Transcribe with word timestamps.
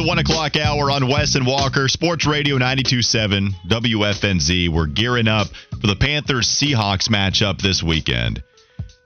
The 0.00 0.06
one 0.06 0.18
o'clock 0.18 0.56
hour 0.56 0.90
on 0.90 1.08
Wes 1.08 1.34
and 1.34 1.46
Walker, 1.46 1.86
Sports 1.86 2.26
Radio 2.26 2.56
927 2.56 3.50
WFNZ. 3.68 4.70
We're 4.70 4.86
gearing 4.86 5.28
up 5.28 5.48
for 5.78 5.86
the 5.86 5.96
Panthers 5.96 6.48
Seahawks 6.48 7.10
matchup 7.10 7.60
this 7.60 7.82
weekend. 7.82 8.42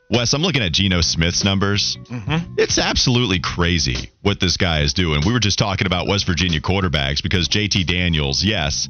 Wes, 0.09 0.33
I'm 0.34 0.43
looking 0.43 0.62
at 0.62 0.70
Geno 0.70 1.01
Smith's 1.01 1.43
numbers. 1.43 1.97
Mm-hmm. 2.05 2.55
It's 2.59 2.79
absolutely 2.79 3.41
crazy 3.41 4.11
what 4.23 4.39
this 4.39 4.57
guy 4.57 4.83
is 4.83 4.95
doing. 4.95 5.23
We 5.27 5.33
were 5.33 5.41
just 5.41 5.59
talking 5.59 5.89
about 5.89 6.07
West 6.07 6.27
Virginia 6.27 6.61
quarterbacks 6.61 7.20
because 7.20 7.48
JT 7.48 7.87
Daniels, 7.87 8.45
yes, 8.45 8.89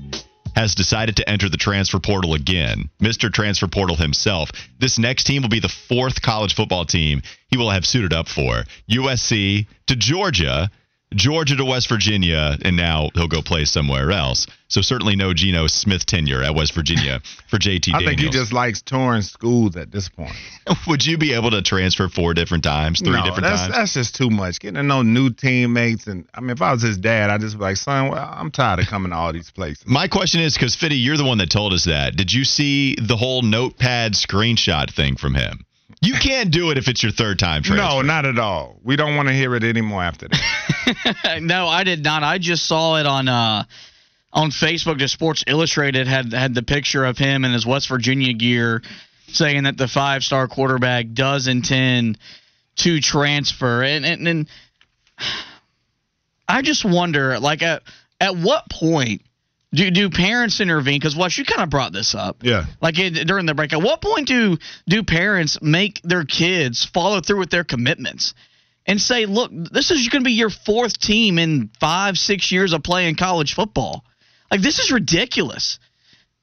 has 0.54 0.74
decided 0.74 1.16
to 1.16 1.28
enter 1.28 1.48
the 1.48 1.56
transfer 1.56 2.00
portal 2.00 2.34
again. 2.34 2.90
Mr. 3.00 3.32
Transfer 3.32 3.66
Portal 3.66 3.96
himself. 3.96 4.50
This 4.78 4.98
next 4.98 5.24
team 5.24 5.40
will 5.40 5.48
be 5.48 5.60
the 5.60 5.74
fourth 5.88 6.20
college 6.20 6.54
football 6.54 6.84
team 6.84 7.22
he 7.48 7.56
will 7.56 7.70
have 7.70 7.86
suited 7.86 8.12
up 8.12 8.28
for. 8.28 8.64
USC 8.90 9.66
to 9.86 9.96
Georgia 9.96 10.70
Georgia 11.14 11.56
to 11.56 11.64
West 11.64 11.88
Virginia, 11.88 12.56
and 12.62 12.76
now 12.76 13.10
he'll 13.14 13.28
go 13.28 13.42
play 13.42 13.64
somewhere 13.64 14.10
else. 14.10 14.46
So 14.68 14.80
certainly 14.80 15.14
no 15.14 15.32
Geno 15.32 15.66
Smith 15.68 16.04
tenure 16.04 16.42
at 16.42 16.54
West 16.54 16.74
Virginia 16.74 17.20
for 17.48 17.58
JT. 17.58 17.94
I 17.94 18.04
think 18.04 18.20
he 18.20 18.28
just 18.30 18.52
likes 18.52 18.82
touring 18.82 19.22
schools 19.22 19.76
at 19.76 19.92
this 19.92 20.08
point. 20.08 20.34
Would 20.88 21.06
you 21.06 21.16
be 21.16 21.34
able 21.34 21.50
to 21.52 21.62
transfer 21.62 22.08
four 22.08 22.34
different 22.34 22.64
times, 22.64 23.00
three 23.00 23.12
no, 23.12 23.24
different 23.24 23.42
that's, 23.42 23.62
times? 23.62 23.74
That's 23.74 23.94
just 23.94 24.16
too 24.16 24.30
much. 24.30 24.58
Getting 24.58 24.76
to 24.76 24.82
know 24.82 25.02
new 25.02 25.30
teammates, 25.30 26.06
and 26.06 26.26
I 26.34 26.40
mean, 26.40 26.50
if 26.50 26.62
I 26.62 26.72
was 26.72 26.82
his 26.82 26.98
dad, 26.98 27.30
I'd 27.30 27.40
just 27.40 27.56
be 27.56 27.62
like, 27.62 27.76
son, 27.76 28.10
well, 28.10 28.34
I'm 28.36 28.50
tired 28.50 28.80
of 28.80 28.86
coming 28.86 29.10
to 29.10 29.16
all 29.16 29.32
these 29.32 29.50
places. 29.50 29.84
My 29.86 30.08
question 30.08 30.40
is, 30.40 30.54
because 30.54 30.74
Fitty, 30.74 30.96
you're 30.96 31.16
the 31.16 31.24
one 31.24 31.38
that 31.38 31.50
told 31.50 31.72
us 31.72 31.84
that. 31.84 32.16
Did 32.16 32.32
you 32.32 32.44
see 32.44 32.96
the 33.00 33.16
whole 33.16 33.42
notepad 33.42 34.14
screenshot 34.14 34.90
thing 34.90 35.16
from 35.16 35.34
him? 35.34 35.64
You 36.04 36.14
can't 36.14 36.50
do 36.50 36.70
it 36.70 36.78
if 36.78 36.88
it's 36.88 37.02
your 37.02 37.12
third 37.12 37.38
time 37.38 37.62
transfer. 37.62 37.82
No, 37.82 38.02
not 38.02 38.26
at 38.26 38.38
all. 38.38 38.78
We 38.82 38.96
don't 38.96 39.16
want 39.16 39.28
to 39.28 39.34
hear 39.34 39.54
it 39.54 39.64
anymore 39.64 40.02
after 40.02 40.28
that. 40.28 41.38
no, 41.42 41.66
I 41.66 41.84
did 41.84 42.04
not. 42.04 42.22
I 42.22 42.38
just 42.38 42.66
saw 42.66 42.96
it 42.96 43.06
on 43.06 43.28
uh, 43.28 43.64
on 44.32 44.50
Facebook. 44.50 44.98
The 44.98 45.08
Sports 45.08 45.44
Illustrated 45.46 46.06
had 46.06 46.32
had 46.32 46.54
the 46.54 46.62
picture 46.62 47.04
of 47.04 47.16
him 47.16 47.44
in 47.44 47.52
his 47.52 47.64
West 47.64 47.88
Virginia 47.88 48.34
gear, 48.34 48.82
saying 49.28 49.64
that 49.64 49.76
the 49.76 49.88
five 49.88 50.22
star 50.22 50.46
quarterback 50.48 51.06
does 51.12 51.46
intend 51.46 52.18
to 52.76 53.00
transfer. 53.00 53.82
And, 53.82 54.04
and 54.04 54.28
and 54.28 54.48
I 56.48 56.62
just 56.62 56.84
wonder, 56.84 57.38
like 57.38 57.62
at 57.62 57.82
at 58.20 58.36
what 58.36 58.68
point 58.68 59.22
do 59.74 59.90
do 59.90 60.10
parents 60.10 60.60
intervene? 60.60 60.98
Because 60.98 61.14
what 61.16 61.36
you 61.36 61.44
kind 61.44 61.62
of 61.62 61.70
brought 61.70 61.92
this 61.92 62.14
up, 62.14 62.38
Yeah. 62.42 62.64
like 62.80 62.98
it, 62.98 63.26
during 63.26 63.46
the 63.46 63.54
break. 63.54 63.72
At 63.72 63.82
what 63.82 64.00
point 64.00 64.28
do 64.28 64.56
do 64.88 65.02
parents 65.02 65.60
make 65.60 66.00
their 66.02 66.24
kids 66.24 66.84
follow 66.84 67.20
through 67.20 67.40
with 67.40 67.50
their 67.50 67.64
commitments 67.64 68.34
and 68.86 69.00
say, 69.00 69.26
"Look, 69.26 69.50
this 69.52 69.90
is 69.90 70.08
going 70.08 70.22
to 70.22 70.28
be 70.28 70.32
your 70.32 70.50
fourth 70.50 70.98
team 70.98 71.38
in 71.38 71.70
five, 71.80 72.16
six 72.18 72.50
years 72.52 72.72
of 72.72 72.82
playing 72.82 73.16
college 73.16 73.54
football. 73.54 74.04
Like 74.50 74.60
this 74.62 74.78
is 74.78 74.90
ridiculous." 74.90 75.78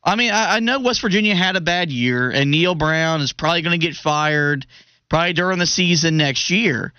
I 0.03 0.15
mean, 0.15 0.31
I, 0.31 0.55
I 0.55 0.59
know 0.59 0.79
West 0.79 1.01
Virginia 1.01 1.35
had 1.35 1.55
a 1.55 1.61
bad 1.61 1.91
year, 1.91 2.31
and 2.31 2.49
Neal 2.49 2.73
Brown 2.75 3.21
is 3.21 3.33
probably 3.33 3.61
going 3.61 3.79
to 3.79 3.85
get 3.85 3.95
fired 3.95 4.65
probably 5.09 5.33
during 5.33 5.59
the 5.59 5.67
season 5.67 6.17
next 6.17 6.49
year. 6.49 6.91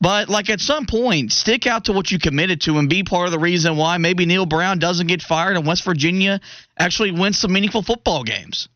But 0.00 0.28
like 0.28 0.48
at 0.48 0.60
some 0.60 0.86
point, 0.86 1.30
stick 1.30 1.66
out 1.66 1.84
to 1.84 1.92
what 1.92 2.10
you 2.10 2.18
committed 2.18 2.62
to 2.62 2.78
and 2.78 2.88
be 2.88 3.02
part 3.02 3.26
of 3.26 3.32
the 3.32 3.38
reason 3.38 3.76
why 3.76 3.98
maybe 3.98 4.24
Neal 4.24 4.46
Brown 4.46 4.78
doesn't 4.78 5.08
get 5.08 5.20
fired 5.20 5.56
and 5.56 5.66
West 5.66 5.84
Virginia 5.84 6.40
actually 6.78 7.10
wins 7.10 7.38
some 7.38 7.52
meaningful 7.52 7.82
football 7.82 8.24
games. 8.24 8.68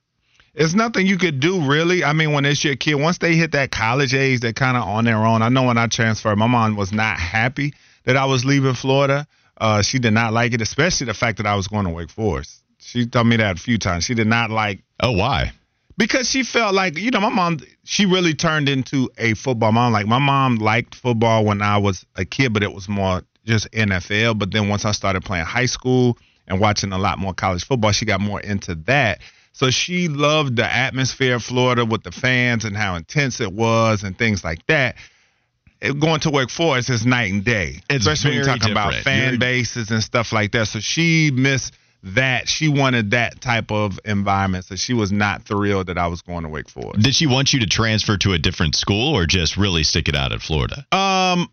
It's 0.55 0.75
nothing 0.75 1.07
you 1.07 1.17
could 1.17 1.41
do 1.41 1.63
really. 1.69 2.05
I 2.05 2.13
mean, 2.13 2.33
when 2.33 2.45
it's 2.45 2.63
your 2.63 2.77
kid, 2.77 2.95
once 2.95 3.19
they 3.19 3.34
hit 3.34 3.53
that 3.53 3.71
college 3.71 4.15
age, 4.15 4.41
they're 4.41 4.53
kind 4.53 4.77
of 4.77 4.84
on 4.84 5.05
their 5.05 5.17
own. 5.17 5.43
I 5.43 5.49
know 5.49 5.65
when 5.65 5.79
I 5.79 5.87
transferred, 5.89 6.37
my 6.37 6.47
mom 6.47 6.77
was 6.77 6.93
not 6.93 7.19
happy 7.19 7.75
that 8.05 8.17
I 8.17 8.27
was 8.27 8.45
leaving 8.45 8.75
Florida. 8.75 9.27
Uh, 9.57 9.83
she 9.83 9.99
did 9.99 10.13
not 10.13 10.33
like 10.33 10.53
it, 10.53 10.61
especially 10.61 11.07
the 11.07 11.15
fact 11.15 11.39
that 11.39 11.47
I 11.47 11.57
was 11.57 11.69
going 11.69 11.87
to 11.87 11.91
Wake 11.91 12.11
Forest. 12.11 12.61
She 12.79 13.07
told 13.07 13.27
me 13.27 13.37
that 13.37 13.57
a 13.57 13.61
few 13.61 13.79
times. 13.79 14.05
She 14.05 14.15
did 14.15 14.27
not 14.27 14.51
like 14.51 14.83
Oh, 15.01 15.13
why? 15.13 15.53
Because 15.97 16.28
she 16.28 16.43
felt 16.43 16.75
like 16.75 16.99
you 16.99 17.10
know 17.10 17.21
my 17.21 17.28
mom 17.28 17.59
she 17.84 18.06
really 18.06 18.34
turned 18.34 18.69
into 18.69 19.10
a 19.19 19.34
football 19.34 19.72
mom. 19.72 19.93
Like 19.93 20.06
my 20.06 20.19
mom 20.19 20.56
liked 20.56 20.94
football 20.94 21.44
when 21.44 21.62
i 21.62 21.77
was 21.78 22.05
a 22.16 22.25
kid 22.25 22.53
but 22.53 22.62
it 22.62 22.72
was 22.72 22.88
more 22.88 23.22
just 23.44 23.71
nfl 23.72 24.37
but 24.38 24.50
then 24.53 24.69
once 24.69 24.84
i 24.87 24.93
started 24.93 25.22
playing 25.22 25.44
high 25.44 25.66
school 25.66 26.16
and 26.49 26.59
watching 26.60 26.93
a 26.93 26.99
lot 26.99 27.19
more 27.19 27.34
college 27.34 27.65
football 27.65 27.93
she 27.93 28.04
got 28.04 28.21
more 28.21 28.41
into 28.41 28.75
that. 28.87 29.21
So 29.53 29.71
she 29.71 30.09
loved 30.09 30.56
the 30.56 30.65
atmosphere 30.66 31.37
of 31.37 31.44
florida 31.44 31.84
with 31.84 32.03
the 32.03 32.10
fans 32.10 32.65
and 32.65 32.77
how 32.77 32.97
intense 32.97 33.41
it 33.41 33.53
was 33.53 34.03
and 34.03 34.19
things 34.19 34.43
like 34.43 34.66
that. 34.66 34.97
It- 35.81 36.00
going 36.00 36.21
to 36.21 36.31
Wake 36.31 36.50
Forest 36.50 36.91
is 36.91 37.04
night 37.06 37.31
and 37.33 37.44
day 37.44 37.81
It's 37.88 38.06
especially 38.06 38.31
when 38.31 38.37
you're 38.38 38.47
talking 38.56 38.72
about 38.72 38.94
fan 38.94 39.25
You're- 39.34 39.38
bases 39.38 39.91
and 39.93 40.03
stuff 40.03 40.33
like 40.33 40.50
that. 40.53 40.66
So 40.69 40.81
she 40.81 41.31
missed 41.31 41.75
that 42.04 42.48
she 42.48 42.69
wanted 42.69 43.12
that 43.12 43.41
type 43.41 43.70
of 43.72 43.98
environment 44.04 44.65
so 44.65 44.76
she 44.76 44.92
was 44.92 45.10
not 45.10 45.42
thrilled 45.42 45.87
that 45.87 45.98
i 45.98 46.06
was 46.06 46.22
going 46.22 46.42
to 46.42 46.48
wake 46.48 46.69
forest 46.69 47.03
Did 47.03 47.15
she 47.15 47.26
want 47.26 47.53
you 47.53 47.60
to 47.60 47.66
transfer 47.66 48.16
to 48.19 48.32
a 48.32 48.38
different 48.38 48.75
school 48.76 49.16
or 49.16 49.26
just 49.26 49.56
really 49.56 49.84
stick 49.84 50.09
it 50.09 50.15
out 50.15 50.32
at 50.32 50.41
Florida? 50.42 50.87
Um, 50.92 51.48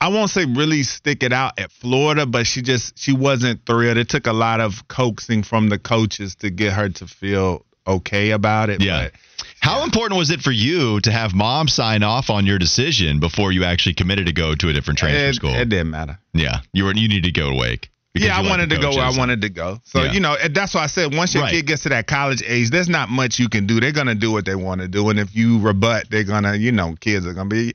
I 0.00 0.08
won't 0.08 0.30
say 0.30 0.46
really 0.46 0.82
stick 0.82 1.22
it 1.22 1.32
out 1.32 1.60
at 1.60 1.70
Florida, 1.70 2.26
but 2.26 2.46
she 2.46 2.62
just 2.62 2.98
she 2.98 3.12
wasn't 3.12 3.64
thrilled. 3.64 3.98
It 3.98 4.08
took 4.08 4.26
a 4.26 4.32
lot 4.32 4.60
of 4.60 4.88
coaxing 4.88 5.44
from 5.44 5.68
the 5.68 5.78
coaches 5.78 6.34
to 6.36 6.50
get 6.50 6.72
her 6.72 6.88
to 6.88 7.06
feel 7.06 7.64
okay 7.86 8.32
about 8.32 8.68
it. 8.68 8.82
Yeah. 8.82 9.04
but 9.04 9.12
How 9.60 9.84
important 9.84 10.18
was 10.18 10.30
it 10.30 10.40
for 10.40 10.50
you 10.50 11.00
to 11.02 11.12
have 11.12 11.34
mom 11.34 11.68
sign 11.68 12.02
off 12.02 12.30
on 12.30 12.46
your 12.46 12.58
decision 12.58 13.20
before 13.20 13.52
you 13.52 13.62
actually 13.62 13.94
committed 13.94 14.26
to 14.26 14.32
go 14.32 14.56
to 14.56 14.68
a 14.68 14.72
different 14.72 14.98
transfer 14.98 15.28
it, 15.28 15.34
school? 15.34 15.54
it 15.54 15.68
didn't 15.68 15.90
matter. 15.90 16.18
yeah, 16.32 16.62
you 16.72 16.84
were 16.84 16.94
you 16.94 17.08
need 17.08 17.22
to 17.22 17.32
go 17.32 17.50
to 17.50 17.54
Wake. 17.56 17.91
Yeah, 18.14 18.36
I 18.36 18.42
wanted 18.46 18.68
to 18.70 18.78
go 18.78 18.90
where 18.90 19.04
I 19.04 19.16
wanted 19.16 19.40
to 19.40 19.48
go. 19.48 19.80
So 19.84 20.04
Yeah. 20.04 20.12
you 20.12 20.20
know, 20.20 20.36
that's 20.50 20.74
why 20.74 20.82
I 20.82 20.86
said 20.86 21.14
once 21.14 21.32
your 21.32 21.44
Right. 21.44 21.52
kid 21.52 21.66
gets 21.66 21.84
to 21.84 21.88
that 21.90 22.06
college 22.06 22.42
age, 22.46 22.68
there's 22.68 22.88
not 22.88 23.08
much 23.08 23.38
you 23.38 23.48
can 23.48 23.66
do. 23.66 23.80
They're 23.80 23.90
gonna 23.92 24.14
do 24.14 24.30
what 24.30 24.44
they 24.44 24.54
want 24.54 24.82
to 24.82 24.88
do, 24.88 25.08
and 25.08 25.18
if 25.18 25.34
you 25.34 25.58
rebut, 25.60 26.10
they're 26.10 26.22
gonna, 26.24 26.54
you 26.56 26.72
know, 26.72 26.94
kids 27.00 27.24
are 27.26 27.32
gonna 27.32 27.48
be, 27.48 27.72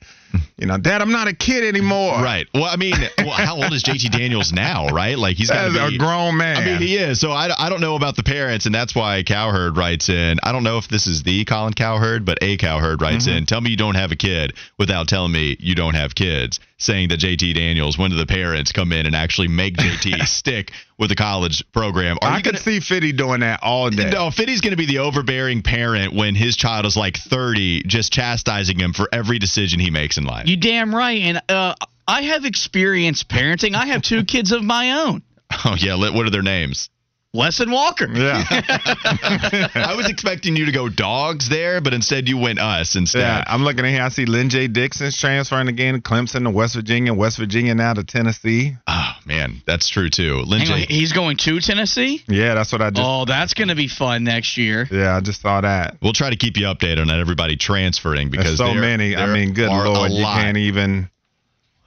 you 0.58 0.68
know, 0.68 0.78
Dad, 0.78 1.02
I'm 1.02 1.12
not 1.12 1.28
a 1.28 1.34
kid 1.34 1.64
anymore. 1.64 2.22
Right. 2.22 2.48
Well, 2.54 2.66
I 2.66 2.76
mean, 2.76 2.96
well, 3.18 3.30
how 3.32 3.56
old 3.56 3.72
is 3.74 3.84
JT 3.84 4.12
Daniels 4.12 4.52
now? 4.52 4.88
Right? 4.88 5.18
Like 5.18 5.38
he's 5.38 5.50
got 5.50 5.68
a 5.68 5.98
grown 5.98 6.38
man. 6.38 6.58
I 6.58 6.66
mean, 6.66 6.78
he 6.82 6.96
is. 6.98 7.20
So 7.20 7.32
I, 7.32 7.50
I 7.58 7.70
don't 7.70 7.82
know 7.82 7.96
about 7.96 8.16
the 8.16 8.24
parents, 8.24 8.66
and 8.66 8.74
that's 8.76 8.96
why 8.96 9.24
Cowherd 9.24 9.78
writes 9.78 10.10
in. 10.10 10.40
I 10.44 10.52
don't 10.52 10.64
know 10.64 10.78
if 10.78 10.88
this 10.88 11.08
is 11.08 11.24
the 11.24 11.46
Colin 11.46 11.74
Cowherd, 11.74 12.26
but 12.26 12.40
a 12.42 12.58
Cowherd 12.58 13.02
writes 13.02 13.28
Mm-hmm. 13.28 13.38
in. 13.38 13.46
Tell 13.46 13.62
me 13.62 13.70
you 13.72 13.78
don't 13.78 13.96
have 13.96 14.12
a 14.12 14.16
kid 14.16 14.54
without 14.78 15.08
telling 15.08 15.32
me 15.32 15.56
you 15.60 15.76
don't 15.76 15.96
have 15.96 16.14
kids. 16.16 16.60
Saying 16.80 17.10
that 17.10 17.20
JT 17.20 17.56
Daniels, 17.56 17.98
when 17.98 18.12
do 18.12 18.18
the 18.18 18.28
parents 18.28 18.72
come 18.72 18.92
in 18.92 19.08
and 19.08 19.16
actually 19.16 19.48
make 19.48 19.76
JT 19.78 20.28
stick 20.28 20.72
with 20.98 21.10
the 21.10 21.16
college 21.16 21.64
program? 21.72 22.18
Are 22.22 22.30
I 22.30 22.38
you 22.38 22.44
could 22.44 22.54
gonna, 22.54 22.64
see 22.64 22.80
Fitty 22.80 23.12
doing 23.14 23.42
that 23.42 23.62
all 23.64 23.90
day. 23.90 24.10
no, 24.10 24.32
Fitty's 24.32 24.62
going 24.62 24.72
to 24.72 24.78
be 24.78 24.86
the 24.86 25.00
overbearing 25.00 25.62
parent 25.62 26.14
when 26.14 26.36
his 26.36 26.56
child 26.56 26.86
is 26.86 26.98
like 26.98 27.18
30, 27.18 27.84
just 27.84 28.12
chastising 28.12 28.80
him 28.80 28.94
for 28.94 29.08
every 29.12 29.40
decision 29.40 29.80
he 29.80 29.92
makes 29.92 30.18
in 30.18 30.26
life. 30.26 30.48
You 30.48 30.58
damn 30.58 30.94
right. 30.94 31.22
And 31.22 31.42
uh, 31.50 31.76
I 32.08 32.24
have 32.24 32.46
experience 32.46 33.24
parenting. 33.24 33.76
I 33.76 33.88
have 33.88 34.02
two 34.02 34.24
kids 34.24 34.52
of 34.52 34.64
my 34.64 35.04
own, 35.04 35.24
oh, 35.66 35.76
yeah. 35.78 35.96
What 35.96 36.26
are 36.26 36.30
their 36.30 36.42
names? 36.42 36.90
Wes 37.38 37.60
and 37.60 37.72
Walker. 37.72 38.08
Yeah. 38.12 38.44
I 38.50 39.94
was 39.96 40.10
expecting 40.10 40.56
you 40.56 40.66
to 40.66 40.72
go 40.72 40.90
dogs 40.90 41.50
there, 41.50 41.82
but 41.82 41.94
instead 41.94 42.28
you 42.28 42.38
went 42.38 42.58
us 42.58 42.96
instead. 42.96 43.20
Yeah, 43.20 43.44
I'm 43.46 43.64
looking 43.64 43.86
at 43.86 43.92
here. 43.92 44.02
I 44.02 44.10
see 44.10 44.26
Lyn-J 44.26 44.70
Dixon's 44.70 45.18
transferring 45.18 45.68
again 45.68 45.94
to 45.94 46.02
Clemson 46.02 46.46
to 46.46 46.50
West 46.50 46.74
Virginia, 46.74 47.14
West 47.14 47.38
Virginia 47.38 47.76
now 47.76 47.94
to 47.94 48.04
Tennessee. 48.04 48.74
Oh 48.88 49.12
man, 49.26 49.62
that's 49.68 49.88
true 49.88 50.10
too. 50.10 50.44
Hang 50.50 50.72
on, 50.72 50.80
he's 50.80 51.14
going 51.14 51.38
to 51.38 51.60
Tennessee. 51.60 52.24
Yeah, 52.28 52.56
that's 52.56 52.72
what 52.72 52.82
I 52.82 52.90
just. 52.90 53.08
Oh, 53.08 53.26
that's 53.26 53.54
going 53.54 53.68
to 53.68 53.76
be 53.76 53.88
fun 53.88 54.24
next 54.24 54.58
year. 54.58 54.88
Yeah, 54.90 55.16
I 55.16 55.22
just 55.22 55.42
saw 55.42 55.62
that. 55.62 55.98
we'll 56.02 56.14
try 56.14 56.32
to 56.32 56.38
keep 56.38 56.58
you 56.58 56.66
updated 56.66 57.02
on 57.02 57.12
everybody 57.12 57.56
transferring 57.56 58.32
because 58.32 58.58
There's 58.58 58.74
so 58.74 58.74
many. 58.74 59.16
I 59.16 59.32
mean, 59.32 59.54
good 59.54 59.70
lord, 59.70 60.12
you 60.12 60.24
can't 60.24 60.58
even 60.58 61.10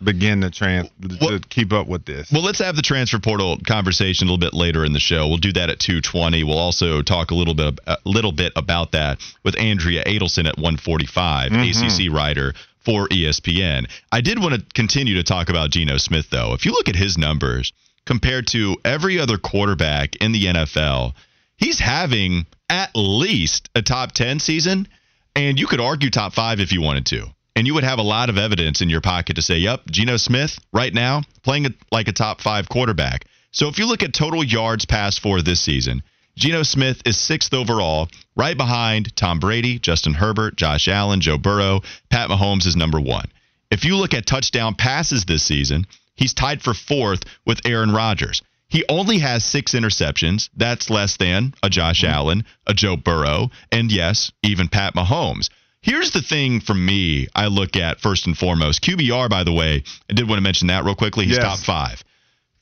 begin 0.03 0.41
to 0.41 0.51
trans 0.51 0.89
Well- 1.21 1.31
to 1.31 1.41
keep 1.49 1.73
up 1.73 1.87
with 1.87 2.05
this. 2.05 2.31
Well, 2.33 2.43
let's 2.43 2.59
have 2.61 2.77
the 2.77 2.83
transfer 2.83 3.19
portal 3.19 3.59
conversation 3.67 4.27
a 4.27 4.31
little 4.31 4.39
bit 4.39 4.55
later 4.55 4.85
in 4.85 4.93
the 4.93 5.01
show. 5.01 5.29
We'll 5.29 5.37
do 5.39 5.53
that 5.53 5.71
at 5.71 5.79
2:20. 5.79 6.43
We'll 6.45 6.59
also 6.59 7.03
talk 7.03 7.31
a 7.31 7.35
little 7.35 7.55
bit 7.55 7.79
a 7.87 7.97
little 8.05 8.33
bit 8.33 8.53
about 8.57 8.93
that 8.93 9.19
with 9.43 9.59
Andrea 9.59 10.05
Adelson 10.05 10.47
at 10.49 10.57
145, 10.59 11.53
Mm-hmm. 11.53 11.85
ACC 12.07 12.13
writer 12.15 12.55
for 12.85 13.09
ESPN. 13.09 13.87
I 14.11 14.21
did 14.23 14.39
want 14.39 14.55
to 14.55 14.63
continue 14.75 15.15
to 15.17 15.23
talk 15.23 15.49
about 15.51 15.71
Geno 15.71 15.99
Smith 15.99 16.31
though. 16.31 16.55
If 16.55 16.65
you 16.65 16.73
look 16.73 16.89
at 16.89 16.97
his 16.97 17.19
numbers 17.19 17.73
compared 18.07 18.47
to 18.49 18.77
every 18.85 19.19
other 19.19 19.37
quarterback 19.37 20.17
in 20.17 20.33
the 20.33 20.47
NFL, 20.47 21.15
he's 21.59 21.79
having 21.79 22.47
at 22.71 22.91
least 22.95 23.69
a 23.75 23.83
top 23.83 24.13
10 24.13 24.39
season, 24.41 24.89
and 25.37 25.59
you 25.61 25.67
could 25.67 25.81
argue 25.81 26.09
top 26.09 26.33
five 26.33 26.59
if 26.61 26.73
you 26.73 26.81
wanted 26.81 27.05
to. 27.07 27.27
And 27.57 27.67
you 27.67 27.75
would 27.75 27.85
have 27.85 27.99
a 27.99 28.03
lot 28.03 28.31
of 28.31 28.39
evidence 28.39 28.81
in 28.81 28.89
your 28.89 29.01
pocket 29.01 29.35
to 29.35 29.43
say, 29.43 29.59
yep, 29.59 29.83
Geno 29.91 30.17
Smith 30.17 30.59
right 30.73 30.95
now 30.95 31.23
playing 31.43 31.75
like 31.91 32.09
a 32.09 32.13
top 32.13 32.41
five 32.41 32.69
quarterback. 32.69 33.27
So 33.53 33.69
if 33.69 33.79
you 33.79 33.87
look 33.87 34.03
at 34.03 34.15
total 34.15 34.45
yards 34.45 34.85
passed 34.85 35.21
for 35.21 35.43
this 35.43 35.61
season, 35.61 36.03
Geno 36.37 36.63
Smith 36.63 37.03
is 37.05 37.19
sixth 37.19 37.53
overall, 37.53 38.09
right 38.37 38.57
behind 38.57 39.15
Tom 39.17 39.41
Brady, 39.41 39.79
Justin 39.79 40.15
Herbert, 40.15 40.57
Josh 40.57 40.89
Allen, 40.89 41.21
Joe 41.21 41.37
Burrow. 41.37 41.83
Pat 42.09 42.31
Mahomes 42.31 42.67
is 42.67 42.77
number 42.77 43.01
one. 43.01 43.27
If 43.71 43.85
you 43.85 43.97
look 43.97 44.15
at 44.15 44.27
touchdown 44.27 44.75
passes 44.75 45.25
this 45.25 45.43
season, 45.43 45.87
he's 46.15 46.33
tied 46.33 46.63
for 46.63 46.73
fourth 46.73 47.25
with 47.45 47.61
Aaron 47.67 47.91
Rodgers. 47.91 48.43
He 48.69 48.85
only 48.89 49.19
has 49.19 49.45
six 49.45 49.73
interceptions. 49.73 50.49
That's 50.57 50.91
less 50.91 51.17
than 51.17 51.55
a 51.63 51.69
Josh 51.69 52.03
mm-hmm. 52.03 52.15
Allen, 52.15 52.45
a 52.67 52.75
Joe 52.75 52.97
Burrow, 52.97 53.51
and 53.73 53.91
yes, 53.91 54.31
even 54.43 54.69
Pat 54.69 54.95
Mahomes. 54.95 55.51
Here's 55.83 56.11
the 56.11 56.23
thing 56.23 56.61
for 56.61 56.75
me 56.75 57.29
I 57.35 57.47
look 57.47 57.77
at 57.77 58.01
first 58.01 58.27
and 58.27 58.37
foremost. 58.37 58.83
QBR, 58.83 59.31
by 59.31 59.45
the 59.45 59.53
way, 59.53 59.83
I 60.11 60.13
did 60.13 60.29
want 60.29 60.39
to 60.39 60.43
mention 60.43 60.69
that 60.69 60.85
real 60.85 60.95
quickly. 60.95 61.25
He's 61.25 61.37
yes. 61.37 61.45
top 61.45 61.59
five. 61.59 62.05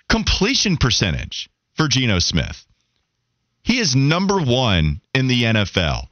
Completion 0.08 0.76
percentage 0.76 1.50
for 1.74 1.88
Geno 1.88 2.20
Smith. 2.20 2.64
He 3.62 3.78
is 3.78 3.94
number 3.94 4.40
one 4.40 5.00
in 5.14 5.26
the 5.26 5.42
NFL 5.42 6.08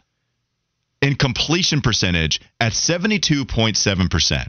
in 1.00 1.14
completion 1.14 1.80
percentage 1.80 2.40
at 2.60 2.72
72.7%. 2.72 4.46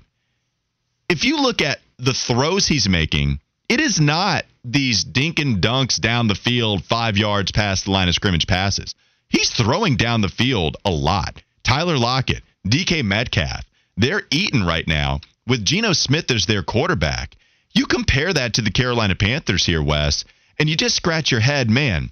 If 1.09 1.23
you 1.23 1.41
look 1.41 1.61
at 1.61 1.79
the 1.97 2.13
throws 2.13 2.67
he's 2.67 2.89
making, 2.89 3.39
it 3.69 3.79
is 3.79 3.99
not 3.99 4.45
these 4.63 5.03
dink 5.03 5.39
and 5.39 5.61
dunks 5.61 5.99
down 5.99 6.27
the 6.27 6.35
field, 6.35 6.83
five 6.83 7.17
yards 7.17 7.51
past 7.51 7.85
the 7.85 7.91
line 7.91 8.07
of 8.07 8.15
scrimmage 8.15 8.47
passes. 8.47 8.95
He's 9.29 9.49
throwing 9.49 9.97
down 9.97 10.21
the 10.21 10.29
field 10.29 10.77
a 10.83 10.91
lot. 10.91 11.41
Tyler 11.63 11.97
Lockett, 11.97 12.43
DK 12.69 13.03
Metcalf, 13.03 13.63
they're 13.95 14.23
eating 14.31 14.63
right 14.63 14.87
now 14.87 15.19
with 15.47 15.65
Geno 15.65 15.93
Smith 15.93 16.29
as 16.31 16.45
their 16.45 16.63
quarterback. 16.63 17.35
You 17.73 17.85
compare 17.85 18.33
that 18.33 18.55
to 18.55 18.61
the 18.61 18.71
Carolina 18.71 19.15
Panthers 19.15 19.65
here, 19.65 19.83
Wes, 19.83 20.25
and 20.59 20.69
you 20.69 20.75
just 20.75 20.95
scratch 20.95 21.31
your 21.31 21.39
head, 21.39 21.69
man. 21.69 22.11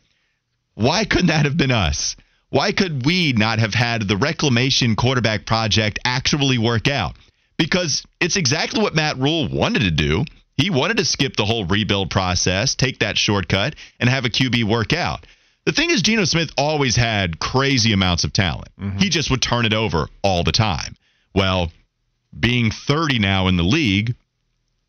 Why 0.76 1.06
couldn't 1.06 1.28
that 1.28 1.46
have 1.46 1.58
been 1.58 1.72
us? 1.72 2.16
Why 2.50 2.72
could 2.72 3.06
we 3.06 3.34
not 3.34 3.60
have 3.60 3.74
had 3.74 4.08
the 4.08 4.18
reclamation 4.18 4.96
quarterback 4.96 5.46
project 5.46 6.00
actually 6.06 6.58
work 6.58 6.88
out? 6.88 7.16
Because 7.58 8.04
it's 8.20 8.36
exactly 8.36 8.82
what 8.82 8.96
Matt 8.96 9.18
Rhule 9.18 9.48
wanted 9.50 9.80
to 9.80 9.92
do. 9.92 10.26
He 10.58 10.70
wanted 10.70 10.98
to 10.98 11.06
skip 11.06 11.36
the 11.36 11.46
whole 11.46 11.66
rebuild 11.66 12.12
process, 12.12 12.76
take 12.76 13.00
that 13.00 13.18
shortcut, 13.18 13.76
and 14.00 14.10
have 14.10 14.26
a 14.26 14.30
QB 14.30 14.64
work 14.66 14.94
out. 14.94 15.26
The 15.66 15.72
thing 15.72 15.90
is, 15.90 16.04
Geno 16.04 16.26
Smith 16.26 16.52
always 16.58 16.96
had 16.96 17.40
crazy 17.40 17.92
amounts 17.92 18.24
of 18.24 18.32
talent. 18.32 18.70
Mm-hmm. 18.80 19.00
He 19.00 19.10
just 19.10 19.32
would 19.32 19.42
turn 19.42 19.66
it 19.66 19.74
over 19.74 20.08
all 20.24 20.44
the 20.44 20.52
time. 20.52 20.96
Well, 21.34 21.72
being 22.38 22.72
30 22.72 23.20
now 23.20 23.48
in 23.48 23.58
the 23.58 23.64
league, 23.64 24.16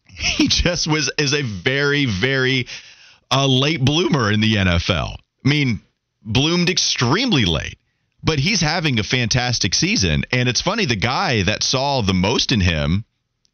he 0.07 0.49
just 0.49 0.87
was 0.87 1.11
is 1.19 1.33
a 1.33 1.43
very, 1.43 2.05
very 2.05 2.67
uh, 3.31 3.47
late 3.47 3.81
bloomer 3.85 4.31
in 4.31 4.41
the 4.41 4.55
NFL. 4.57 5.17
I 5.45 5.49
mean, 5.49 5.81
bloomed 6.23 6.69
extremely 6.69 7.45
late, 7.45 7.79
but 8.23 8.39
he's 8.39 8.61
having 8.61 8.99
a 8.99 9.05
fantastic 9.05 9.75
season. 9.75 10.25
And 10.31 10.49
it's 10.49 10.61
funny, 10.61 10.85
the 10.85 10.97
guy 10.97 11.43
that 11.43 11.63
saw 11.63 12.03
the 12.03 12.15
most 12.15 12.53
in 12.53 12.61
him 12.61 13.05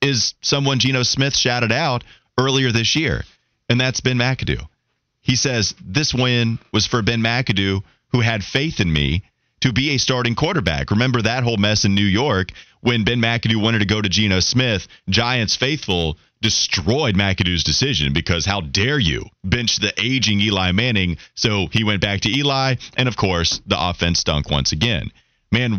is 0.00 0.34
someone 0.40 0.80
Geno 0.80 1.04
Smith 1.04 1.36
shouted 1.36 1.70
out 1.70 2.02
earlier 2.38 2.72
this 2.72 2.96
year, 2.96 3.24
and 3.68 3.80
that's 3.80 4.00
Ben 4.00 4.18
McAdoo. 4.18 4.66
He 5.22 5.36
says, 5.36 5.74
This 5.84 6.12
win 6.12 6.58
was 6.72 6.86
for 6.86 7.02
Ben 7.02 7.20
McAdoo, 7.20 7.82
who 8.10 8.20
had 8.20 8.44
faith 8.44 8.80
in 8.80 8.92
me 8.92 9.22
to 9.60 9.72
be 9.72 9.90
a 9.90 9.98
starting 9.98 10.34
quarterback. 10.34 10.90
Remember 10.90 11.22
that 11.22 11.44
whole 11.44 11.56
mess 11.56 11.84
in 11.84 11.94
New 11.94 12.04
York 12.04 12.50
when 12.80 13.04
Ben 13.04 13.20
McAdoo 13.20 13.62
wanted 13.62 13.78
to 13.78 13.86
go 13.86 14.02
to 14.02 14.08
Geno 14.08 14.40
Smith? 14.40 14.86
Giants 15.08 15.56
faithful 15.56 16.18
destroyed 16.42 17.14
McAdoo's 17.14 17.62
decision 17.62 18.12
because 18.12 18.44
how 18.44 18.60
dare 18.60 18.98
you 18.98 19.24
bench 19.44 19.76
the 19.76 19.92
aging 19.98 20.40
Eli 20.40 20.72
Manning? 20.72 21.16
So 21.34 21.68
he 21.70 21.84
went 21.84 22.02
back 22.02 22.22
to 22.22 22.30
Eli, 22.30 22.74
and 22.96 23.08
of 23.08 23.16
course, 23.16 23.62
the 23.66 23.76
offense 23.78 24.18
stunk 24.18 24.50
once 24.50 24.72
again. 24.72 25.12
Man, 25.52 25.78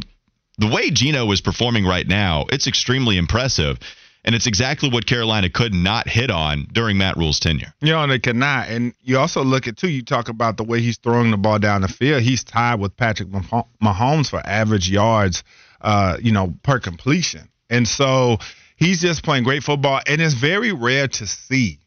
the 0.58 0.68
way 0.68 0.90
Geno 0.90 1.30
is 1.32 1.42
performing 1.42 1.86
right 1.86 2.08
now, 2.08 2.46
it's 2.50 2.68
extremely 2.68 3.18
impressive. 3.18 3.80
And 4.26 4.36
it's 4.36 4.48
exactly 4.48 4.90
what 4.90 5.06
Carolina 5.06 5.50
could 5.50 5.74
not 5.74 6.08
hit 6.08 6.32
on 6.32 6.68
during 6.72 6.98
Matt 6.98 7.18
Rhule's 7.18 7.40
tenure. 7.40 7.74
You 7.82 7.92
know, 7.92 8.08
they 8.08 8.20
cannot. 8.20 8.70
And 8.70 8.94
you 9.02 9.18
also 9.18 9.44
look 9.44 9.68
at, 9.68 9.76
too, 9.76 9.90
you 9.90 10.02
talk 10.02 10.30
about 10.30 10.56
the 10.56 10.64
way 10.64 10.80
he's 10.80 10.98
throwing 10.98 11.32
the 11.32 11.38
ball 11.38 11.60
down 11.60 11.82
the 11.82 11.90
field. 11.90 12.22
He's 12.22 12.44
tied 12.44 12.80
with 12.80 12.96
Patrick 12.96 13.30
Mahomes 13.30 14.30
for 14.30 14.42
average 14.46 14.90
yards, 14.90 15.44
uh, 15.82 16.18
you 16.22 16.32
know, 16.32 16.54
per 16.64 16.80
completion. 16.80 17.50
And 17.70 17.88
so 17.88 18.38
he's 18.78 19.02
just 19.02 19.24
playing 19.24 19.44
great 19.44 19.64
football, 19.64 20.00
and 20.08 20.22
it's 20.22 20.34
very 20.34 20.72
rare 20.72 21.08
to 21.08 21.28
see 21.28 21.80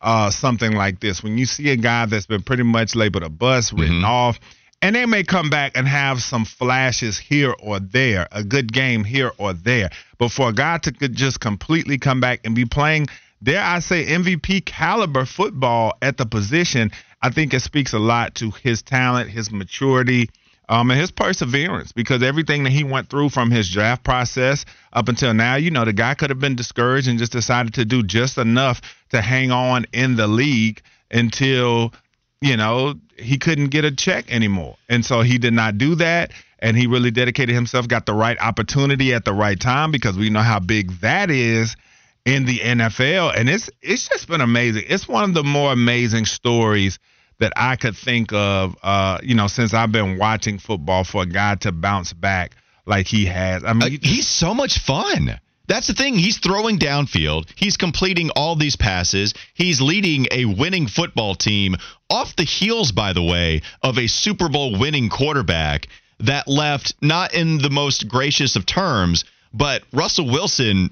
uh, 0.00 0.30
something 0.30 0.72
like 0.72 1.00
this 1.00 1.22
when 1.22 1.38
you 1.38 1.46
see 1.46 1.70
a 1.70 1.76
guy 1.76 2.06
that's 2.06 2.26
been 2.26 2.42
pretty 2.42 2.62
much 2.62 2.94
labeled 2.94 3.24
a 3.24 3.28
bust, 3.28 3.72
written 3.72 3.96
mm-hmm. 3.96 4.04
off, 4.04 4.40
and 4.82 4.94
they 4.94 5.06
may 5.06 5.24
come 5.24 5.50
back 5.50 5.76
and 5.76 5.88
have 5.88 6.22
some 6.22 6.44
flashes 6.44 7.18
here 7.18 7.54
or 7.60 7.80
there, 7.80 8.28
a 8.32 8.44
good 8.44 8.72
game 8.72 9.04
here 9.04 9.32
or 9.38 9.52
there, 9.52 9.90
but 10.18 10.30
for 10.30 10.50
a 10.50 10.52
guy 10.52 10.78
to 10.78 10.92
just 11.08 11.40
completely 11.40 11.98
come 11.98 12.20
back 12.20 12.40
and 12.44 12.54
be 12.54 12.64
playing, 12.64 13.08
dare 13.42 13.62
I 13.62 13.80
say, 13.80 14.06
MVP 14.06 14.64
caliber 14.64 15.24
football 15.24 15.94
at 16.02 16.16
the 16.16 16.26
position, 16.26 16.92
I 17.22 17.30
think 17.30 17.54
it 17.54 17.60
speaks 17.60 17.92
a 17.92 17.98
lot 17.98 18.36
to 18.36 18.50
his 18.50 18.82
talent, 18.82 19.30
his 19.30 19.50
maturity 19.50 20.30
um, 20.68 20.90
and 20.90 21.00
his 21.00 21.10
perseverance. 21.10 21.92
Because 21.92 22.22
everything 22.22 22.64
that 22.64 22.70
he 22.70 22.84
went 22.84 23.10
through 23.10 23.30
from 23.30 23.50
his 23.50 23.68
draft 23.70 24.04
process 24.04 24.64
up 24.92 25.08
until 25.08 25.34
now, 25.34 25.56
you 25.56 25.70
know, 25.70 25.84
the 25.84 25.92
guy 25.92 26.14
could 26.14 26.30
have 26.30 26.38
been 26.38 26.56
discouraged 26.56 27.08
and 27.08 27.18
just 27.18 27.32
decided 27.32 27.74
to 27.74 27.84
do 27.84 28.02
just 28.02 28.38
enough 28.38 28.80
to 29.10 29.20
hang 29.20 29.50
on 29.50 29.86
in 29.92 30.16
the 30.16 30.28
league 30.28 30.82
until, 31.10 31.92
you 32.40 32.56
know, 32.56 32.94
he 33.18 33.38
couldn't 33.38 33.68
get 33.68 33.84
a 33.84 33.94
check 33.94 34.30
anymore. 34.30 34.76
And 34.88 35.04
so 35.04 35.22
he 35.22 35.38
did 35.38 35.52
not 35.52 35.78
do 35.78 35.96
that. 35.96 36.32
And 36.60 36.76
he 36.76 36.86
really 36.86 37.10
dedicated 37.10 37.54
himself, 37.54 37.86
got 37.86 38.06
the 38.06 38.14
right 38.14 38.36
opportunity 38.40 39.14
at 39.14 39.24
the 39.24 39.32
right 39.32 39.58
time 39.58 39.92
because 39.92 40.16
we 40.16 40.30
know 40.30 40.40
how 40.40 40.58
big 40.58 40.90
that 41.00 41.30
is 41.30 41.76
in 42.24 42.46
the 42.46 42.58
NFL. 42.58 43.38
And 43.38 43.48
it's 43.48 43.70
it's 43.80 44.08
just 44.08 44.28
been 44.28 44.40
amazing. 44.40 44.84
It's 44.88 45.06
one 45.08 45.24
of 45.24 45.34
the 45.34 45.44
more 45.44 45.72
amazing 45.72 46.24
stories 46.24 46.98
that 47.38 47.52
I 47.54 47.76
could 47.76 47.96
think 47.96 48.32
of, 48.32 48.76
uh, 48.82 49.18
you 49.22 49.34
know, 49.34 49.46
since 49.46 49.72
I've 49.72 49.92
been 49.92 50.18
watching 50.18 50.58
football 50.58 51.04
for 51.04 51.22
a 51.22 51.26
guy 51.26 51.54
to 51.56 51.70
bounce 51.70 52.12
back 52.12 52.56
like 52.86 53.06
he 53.06 53.26
has. 53.26 53.62
I 53.64 53.72
mean, 53.72 53.82
uh, 53.82 53.98
he's 54.02 54.26
so 54.26 54.54
much 54.54 54.78
fun. 54.78 55.38
That's 55.68 55.86
the 55.86 55.94
thing. 55.94 56.14
He's 56.14 56.38
throwing 56.38 56.78
downfield. 56.78 57.48
He's 57.54 57.76
completing 57.76 58.30
all 58.30 58.56
these 58.56 58.76
passes. 58.76 59.34
He's 59.54 59.80
leading 59.82 60.26
a 60.30 60.46
winning 60.46 60.86
football 60.86 61.34
team 61.34 61.76
off 62.08 62.34
the 62.34 62.44
heels, 62.44 62.90
by 62.90 63.12
the 63.12 63.22
way, 63.22 63.60
of 63.82 63.98
a 63.98 64.06
Super 64.06 64.48
Bowl 64.48 64.78
winning 64.78 65.10
quarterback 65.10 65.88
that 66.20 66.48
left 66.48 66.94
not 67.02 67.34
in 67.34 67.58
the 67.58 67.70
most 67.70 68.08
gracious 68.08 68.56
of 68.56 68.64
terms, 68.64 69.24
but 69.52 69.82
Russell 69.92 70.26
Wilson 70.26 70.90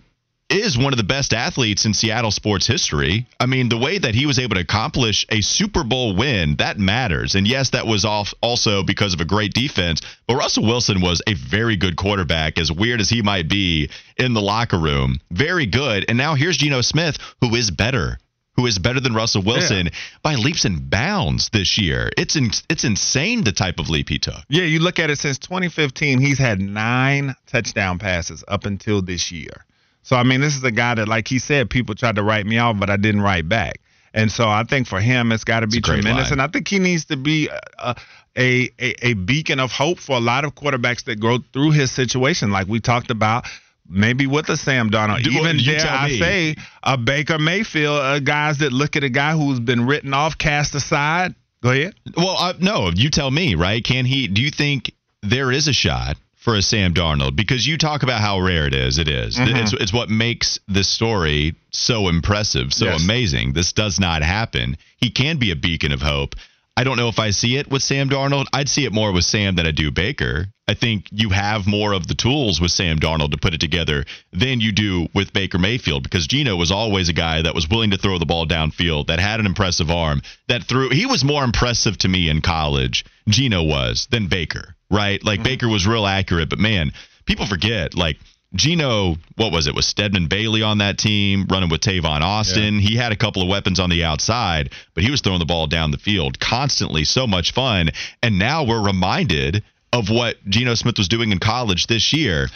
is 0.48 0.78
one 0.78 0.92
of 0.92 0.96
the 0.96 1.04
best 1.04 1.34
athletes 1.34 1.84
in 1.84 1.94
Seattle 1.94 2.30
sports 2.30 2.66
history. 2.66 3.26
I 3.40 3.46
mean, 3.46 3.68
the 3.68 3.78
way 3.78 3.98
that 3.98 4.14
he 4.14 4.26
was 4.26 4.38
able 4.38 4.54
to 4.54 4.60
accomplish 4.60 5.26
a 5.28 5.40
Super 5.40 5.82
Bowl 5.82 6.14
win, 6.14 6.56
that 6.56 6.78
matters. 6.78 7.34
And 7.34 7.48
yes, 7.48 7.70
that 7.70 7.86
was 7.86 8.04
off 8.04 8.32
also 8.40 8.82
because 8.82 9.12
of 9.12 9.20
a 9.20 9.24
great 9.24 9.52
defense, 9.52 10.02
but 10.26 10.36
Russell 10.36 10.64
Wilson 10.64 11.00
was 11.00 11.20
a 11.26 11.34
very 11.34 11.76
good 11.76 11.96
quarterback, 11.96 12.58
as 12.58 12.70
weird 12.70 13.00
as 13.00 13.08
he 13.08 13.22
might 13.22 13.48
be 13.48 13.90
in 14.16 14.34
the 14.34 14.42
locker 14.42 14.78
room. 14.78 15.18
Very 15.30 15.66
good. 15.66 16.04
And 16.08 16.16
now 16.16 16.34
here's 16.34 16.58
Geno 16.58 16.80
Smith, 16.80 17.18
who 17.40 17.54
is 17.54 17.70
better. 17.70 18.18
Who 18.54 18.64
is 18.64 18.78
better 18.78 19.00
than 19.00 19.14
Russell 19.14 19.42
Wilson 19.42 19.86
yeah. 19.86 19.92
by 20.22 20.34
leaps 20.36 20.64
and 20.64 20.88
bounds 20.88 21.50
this 21.50 21.76
year? 21.76 22.08
It's 22.16 22.36
in, 22.36 22.50
it's 22.70 22.84
insane 22.84 23.44
the 23.44 23.52
type 23.52 23.78
of 23.78 23.90
leap 23.90 24.08
he 24.08 24.18
took. 24.18 24.42
Yeah, 24.48 24.62
you 24.62 24.78
look 24.78 24.98
at 24.98 25.10
it 25.10 25.18
since 25.18 25.36
2015, 25.38 26.20
he's 26.20 26.38
had 26.38 26.58
nine 26.58 27.34
touchdown 27.46 27.98
passes 27.98 28.42
up 28.48 28.64
until 28.64 29.02
this 29.02 29.30
year. 29.30 29.66
So 30.06 30.14
I 30.14 30.22
mean, 30.22 30.40
this 30.40 30.54
is 30.54 30.62
a 30.62 30.70
guy 30.70 30.94
that, 30.94 31.08
like 31.08 31.26
he 31.26 31.40
said, 31.40 31.68
people 31.68 31.96
tried 31.96 32.14
to 32.14 32.22
write 32.22 32.46
me 32.46 32.58
off, 32.58 32.78
but 32.78 32.90
I 32.90 32.96
didn't 32.96 33.22
write 33.22 33.48
back. 33.48 33.80
And 34.14 34.30
so 34.30 34.48
I 34.48 34.62
think 34.62 34.86
for 34.86 35.00
him, 35.00 35.32
it's 35.32 35.42
got 35.42 35.60
to 35.60 35.66
be 35.66 35.80
tremendous. 35.80 36.30
And 36.30 36.40
I 36.40 36.46
think 36.46 36.68
he 36.68 36.78
needs 36.78 37.06
to 37.06 37.16
be 37.16 37.48
a, 37.48 37.96
a, 38.38 38.70
a, 38.78 39.06
a 39.08 39.14
beacon 39.14 39.58
of 39.58 39.72
hope 39.72 39.98
for 39.98 40.14
a 40.16 40.20
lot 40.20 40.44
of 40.44 40.54
quarterbacks 40.54 41.06
that 41.06 41.18
go 41.18 41.38
through 41.52 41.72
his 41.72 41.90
situation, 41.90 42.52
like 42.52 42.68
we 42.68 42.78
talked 42.78 43.10
about 43.10 43.46
maybe 43.88 44.28
with 44.28 44.48
a 44.48 44.56
Sam 44.56 44.90
Darnold. 44.90 45.24
Do, 45.24 45.30
Even 45.30 45.58
dare 45.58 45.84
I 45.84 46.06
me. 46.06 46.18
say 46.20 46.56
a 46.84 46.96
Baker 46.96 47.40
Mayfield, 47.40 47.98
uh, 47.98 48.20
guys 48.20 48.58
that 48.58 48.72
look 48.72 48.94
at 48.94 49.02
a 49.02 49.10
guy 49.10 49.32
who's 49.32 49.58
been 49.58 49.86
written 49.86 50.14
off, 50.14 50.38
cast 50.38 50.76
aside. 50.76 51.34
Go 51.64 51.72
ahead. 51.72 51.94
Well, 52.16 52.36
uh, 52.38 52.52
no, 52.60 52.92
you 52.94 53.10
tell 53.10 53.32
me, 53.32 53.56
right? 53.56 53.82
Can 53.82 54.04
he? 54.04 54.28
Do 54.28 54.40
you 54.40 54.52
think 54.52 54.92
there 55.22 55.50
is 55.50 55.66
a 55.66 55.72
shot 55.72 56.16
for 56.46 56.54
a 56.54 56.62
Sam 56.62 56.94
Darnold 56.94 57.34
because 57.34 57.66
you 57.66 57.76
talk 57.76 58.04
about 58.04 58.20
how 58.20 58.38
rare 58.38 58.68
it 58.68 58.72
is. 58.72 58.98
It 58.98 59.08
is. 59.08 59.36
Mm-hmm. 59.36 59.56
It's, 59.56 59.72
it's 59.72 59.92
what 59.92 60.08
makes 60.08 60.60
this 60.68 60.88
story 60.88 61.56
so 61.72 62.06
impressive, 62.06 62.72
so 62.72 62.84
Yes. 62.84 63.02
amazing. 63.02 63.52
This 63.52 63.72
does 63.72 63.98
not 63.98 64.22
happen. 64.22 64.76
He 64.96 65.10
can 65.10 65.38
be 65.38 65.50
a 65.50 65.56
beacon 65.56 65.90
of 65.90 66.00
hope. 66.02 66.36
I 66.76 66.84
don't 66.84 66.98
know 66.98 67.08
if 67.08 67.18
I 67.18 67.30
see 67.30 67.56
it 67.56 67.68
with 67.68 67.82
Sam 67.82 68.08
Darnold. 68.08 68.46
I'd 68.52 68.68
see 68.68 68.84
it 68.84 68.92
more 68.92 69.10
with 69.10 69.24
Sam 69.24 69.56
than 69.56 69.66
I 69.66 69.72
do 69.72 69.90
Baker. 69.90 70.46
I 70.68 70.74
think 70.74 71.08
you 71.10 71.30
have 71.30 71.66
more 71.66 71.92
of 71.92 72.06
the 72.06 72.14
tools 72.14 72.60
with 72.60 72.70
Sam 72.70 73.00
Darnold 73.00 73.32
to 73.32 73.38
put 73.38 73.54
it 73.54 73.60
together 73.60 74.04
than 74.32 74.60
you 74.60 74.70
do 74.70 75.08
with 75.12 75.32
Baker 75.32 75.58
Mayfield 75.58 76.04
because 76.04 76.28
Geno 76.28 76.54
was 76.54 76.70
always 76.70 77.08
a 77.08 77.12
guy 77.12 77.42
that 77.42 77.56
was 77.56 77.68
willing 77.68 77.90
to 77.90 77.98
throw 77.98 78.18
the 78.18 78.26
ball 78.26 78.46
downfield, 78.46 79.08
that 79.08 79.18
had 79.18 79.40
an 79.40 79.46
impressive 79.46 79.90
arm, 79.90 80.22
that 80.46 80.62
threw. 80.62 80.90
He 80.90 81.06
was 81.06 81.24
more 81.24 81.42
impressive 81.42 81.98
to 81.98 82.08
me 82.08 82.28
in 82.28 82.40
college, 82.40 83.04
Geno 83.28 83.64
was, 83.64 84.06
than 84.12 84.28
Baker, 84.28 84.75
right? 84.90 85.22
Like 85.24 85.42
Baker 85.42 85.68
was 85.68 85.86
real 85.86 86.06
accurate, 86.06 86.48
but 86.48 86.58
man, 86.58 86.92
people 87.26 87.46
forget, 87.46 87.94
like, 87.94 88.18
Geno, 88.54 89.16
what 89.36 89.52
was 89.52 89.66
it? 89.66 89.74
Was 89.74 89.86
Stedman 89.86 90.28
Bailey 90.28 90.62
on 90.62 90.78
that 90.78 90.98
team 90.98 91.46
running 91.50 91.68
with 91.68 91.80
Tavon 91.80 92.22
Austin? 92.22 92.78
He 92.78 92.96
had 92.96 93.12
a 93.12 93.16
couple 93.16 93.42
of 93.42 93.48
weapons 93.48 93.80
on 93.80 93.90
the 93.90 94.04
outside, 94.04 94.70
but 94.94 95.04
he 95.04 95.10
was 95.10 95.20
throwing 95.20 95.40
the 95.40 95.44
ball 95.44 95.66
down 95.66 95.90
the 95.90 95.98
field 95.98 96.38
constantly. 96.38 97.04
So 97.04 97.26
much 97.26 97.52
fun. 97.52 97.90
And 98.22 98.38
now 98.38 98.64
we're 98.64 98.82
reminded 98.82 99.62
of 99.92 100.10
what 100.10 100.36
Geno 100.48 100.74
Smith 100.74 100.96
was 100.96 101.08
doing 101.08 101.32
in 101.32 101.38
college 101.38 101.86
this 101.86 102.12
year. 102.12 102.48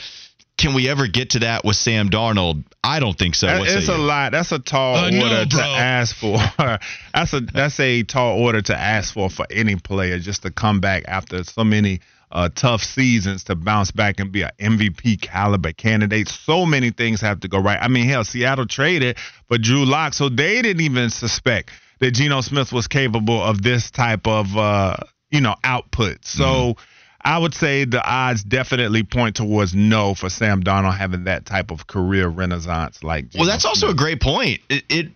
Can 0.57 0.75
we 0.75 0.89
ever 0.89 1.07
get 1.07 1.31
to 1.31 1.41
that 1.41 1.65
with 1.65 1.77
Sam 1.77 2.11
Darnold? 2.11 2.65
I 2.85 3.01
don't 3.01 3.19
think 3.19 3.35
so. 3.35 3.49
It's 3.49 3.89
a 3.89 3.93
you? 3.93 3.99
lot. 3.99 4.33
That's 4.33 4.53
a 4.53 4.59
tall 4.59 4.97
Uh, 4.97 5.11
no, 5.11 5.23
order 5.23 5.47
to 5.47 5.63
ask 5.63 6.15
for. 6.15 6.37
that's 7.15 7.33
a 7.33 7.41
that's 7.41 7.81
a 7.81 8.03
tall 8.03 8.39
order 8.39 8.61
to 8.63 8.77
ask 8.77 9.15
for 9.15 9.31
for 9.31 9.47
any 9.51 9.77
player 9.77 10.19
just 10.19 10.43
to 10.43 10.51
come 10.51 10.81
back 10.81 11.05
after 11.09 11.45
so 11.45 11.65
many 11.65 12.01
uh, 12.33 12.49
tough 12.55 12.83
seasons 12.83 13.45
to 13.45 13.55
bounce 13.57 13.91
back 13.91 14.21
and 14.21 14.31
be 14.31 14.43
an 14.43 14.51
MVP 14.61 15.21
caliber 15.21 15.73
candidate. 15.73 16.29
So 16.29 16.65
many 16.65 16.91
things 16.91 17.21
have 17.21 17.41
to 17.41 17.49
go 17.49 17.59
right. 17.59 17.79
I 17.81 17.89
mean, 17.89 18.07
hell, 18.07 18.25
Seattle 18.25 18.67
traded 18.67 19.19
for 19.49 19.59
Drew 19.59 19.85
Lock, 19.85 20.15
so 20.15 20.29
they 20.29 20.63
didn't 20.63 20.83
even 20.83 21.11
suspect 21.11 21.71
that 21.99 22.13
Geno 22.13 22.41
Smith 22.41 22.73
was 22.73 22.87
capable 22.87 23.43
of 23.43 23.63
this 23.63 23.91
type 23.91 24.27
of 24.27 24.57
uh, 24.57 24.97
you 25.31 25.41
know 25.41 25.55
output. 25.65 26.25
So. 26.25 26.45
Mm-hmm. 26.45 26.81
I 27.23 27.37
would 27.37 27.53
say 27.53 27.85
the 27.85 28.03
odds 28.03 28.43
definitely 28.43 29.03
point 29.03 29.37
towards 29.37 29.75
no 29.75 30.15
for 30.15 30.31
Sam 30.31 30.63
Darnold 30.63 30.97
having 30.97 31.25
that 31.25 31.45
type 31.45 31.71
of 31.71 31.87
career 31.87 32.27
renaissance 32.29 33.05
like. 33.05 33.27
Well, 33.35 33.43
Geno 33.43 33.45
that's 33.45 33.67
also 33.67 33.91
a 33.91 33.95
great 33.95 34.23
point. 34.23 34.61
It, 34.71 34.85
it 34.89 35.07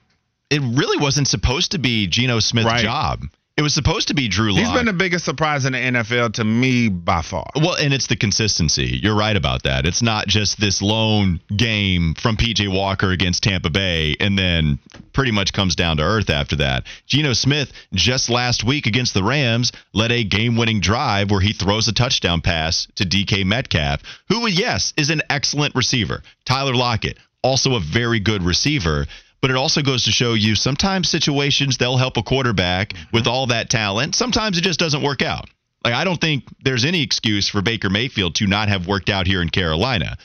it 0.51 0.61
really 0.61 1.03
wasn't 1.03 1.29
supposed 1.29 1.73
to 1.73 1.79
be 1.79 2.07
Geno 2.07 2.41
Smith's 2.41 2.67
Right. 2.67 2.83
job. 2.83 3.23
It 3.57 3.63
was 3.63 3.73
supposed 3.73 4.09
to 4.09 4.15
be 4.15 4.27
Drew 4.27 4.51
Lock. 4.51 4.65
He's 4.65 4.73
been 4.73 4.87
the 4.87 4.93
biggest 4.93 5.25
surprise 5.25 5.65
in 5.65 5.75
the 5.75 5.79
NFL 5.79 6.35
to 6.35 6.45
me 6.45 6.89
by 6.89 7.23
far. 7.23 7.47
Well, 7.55 7.77
and 7.77 7.95
it's 7.95 8.09
the 8.09 8.17
consistency. 8.17 8.99
You're 9.01 9.15
right 9.15 9.37
about 9.37 9.63
that. 9.63 9.87
It's 9.87 10.03
not 10.03 10.27
just 10.27 10.61
this 10.61 10.83
lone 10.83 11.41
game 11.57 12.15
from 12.15 12.37
PJ 12.37 12.69
Walker 12.69 13.13
against 13.13 13.45
Tampa 13.45 13.71
Bay 13.71 14.17
and 14.19 14.37
then 14.37 14.81
pretty 15.13 15.31
much 15.31 15.53
comes 15.53 15.77
down 15.77 15.99
to 15.99 16.03
earth 16.03 16.31
after 16.31 16.57
that. 16.57 16.87
Geno 17.07 17.33
Smith 17.33 17.73
just 17.93 18.29
last 18.29 18.65
week 18.65 18.87
against 18.87 19.15
the 19.15 19.23
Rams 19.23 19.71
led 19.93 20.11
a 20.11 20.25
game-winning 20.25 20.81
drive 20.81 21.31
where 21.31 21.41
he 21.41 21.53
throws 21.53 21.87
a 21.87 21.93
touchdown 21.93 22.41
pass 22.41 22.89
to 22.97 23.05
DK 23.05 23.45
Metcalf, 23.45 24.03
who 24.29 24.49
yes, 24.49 24.93
is 24.97 25.11
an 25.11 25.23
excellent 25.31 25.77
receiver. 25.77 26.25
Tyler 26.45 26.75
Lockett, 26.75 27.19
also 27.45 27.77
a 27.77 27.81
very 27.81 28.19
good 28.19 28.43
receiver. 28.43 29.07
But 29.45 29.51
it 29.51 29.59
also 29.59 29.83
goes 29.83 30.05
to 30.05 30.11
show 30.11 30.33
you 30.33 30.55
sometimes 30.55 31.11
situations 31.11 31.77
they'll 31.77 31.99
help 31.99 32.17
a 32.17 32.23
quarterback 32.23 32.95
mm-hmm. 32.95 33.15
with 33.15 33.27
all 33.27 33.49
that 33.49 33.69
talent. 33.69 34.15
Sometimes 34.15 34.57
it 34.57 34.63
just 34.63 34.81
doesn't 34.81 35.03
work 35.03 35.21
out. 35.21 35.51
Like 35.85 35.93
I 35.93 36.05
don't 36.05 36.19
think 36.19 36.45
there's 36.65 36.87
any 36.87 37.03
excuse 37.03 37.47
for 37.51 37.61
Baker 37.61 37.91
Mayfield 37.91 38.37
to 38.37 38.47
not 38.47 38.71
have 38.71 38.87
worked 38.87 39.11
out 39.11 39.27
here 39.27 39.43
in 39.43 39.51
Carolina. 39.51 40.17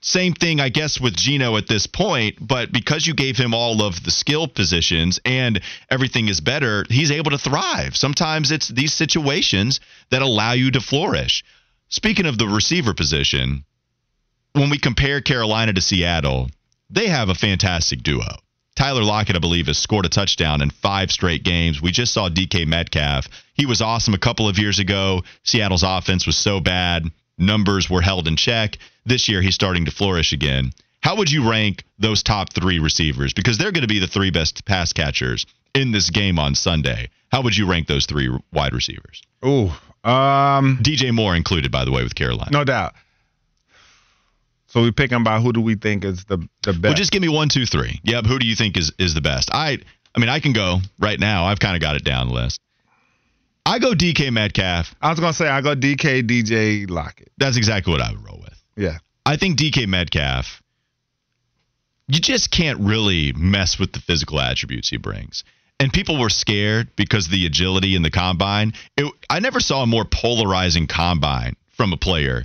Same 0.00 0.32
thing, 0.32 0.58
I 0.58 0.68
guess, 0.70 1.00
with 1.00 1.14
Geno 1.16 1.56
at 1.56 1.68
this 1.68 1.86
point, 1.86 2.38
but 2.40 2.72
because 2.72 3.06
you 3.06 3.14
gave 3.14 3.36
him 3.36 3.54
all 3.54 3.82
of 3.82 4.02
the 4.02 4.10
skill 4.10 4.48
positions 4.48 5.20
and 5.24 5.60
everything 5.88 6.26
is 6.26 6.40
better, 6.40 6.84
he's 6.88 7.12
able 7.12 7.30
to 7.30 7.38
thrive. 7.38 7.96
Sometimes 7.96 8.50
it's 8.50 8.66
these 8.66 8.92
situations 8.92 9.78
that 10.10 10.22
allow 10.22 10.54
you 10.54 10.72
to 10.72 10.80
flourish. 10.80 11.44
Speaking 11.88 12.26
of 12.26 12.36
the 12.36 12.48
receiver 12.48 12.94
position, 12.94 13.64
when 14.54 14.70
we 14.70 14.78
compare 14.78 15.20
Carolina 15.20 15.72
to 15.72 15.80
Seattle, 15.80 16.50
they 16.90 17.06
have 17.06 17.28
a 17.28 17.34
fantastic 17.36 18.02
duo. 18.02 18.38
Tyler 18.76 19.02
Lockett, 19.02 19.36
I 19.36 19.38
believe, 19.38 19.66
has 19.66 19.78
scored 19.78 20.04
a 20.04 20.10
touchdown 20.10 20.60
in 20.60 20.70
five 20.70 21.10
straight 21.10 21.42
games. 21.42 21.80
We 21.80 21.90
just 21.90 22.12
saw 22.12 22.28
DK 22.28 22.66
Metcalf. 22.66 23.26
He 23.54 23.64
was 23.66 23.80
awesome 23.80 24.12
a 24.14 24.18
couple 24.18 24.48
of 24.48 24.58
years 24.58 24.78
ago. 24.78 25.22
Seattle's 25.44 25.82
offense 25.82 26.26
was 26.26 26.36
so 26.36 26.60
bad, 26.60 27.10
numbers 27.38 27.88
were 27.88 28.02
held 28.02 28.28
in 28.28 28.36
check. 28.36 28.76
This 29.06 29.28
year, 29.28 29.40
he's 29.40 29.54
starting 29.54 29.86
to 29.86 29.90
flourish 29.90 30.32
again. 30.32 30.72
How 31.00 31.16
would 31.16 31.30
you 31.30 31.48
rank 31.48 31.84
those 31.98 32.22
top 32.22 32.52
three 32.52 32.78
receivers? 32.78 33.32
Because 33.32 33.56
they're 33.58 33.72
going 33.72 33.82
to 33.82 33.88
be 33.88 33.98
the 33.98 34.06
three 34.06 34.30
best 34.30 34.64
pass 34.66 34.92
catchers 34.92 35.46
in 35.74 35.92
this 35.92 36.10
game 36.10 36.38
on 36.38 36.54
Sunday. 36.54 37.08
How 37.32 37.42
would 37.42 37.56
you 37.56 37.68
rank 37.70 37.86
those 37.86 38.06
three 38.06 38.28
wide 38.52 38.74
receivers? 38.74 39.22
Ooh, 39.44 39.70
um, 40.08 40.78
DJ 40.82 41.12
Moore 41.14 41.34
included, 41.34 41.72
by 41.72 41.84
the 41.84 41.92
way, 41.92 42.02
with 42.02 42.14
Carolina. 42.14 42.50
no 42.52 42.64
doubt. 42.64 42.94
So 44.76 44.82
we 44.82 44.90
pick 44.90 45.08
them 45.08 45.24
by 45.24 45.40
who 45.40 45.54
do 45.54 45.62
we 45.62 45.74
think 45.74 46.04
is 46.04 46.26
the 46.26 46.36
the 46.62 46.74
best? 46.74 46.82
Well, 46.82 46.92
just 46.92 47.10
give 47.10 47.22
me 47.22 47.30
one, 47.30 47.48
two, 47.48 47.64
three. 47.64 47.98
Yep. 48.04 48.26
Who 48.26 48.38
do 48.38 48.46
you 48.46 48.54
think 48.54 48.76
is 48.76 48.92
is 48.98 49.14
the 49.14 49.22
best? 49.22 49.48
I 49.50 49.78
I 50.14 50.20
mean, 50.20 50.28
I 50.28 50.38
can 50.38 50.52
go 50.52 50.80
right 50.98 51.18
now. 51.18 51.46
I've 51.46 51.58
kind 51.58 51.76
of 51.76 51.80
got 51.80 51.96
it 51.96 52.04
down 52.04 52.28
the 52.28 52.34
list. 52.34 52.60
I 53.64 53.78
go 53.78 53.94
DK 53.94 54.30
Metcalf. 54.30 54.94
I 55.00 55.08
was 55.08 55.18
gonna 55.18 55.32
say 55.32 55.48
I 55.48 55.62
go 55.62 55.74
DK 55.74 56.28
DJ 56.28 56.90
Lockett. 56.90 57.32
That's 57.38 57.56
exactly 57.56 57.90
what 57.90 58.02
I 58.02 58.10
would 58.10 58.22
roll 58.22 58.38
with. 58.38 58.62
Yeah, 58.76 58.98
I 59.24 59.38
think 59.38 59.58
DK 59.58 59.86
Metcalf. 59.86 60.62
You 62.06 62.20
just 62.20 62.50
can't 62.50 62.78
really 62.80 63.32
mess 63.32 63.78
with 63.78 63.92
the 63.92 64.00
physical 64.00 64.38
attributes 64.38 64.90
he 64.90 64.98
brings. 64.98 65.42
And 65.80 65.90
people 65.90 66.20
were 66.20 66.28
scared 66.28 66.94
because 66.96 67.24
of 67.24 67.32
the 67.32 67.46
agility 67.46 67.96
in 67.96 68.02
the 68.02 68.10
combine. 68.10 68.74
It, 68.98 69.10
I 69.30 69.40
never 69.40 69.58
saw 69.58 69.84
a 69.84 69.86
more 69.86 70.04
polarizing 70.04 70.86
combine 70.86 71.56
from 71.72 71.94
a 71.94 71.96
player. 71.96 72.44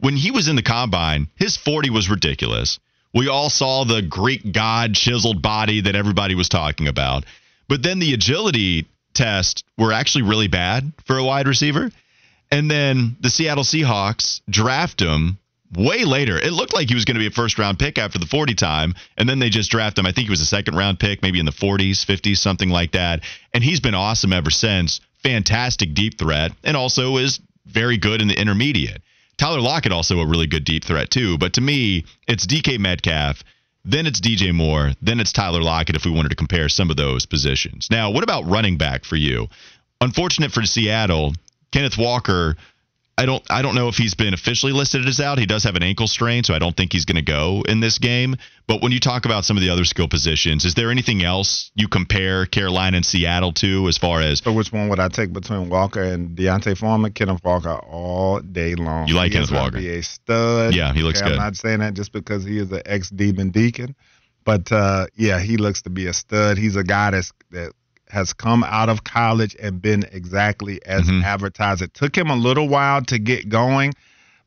When 0.00 0.16
he 0.16 0.30
was 0.30 0.48
in 0.48 0.56
the 0.56 0.62
combine, 0.62 1.28
his 1.36 1.56
40 1.56 1.90
was 1.90 2.08
ridiculous. 2.08 2.78
We 3.12 3.28
all 3.28 3.50
saw 3.50 3.84
the 3.84 4.02
Greek 4.02 4.52
god 4.52 4.94
chiseled 4.94 5.42
body 5.42 5.82
that 5.82 5.96
everybody 5.96 6.34
was 6.34 6.48
talking 6.48 6.88
about. 6.88 7.24
But 7.68 7.82
then 7.82 7.98
the 7.98 8.14
agility 8.14 8.86
tests 9.14 9.62
were 9.76 9.92
actually 9.92 10.22
really 10.22 10.48
bad 10.48 10.92
for 11.04 11.18
a 11.18 11.24
wide 11.24 11.48
receiver. 11.48 11.90
And 12.50 12.70
then 12.70 13.16
the 13.20 13.30
Seattle 13.30 13.64
Seahawks 13.64 14.40
draft 14.48 15.00
him 15.00 15.38
way 15.76 16.04
later. 16.04 16.38
It 16.38 16.52
looked 16.52 16.74
like 16.74 16.88
he 16.88 16.94
was 16.94 17.04
going 17.04 17.16
to 17.16 17.20
be 17.20 17.26
a 17.26 17.30
first 17.30 17.58
round 17.58 17.78
pick 17.78 17.98
after 17.98 18.18
the 18.18 18.26
40 18.26 18.54
time. 18.54 18.94
And 19.16 19.28
then 19.28 19.38
they 19.38 19.50
just 19.50 19.70
draft 19.70 19.98
him. 19.98 20.06
I 20.06 20.12
think 20.12 20.26
he 20.26 20.30
was 20.30 20.40
a 20.40 20.46
second 20.46 20.76
round 20.76 20.98
pick, 20.98 21.22
maybe 21.22 21.38
in 21.38 21.46
the 21.46 21.52
40s, 21.52 22.04
50s, 22.04 22.38
something 22.38 22.70
like 22.70 22.92
that. 22.92 23.20
And 23.52 23.62
he's 23.62 23.80
been 23.80 23.94
awesome 23.94 24.32
ever 24.32 24.50
since. 24.50 25.00
Fantastic 25.22 25.94
deep 25.94 26.18
threat 26.18 26.52
and 26.64 26.76
also 26.76 27.18
is 27.18 27.40
very 27.66 27.98
good 27.98 28.22
in 28.22 28.28
the 28.28 28.40
intermediate. 28.40 29.02
Tyler 29.40 29.62
Lockett 29.62 29.90
also 29.90 30.20
a 30.20 30.26
really 30.26 30.46
good 30.46 30.64
deep 30.64 30.84
threat 30.84 31.10
too. 31.10 31.38
But 31.38 31.54
to 31.54 31.62
me, 31.62 32.04
it's 32.28 32.46
DK 32.46 32.78
Metcalf. 32.78 33.42
Then 33.86 34.06
it's 34.06 34.20
DJ 34.20 34.52
Moore. 34.54 34.92
Then 35.00 35.18
it's 35.18 35.32
Tyler 35.32 35.62
Lockett 35.62 35.96
if 35.96 36.04
we 36.04 36.10
wanted 36.10 36.28
to 36.28 36.36
compare 36.36 36.68
some 36.68 36.90
of 36.90 36.98
those 36.98 37.24
positions. 37.24 37.88
Now, 37.90 38.10
what 38.10 38.22
about 38.22 38.44
running 38.44 38.76
back 38.76 39.06
for 39.06 39.16
you? 39.16 39.48
Unfortunate 40.02 40.52
for 40.52 40.62
Seattle, 40.64 41.32
Kenneth 41.72 41.96
Walker. 41.96 42.58
I 43.20 43.26
don't 43.26 43.44
I 43.50 43.60
don't 43.60 43.74
know 43.74 43.88
if 43.88 43.96
he's 43.96 44.14
been 44.14 44.32
officially 44.32 44.72
listed 44.72 45.06
as 45.06 45.20
out. 45.20 45.38
He 45.38 45.44
does 45.44 45.64
have 45.64 45.76
an 45.76 45.82
ankle 45.82 46.08
strain, 46.08 46.42
so 46.42 46.54
I 46.54 46.58
don't 46.58 46.74
think 46.74 46.90
he's 46.90 47.04
going 47.04 47.16
to 47.16 47.22
go 47.22 47.62
in 47.68 47.80
this 47.80 47.98
game. 47.98 48.36
But 48.66 48.82
when 48.82 48.92
you 48.92 49.00
talk 49.00 49.26
about 49.26 49.44
some 49.44 49.58
of 49.58 49.60
the 49.60 49.68
other 49.68 49.84
skill 49.84 50.08
positions, 50.08 50.64
is 50.64 50.74
there 50.74 50.90
anything 50.90 51.22
else 51.22 51.70
you 51.74 51.86
compare 51.86 52.46
Carolina 52.46 52.96
and 52.96 53.04
Seattle 53.04 53.52
to 53.54 53.88
as 53.88 53.98
far 53.98 54.22
as 54.22 54.38
So 54.38 54.52
which 54.54 54.72
one 54.72 54.88
would 54.88 55.00
I 55.00 55.08
take 55.08 55.34
between 55.34 55.68
Walker 55.68 56.02
and 56.02 56.34
D'Onta 56.34 56.74
Foreman? 56.78 57.12
Kenneth 57.12 57.44
Walker 57.44 57.74
all 57.74 58.40
day 58.40 58.74
long. 58.74 59.06
You 59.06 59.16
like 59.16 59.32
He 59.32 59.34
Kenneth 59.34 59.52
Walker? 59.52 59.76
Be 59.76 59.90
a 59.90 60.02
stud. 60.02 60.74
Yeah, 60.74 60.94
he 60.94 61.02
looks 61.02 61.20
Okay, 61.20 61.28
good. 61.28 61.38
I'm 61.38 61.44
not 61.44 61.56
saying 61.56 61.80
that 61.80 61.92
just 61.92 62.12
because 62.12 62.42
he 62.42 62.56
is 62.56 62.72
an 62.72 62.80
ex 62.86 63.10
demon 63.10 63.50
deacon, 63.50 63.96
but 64.44 64.72
uh, 64.72 65.08
yeah, 65.14 65.40
he 65.40 65.58
looks 65.58 65.82
to 65.82 65.90
be 65.90 66.06
a 66.06 66.14
stud. 66.14 66.56
He's 66.56 66.76
a 66.76 66.84
guy 66.84 67.10
that's 67.10 67.32
that 67.50 67.72
has 68.10 68.32
come 68.32 68.64
out 68.64 68.88
of 68.88 69.04
college 69.04 69.56
and 69.60 69.80
been 69.80 70.04
exactly 70.12 70.84
as 70.84 71.02
Mhm. 71.08 71.22
advertised. 71.24 71.82
It 71.82 71.94
took 71.94 72.16
him 72.16 72.28
a 72.30 72.36
little 72.36 72.68
while 72.68 73.02
to 73.02 73.18
get 73.18 73.48
going. 73.48 73.94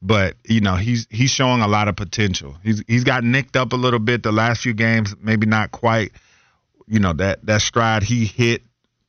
But 0.06 0.36
you 0.46 0.60
know 0.60 0.76
he's 0.76 1.08
he's 1.10 1.32
showing 1.32 1.62
a 1.62 1.68
lot 1.68 1.88
of 1.88 1.96
potential. 1.96 2.58
He's 2.62 2.84
he's 2.88 3.06
got 3.06 3.24
nicked 3.24 3.56
up 3.56 3.72
a 3.72 3.78
little 3.78 4.00
bit 4.00 4.22
the 4.22 4.34
last 4.34 4.62
few 4.62 4.74
games, 4.74 5.16
maybe 5.22 5.46
not 5.46 5.72
quite 5.72 6.12
you 6.88 7.00
know 7.00 7.14
that 7.14 7.46
that 7.46 7.62
stride 7.62 8.04
he 8.04 8.26
hit 8.26 8.64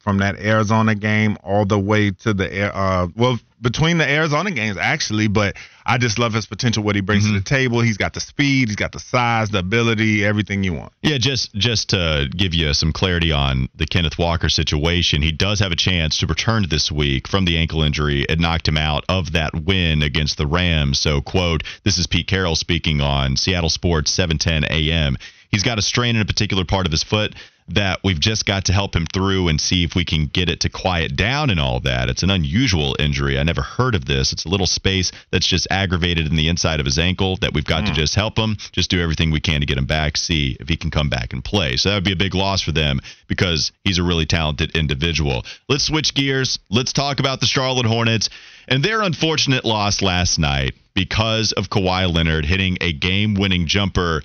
from 0.04 0.18
that 0.18 0.38
Arizona 0.38 0.94
game 0.94 1.38
all 1.42 1.64
the 1.64 1.78
way 1.78 2.10
to 2.10 2.34
the 2.34 2.76
uh 2.76 3.08
well 3.16 3.38
between 3.62 3.96
the 3.96 4.06
Arizona 4.06 4.50
games 4.50 4.76
actually, 4.76 5.26
but 5.26 5.56
I 5.86 5.96
just 5.96 6.18
love 6.18 6.34
his 6.34 6.44
potential, 6.44 6.84
what 6.84 6.94
he 6.94 7.00
brings 7.00 7.24
mm-hmm. 7.24 7.34
to 7.34 7.40
the 7.40 7.44
table. 7.44 7.80
He's 7.80 7.96
got 7.96 8.12
the 8.12 8.20
speed, 8.20 8.68
he's 8.68 8.76
got 8.76 8.92
the 8.92 9.00
size, 9.00 9.48
the 9.48 9.60
ability, 9.60 10.22
everything 10.22 10.62
you 10.62 10.74
want. 10.74 10.92
Yeah, 11.02 11.16
just 11.16 11.54
just 11.54 11.90
to 11.90 12.28
give 12.36 12.52
you 12.52 12.74
some 12.74 12.92
clarity 12.92 13.32
on 13.32 13.70
the 13.74 13.86
Kenneth 13.86 14.18
Walker 14.18 14.50
situation, 14.50 15.22
he 15.22 15.32
does 15.32 15.60
have 15.60 15.72
a 15.72 15.76
chance 15.76 16.18
to 16.18 16.26
return 16.26 16.66
this 16.68 16.92
week 16.92 17.26
from 17.26 17.46
the 17.46 17.56
ankle 17.56 17.82
injury. 17.82 18.26
It 18.28 18.38
knocked 18.38 18.68
him 18.68 18.76
out 18.76 19.04
of 19.08 19.32
that 19.32 19.54
win 19.54 20.02
against 20.02 20.36
the 20.36 20.46
Rams. 20.46 20.98
So, 20.98 21.22
quote, 21.22 21.64
this 21.82 21.96
is 21.96 22.06
Pete 22.06 22.26
Carroll 22.26 22.56
speaking 22.56 23.00
on 23.00 23.36
Seattle 23.36 23.70
Sports 23.70 24.10
710 24.10 24.70
AM. 24.70 25.16
He's 25.50 25.62
got 25.62 25.78
a 25.78 25.82
strain 25.82 26.16
in 26.16 26.22
a 26.22 26.26
particular 26.26 26.64
part 26.64 26.84
of 26.84 26.92
his 26.92 27.02
foot 27.02 27.34
that 27.68 28.00
we've 28.04 28.20
just 28.20 28.44
got 28.44 28.66
to 28.66 28.72
help 28.72 28.94
him 28.94 29.06
through 29.06 29.48
and 29.48 29.58
see 29.60 29.84
if 29.84 29.94
we 29.94 30.04
can 30.04 30.26
get 30.26 30.50
it 30.50 30.60
to 30.60 30.68
quiet 30.68 31.16
down 31.16 31.48
and 31.48 31.58
all 31.58 31.80
that. 31.80 32.10
It's 32.10 32.22
an 32.22 32.30
unusual 32.30 32.94
injury. 32.98 33.38
I 33.38 33.42
never 33.42 33.62
heard 33.62 33.94
of 33.94 34.04
this. 34.04 34.32
It's 34.32 34.44
a 34.44 34.48
little 34.48 34.66
space 34.66 35.12
that's 35.30 35.46
just 35.46 35.66
aggravated 35.70 36.26
in 36.26 36.36
the 36.36 36.48
inside 36.48 36.78
of 36.78 36.86
his 36.86 36.98
ankle 36.98 37.36
that 37.40 37.54
we've 37.54 37.64
got 37.64 37.84
mm. 37.84 37.86
to 37.86 37.92
hmm. 37.92 37.96
just 37.96 38.14
help 38.14 38.38
him, 38.38 38.56
just 38.72 38.90
do 38.90 39.00
everything 39.00 39.30
we 39.30 39.40
can 39.40 39.60
to 39.60 39.66
get 39.66 39.78
him 39.78 39.86
back, 39.86 40.16
see 40.16 40.56
if 40.60 40.68
he 40.68 40.76
can 40.76 40.90
come 40.90 41.08
back 41.08 41.32
and 41.32 41.42
play. 41.42 41.76
So 41.76 41.88
that 41.88 41.96
would 41.96 42.04
be 42.04 42.12
a 42.12 42.16
big 42.16 42.34
loss 42.34 42.60
for 42.60 42.72
them 42.72 43.00
because 43.28 43.72
he's 43.82 43.98
a 43.98 44.02
really 44.02 44.26
talented 44.26 44.76
individual. 44.76 45.44
Let's 45.68 45.84
switch 45.84 46.14
gears. 46.14 46.58
Let's 46.70 46.92
talk 46.92 47.18
about 47.18 47.40
the 47.40 47.46
Charlotte 47.46 47.86
Hornets 47.86 48.28
and 48.68 48.82
their 48.82 49.02
unfortunate 49.02 49.64
loss 49.64 50.02
last 50.02 50.38
night 50.38 50.74
because 50.94 51.52
of 51.52 51.68
Kawhi 51.70 52.12
Leonard 52.12 52.44
hitting 52.44 52.78
a 52.80 52.92
game 52.92 53.34
winning 53.34 53.66
jumper. 53.66 54.22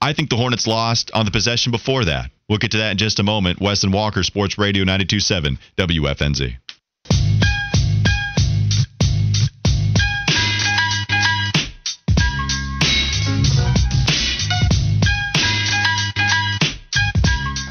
I 0.00 0.12
think 0.12 0.30
the 0.30 0.36
Hornets 0.36 0.66
lost 0.66 1.10
on 1.14 1.24
the 1.24 1.30
possession 1.30 1.72
before 1.72 2.04
that. 2.04 2.30
We'll 2.48 2.58
get 2.58 2.72
to 2.72 2.78
that 2.78 2.92
in 2.92 2.98
just 2.98 3.18
a 3.20 3.22
moment. 3.22 3.60
Wes 3.60 3.84
and 3.84 3.92
Walker, 3.92 4.22
Sports 4.22 4.58
Radio 4.58 4.84
927 4.84 5.58
WFNZ. 5.76 6.56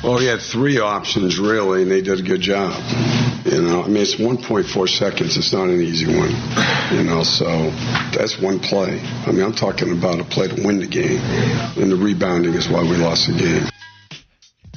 Well, 0.03 0.17
he 0.17 0.27
had 0.27 0.41
three 0.41 0.79
options 0.79 1.39
really, 1.39 1.83
and 1.83 1.91
they 1.91 2.01
did 2.01 2.19
a 2.19 2.23
good 2.23 2.41
job. 2.41 2.73
You 3.45 3.61
know, 3.61 3.83
I 3.83 3.87
mean, 3.87 3.97
it's 3.97 4.15
1.4 4.15 4.89
seconds. 4.89 5.35
It's 5.35 5.51
not 5.51 5.67
an 5.67 5.81
easy 5.81 6.07
one. 6.07 6.31
You 6.95 7.03
know, 7.03 7.23
so 7.23 7.71
that's 8.15 8.39
one 8.39 8.59
play. 8.59 9.01
I 9.01 9.31
mean, 9.31 9.43
I'm 9.43 9.53
talking 9.53 9.91
about 9.91 10.21
a 10.21 10.23
play 10.23 10.47
to 10.47 10.65
win 10.65 10.79
the 10.79 10.87
game, 10.87 11.19
and 11.19 11.91
the 11.91 11.97
rebounding 11.97 12.53
is 12.53 12.69
why 12.69 12.81
we 12.83 12.95
lost 12.95 13.27
the 13.27 13.37
game. 13.37 13.69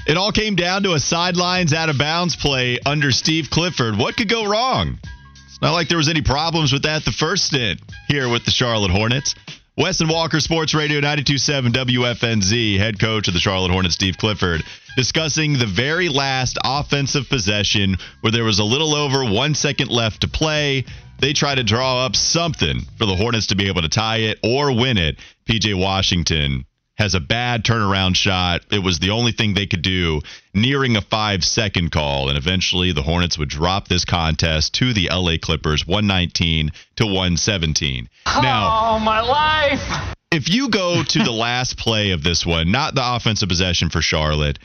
It 0.09 0.17
all 0.17 0.33
came 0.33 0.57
down 0.57 0.83
to 0.85 0.95
a 0.95 1.01
sidelines 1.01 1.73
out 1.73 1.91
of 1.91 1.99
bounds 1.99 2.35
play 2.37 2.79
under 2.85 3.11
Steve 3.13 3.51
Clifford. 3.51 3.97
What 3.97 4.17
could 4.17 4.29
go 4.29 4.47
wrong? 4.47 4.99
It's 5.47 5.63
not 5.63 5.73
like 5.73 5.89
there 5.89 5.99
was 5.99 6.09
any 6.09 6.23
problems 6.23 6.73
with 6.73 6.83
that 6.83 7.05
the 7.05 7.13
first 7.13 7.47
stint 7.47 7.81
here 8.09 8.29
with 8.29 8.45
the 8.45 8.51
Charlotte 8.51 8.91
Hornets. 8.91 9.35
Weston 9.79 10.09
Walker, 10.09 10.41
Sports 10.41 10.73
Radio 10.73 11.01
927 11.01 11.71
WFNZ, 11.71 12.79
head 12.79 12.99
coach 12.99 13.29
of 13.29 13.35
the 13.35 13.41
Charlotte 13.41 13.71
Hornets, 13.71 13.95
Steve 13.95 14.17
Clifford, 14.17 14.63
discussing 14.97 15.53
the 15.53 15.67
very 15.67 16.09
last 16.09 16.57
offensive 16.65 17.29
possession 17.29 17.97
where 18.23 18.33
there 18.33 18.43
was 18.43 18.59
a 18.59 18.65
little 18.65 18.95
over 18.95 19.23
one 19.31 19.55
second 19.55 19.91
left 19.91 20.23
to 20.23 20.29
play. 20.29 20.87
They 21.19 21.35
try 21.35 21.55
to 21.55 21.63
draw 21.63 22.07
up 22.07 22.17
something 22.17 22.81
for 22.97 23.05
the 23.05 23.17
Hornets 23.17 23.49
to 23.49 23.55
be 23.55 23.69
able 23.69 23.83
to 23.83 23.91
tie 23.91 24.21
it 24.21 24.39
or 24.43 24.75
win 24.75 24.97
it. 24.97 25.19
PJ 25.47 25.79
Washington 25.79 26.65
has 26.97 27.15
a 27.15 27.21
bad 27.21 27.65
turnaround 27.65 28.17
shot. 28.17 28.63
It 28.71 28.83
was 28.83 28.99
the 28.99 29.11
only 29.11 29.33
thing 29.33 29.55
they 29.55 29.67
could 29.67 29.83
do, 29.83 30.21
nearing 30.55 30.97
a 30.97 31.03
five 31.03 31.45
second 31.45 31.93
call. 31.93 32.29
And 32.29 32.39
eventually 32.39 32.93
the 32.93 33.03
Hornets 33.03 33.39
would 33.39 33.49
drop 33.49 33.89
this 33.89 34.05
contest 34.05 34.75
to 34.75 34.93
the 34.93 35.09
LA 35.13 35.37
Clippers 35.41 35.87
119 35.87 36.73
to 36.97 37.07
117. 37.07 38.09
Now, 38.27 38.97
oh, 38.97 38.99
my 38.99 39.21
life. 39.21 40.15
If 40.33 40.49
you 40.49 40.71
go 40.71 41.03
to 41.03 41.19
the 41.23 41.31
last 41.31 41.79
play 41.79 42.11
of 42.11 42.23
this 42.23 42.45
one, 42.45 42.73
not 42.73 42.95
the 42.95 43.15
offensive 43.15 43.49
possession 43.49 43.91
for 43.91 44.03
Charlotte, 44.03 44.59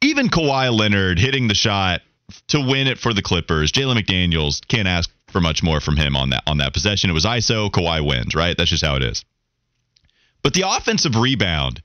even 0.00 0.28
Kawhi 0.28 0.72
Leonard 0.72 1.18
hitting 1.18 1.48
the 1.48 1.54
shot 1.54 2.00
to 2.48 2.60
win 2.60 2.86
it 2.86 2.98
for 2.98 3.12
the 3.12 3.22
Clippers, 3.22 3.72
Jalen 3.72 4.00
McDaniels 4.00 4.66
can't 4.66 4.88
ask 4.88 5.10
for 5.28 5.40
much 5.40 5.62
more 5.62 5.80
from 5.80 5.96
him 5.96 6.16
on 6.16 6.30
that 6.30 6.42
on 6.46 6.58
that 6.58 6.72
possession. 6.72 7.10
It 7.10 7.12
was 7.12 7.24
ISO, 7.24 7.70
Kawhi 7.70 8.06
wins, 8.06 8.34
right? 8.34 8.56
That's 8.56 8.70
just 8.70 8.84
how 8.84 8.96
it 8.96 9.02
is. 9.02 9.24
But 10.46 10.54
the 10.54 10.62
offensive 10.64 11.16
rebound, 11.16 11.82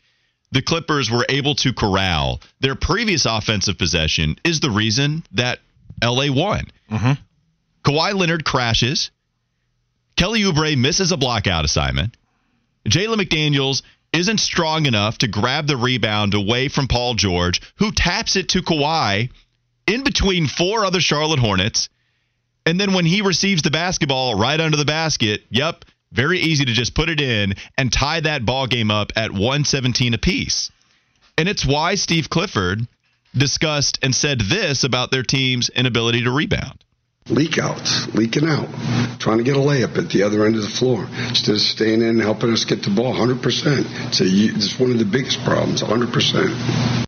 the 0.51 0.61
Clippers 0.61 1.09
were 1.09 1.25
able 1.27 1.55
to 1.55 1.73
corral 1.73 2.41
their 2.59 2.75
previous 2.75 3.25
offensive 3.25 3.79
possession 3.79 4.35
is 4.43 4.59
the 4.59 4.69
reason 4.69 5.23
that 5.31 5.57
LA 6.03 6.31
won. 6.31 6.67
Mm-hmm. 6.91 7.13
Kawhi 7.83 8.13
Leonard 8.13 8.45
crashes. 8.45 9.09
Kelly 10.15 10.41
Oubre 10.41 10.77
misses 10.77 11.11
a 11.11 11.17
blockout 11.17 11.63
assignment. 11.63 12.15
Jalen 12.87 13.19
McDaniels 13.19 13.81
isn't 14.13 14.39
strong 14.39 14.85
enough 14.85 15.17
to 15.17 15.27
grab 15.27 15.65
the 15.65 15.75
rebound 15.75 16.35
away 16.35 16.67
from 16.67 16.87
Paul 16.87 17.15
George, 17.15 17.61
who 17.77 17.91
taps 17.91 18.35
it 18.35 18.49
to 18.49 18.61
Kawhi 18.61 19.31
in 19.87 20.03
between 20.03 20.45
four 20.45 20.85
other 20.85 21.01
Charlotte 21.01 21.39
Hornets. 21.39 21.89
And 22.67 22.79
then 22.79 22.93
when 22.93 23.05
he 23.07 23.23
receives 23.23 23.63
the 23.63 23.71
basketball 23.71 24.35
right 24.35 24.61
under 24.61 24.77
the 24.77 24.85
basket, 24.85 25.45
yep, 25.49 25.83
very 26.11 26.39
easy 26.39 26.65
to 26.65 26.73
just 26.73 26.93
put 26.93 27.09
it 27.09 27.21
in 27.21 27.53
and 27.77 27.91
tie 27.91 28.19
that 28.19 28.45
ball 28.45 28.67
game 28.67 28.91
up 28.91 29.11
at 29.15 29.31
117 29.31 30.13
apiece. 30.13 30.71
And 31.37 31.47
it's 31.47 31.65
why 31.65 31.95
Steve 31.95 32.29
Clifford 32.29 32.87
discussed 33.35 33.99
and 34.03 34.13
said 34.13 34.39
this 34.41 34.83
about 34.83 35.11
their 35.11 35.23
team's 35.23 35.69
inability 35.69 36.23
to 36.23 36.31
rebound. 36.31 36.83
Leak 37.27 37.59
outs, 37.59 38.07
leaking 38.13 38.47
out, 38.47 38.67
trying 39.19 39.37
to 39.37 39.43
get 39.43 39.55
a 39.55 39.59
layup 39.59 39.97
at 39.97 40.09
the 40.09 40.23
other 40.23 40.45
end 40.45 40.55
of 40.55 40.63
the 40.63 40.69
floor 40.69 41.07
instead 41.29 41.53
of 41.53 41.61
staying 41.61 42.01
in 42.01 42.09
and 42.09 42.21
helping 42.21 42.51
us 42.51 42.65
get 42.65 42.83
the 42.83 42.89
ball 42.89 43.13
100%. 43.13 43.37
It's, 44.07 44.21
a, 44.21 44.25
it's 44.25 44.79
one 44.79 44.91
of 44.91 44.99
the 44.99 45.05
biggest 45.05 45.43
problems, 45.45 45.81
100%. 45.81 47.05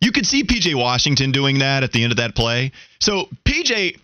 You 0.00 0.10
could 0.10 0.26
see 0.26 0.44
PJ 0.44 0.74
Washington 0.74 1.32
doing 1.32 1.60
that 1.60 1.82
at 1.82 1.92
the 1.92 2.02
end 2.02 2.12
of 2.12 2.16
that 2.18 2.34
play. 2.34 2.72
So 2.98 3.28
PJ 3.44 3.98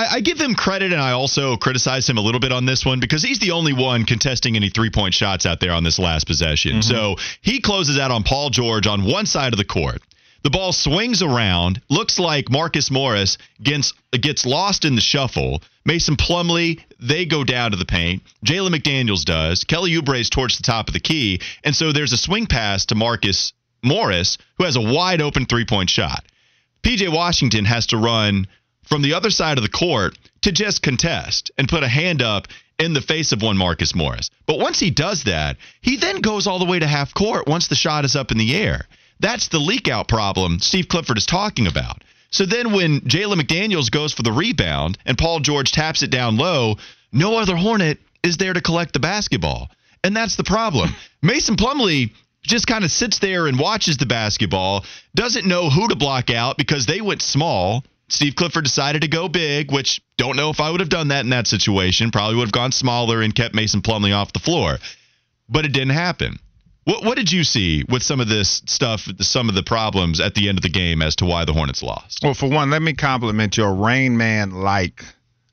I, 0.00 0.14
I, 0.14 0.20
give 0.20 0.40
him 0.40 0.54
credit, 0.54 0.92
and 0.92 1.00
I 1.00 1.12
also 1.12 1.56
criticize 1.56 2.08
him 2.08 2.16
a 2.16 2.22
little 2.22 2.40
bit 2.40 2.52
on 2.52 2.64
this 2.64 2.86
one 2.86 3.00
because 3.00 3.22
he's 3.22 3.38
the 3.38 3.50
only 3.50 3.74
one 3.74 4.04
contesting 4.06 4.56
any 4.56 4.70
three 4.70 4.88
point 4.88 5.12
shots 5.12 5.44
out 5.44 5.60
there 5.60 5.72
on 5.72 5.84
this 5.84 5.98
last 5.98 6.26
possession. 6.26 6.72
Mm-hmm. 6.72 6.90
So 6.90 7.16
he 7.42 7.60
closes 7.60 7.98
out 7.98 8.10
on 8.10 8.22
Paul 8.22 8.48
George 8.48 8.86
on 8.86 9.04
one 9.04 9.26
side 9.26 9.52
of 9.52 9.58
the 9.58 9.64
court. 9.64 10.00
The 10.42 10.48
ball 10.48 10.72
swings 10.72 11.20
around. 11.22 11.82
Looks 11.90 12.18
like 12.18 12.50
Marcus 12.50 12.90
Morris 12.90 13.36
gets 13.62 13.92
gets 14.12 14.46
lost 14.46 14.86
in 14.86 14.94
the 14.94 15.02
shuffle. 15.02 15.62
Mason 15.84 16.16
Plumlee, 16.16 16.80
they 16.98 17.26
go 17.26 17.44
down 17.44 17.72
to 17.72 17.76
the 17.76 17.84
paint. 17.84 18.22
Jalen 18.44 18.74
McDaniels 18.74 19.24
does. 19.24 19.64
Kelly 19.64 19.94
Oubre's 19.96 20.30
towards 20.30 20.56
the 20.56 20.62
top 20.62 20.88
of 20.88 20.94
the 20.94 21.00
key, 21.00 21.42
and 21.62 21.76
so 21.76 21.92
there's 21.92 22.14
a 22.14 22.18
swing 22.18 22.46
pass 22.46 22.86
to 22.86 22.94
Marcus 22.94 23.52
Morris, 23.82 24.38
who 24.56 24.64
has 24.64 24.76
a 24.76 24.80
wide 24.80 25.20
open 25.20 25.44
three 25.44 25.66
point 25.66 25.90
shot. 25.90 26.24
PJ 26.82 27.12
Washington 27.12 27.66
has 27.66 27.88
to 27.88 27.98
run 27.98 28.46
from 28.90 29.02
the 29.02 29.14
other 29.14 29.30
side 29.30 29.56
of 29.56 29.62
the 29.62 29.70
court 29.70 30.18
to 30.42 30.52
just 30.52 30.82
contest 30.82 31.50
and 31.56 31.68
put 31.68 31.82
a 31.82 31.88
hand 31.88 32.20
up 32.20 32.48
in 32.78 32.92
the 32.92 33.00
face 33.00 33.32
of 33.32 33.40
one 33.40 33.56
Marcus 33.56 33.94
Morris. 33.94 34.30
But 34.46 34.58
once 34.58 34.80
he 34.80 34.90
does 34.90 35.24
that, 35.24 35.56
he 35.80 35.96
then 35.96 36.20
goes 36.20 36.46
all 36.46 36.58
the 36.58 36.64
way 36.64 36.78
to 36.78 36.86
half 36.86 37.14
court 37.14 37.46
once 37.46 37.68
the 37.68 37.74
shot 37.74 38.04
is 38.04 38.16
up 38.16 38.32
in 38.32 38.38
the 38.38 38.56
air. 38.56 38.86
That's 39.20 39.48
the 39.48 39.58
leak 39.58 39.88
out 39.88 40.08
problem 40.08 40.58
Steve 40.60 40.88
Clifford 40.88 41.18
is 41.18 41.26
talking 41.26 41.66
about. 41.66 42.02
So 42.30 42.46
then 42.46 42.72
when 42.72 43.00
Jalen 43.02 43.40
McDaniels 43.40 43.90
goes 43.90 44.12
for 44.12 44.22
the 44.22 44.32
rebound 44.32 44.98
and 45.04 45.18
Paul 45.18 45.40
George 45.40 45.72
taps 45.72 46.02
it 46.02 46.10
down 46.10 46.36
low, 46.36 46.76
no 47.12 47.36
other 47.36 47.56
Hornet 47.56 47.98
is 48.22 48.36
there 48.38 48.52
to 48.52 48.60
collect 48.60 48.92
the 48.92 49.00
basketball. 49.00 49.68
And 50.02 50.16
that's 50.16 50.36
the 50.36 50.44
problem. 50.44 50.94
Mason 51.22 51.56
Plumlee 51.56 52.12
just 52.42 52.66
kind 52.66 52.84
of 52.84 52.90
sits 52.90 53.18
there 53.18 53.46
and 53.46 53.58
watches 53.58 53.98
the 53.98 54.06
basketball, 54.06 54.84
doesn't 55.14 55.46
know 55.46 55.68
who 55.68 55.88
to 55.88 55.96
block 55.96 56.30
out 56.30 56.56
because 56.56 56.86
they 56.86 57.00
went 57.00 57.20
small. 57.20 57.84
Steve 58.10 58.34
Clifford 58.34 58.64
decided 58.64 59.02
to 59.02 59.08
go 59.08 59.28
big, 59.28 59.72
which 59.72 60.00
don't 60.16 60.36
know 60.36 60.50
if 60.50 60.60
I 60.60 60.70
would 60.70 60.80
have 60.80 60.88
done 60.88 61.08
that 61.08 61.20
in 61.20 61.30
that 61.30 61.46
situation. 61.46 62.10
Probably 62.10 62.36
would 62.36 62.46
have 62.46 62.52
gone 62.52 62.72
smaller 62.72 63.22
and 63.22 63.34
kept 63.34 63.54
Mason 63.54 63.82
Plumlee 63.82 64.14
off 64.14 64.32
the 64.32 64.40
floor. 64.40 64.78
But 65.48 65.64
it 65.64 65.72
didn't 65.72 65.94
happen. 65.94 66.38
What, 66.84 67.04
what 67.04 67.16
did 67.16 67.30
you 67.30 67.44
see 67.44 67.84
with 67.88 68.02
some 68.02 68.20
of 68.20 68.28
this 68.28 68.62
stuff, 68.66 69.06
some 69.20 69.48
of 69.48 69.54
the 69.54 69.62
problems 69.62 70.20
at 70.20 70.34
the 70.34 70.48
end 70.48 70.58
of 70.58 70.62
the 70.62 70.70
game 70.70 71.02
as 71.02 71.16
to 71.16 71.24
why 71.24 71.44
the 71.44 71.52
Hornets 71.52 71.82
lost? 71.82 72.20
Well, 72.22 72.34
for 72.34 72.48
one, 72.48 72.70
let 72.70 72.82
me 72.82 72.94
compliment 72.94 73.56
your 73.56 73.74
Rain 73.74 74.16
Man 74.16 74.50
like 74.50 75.04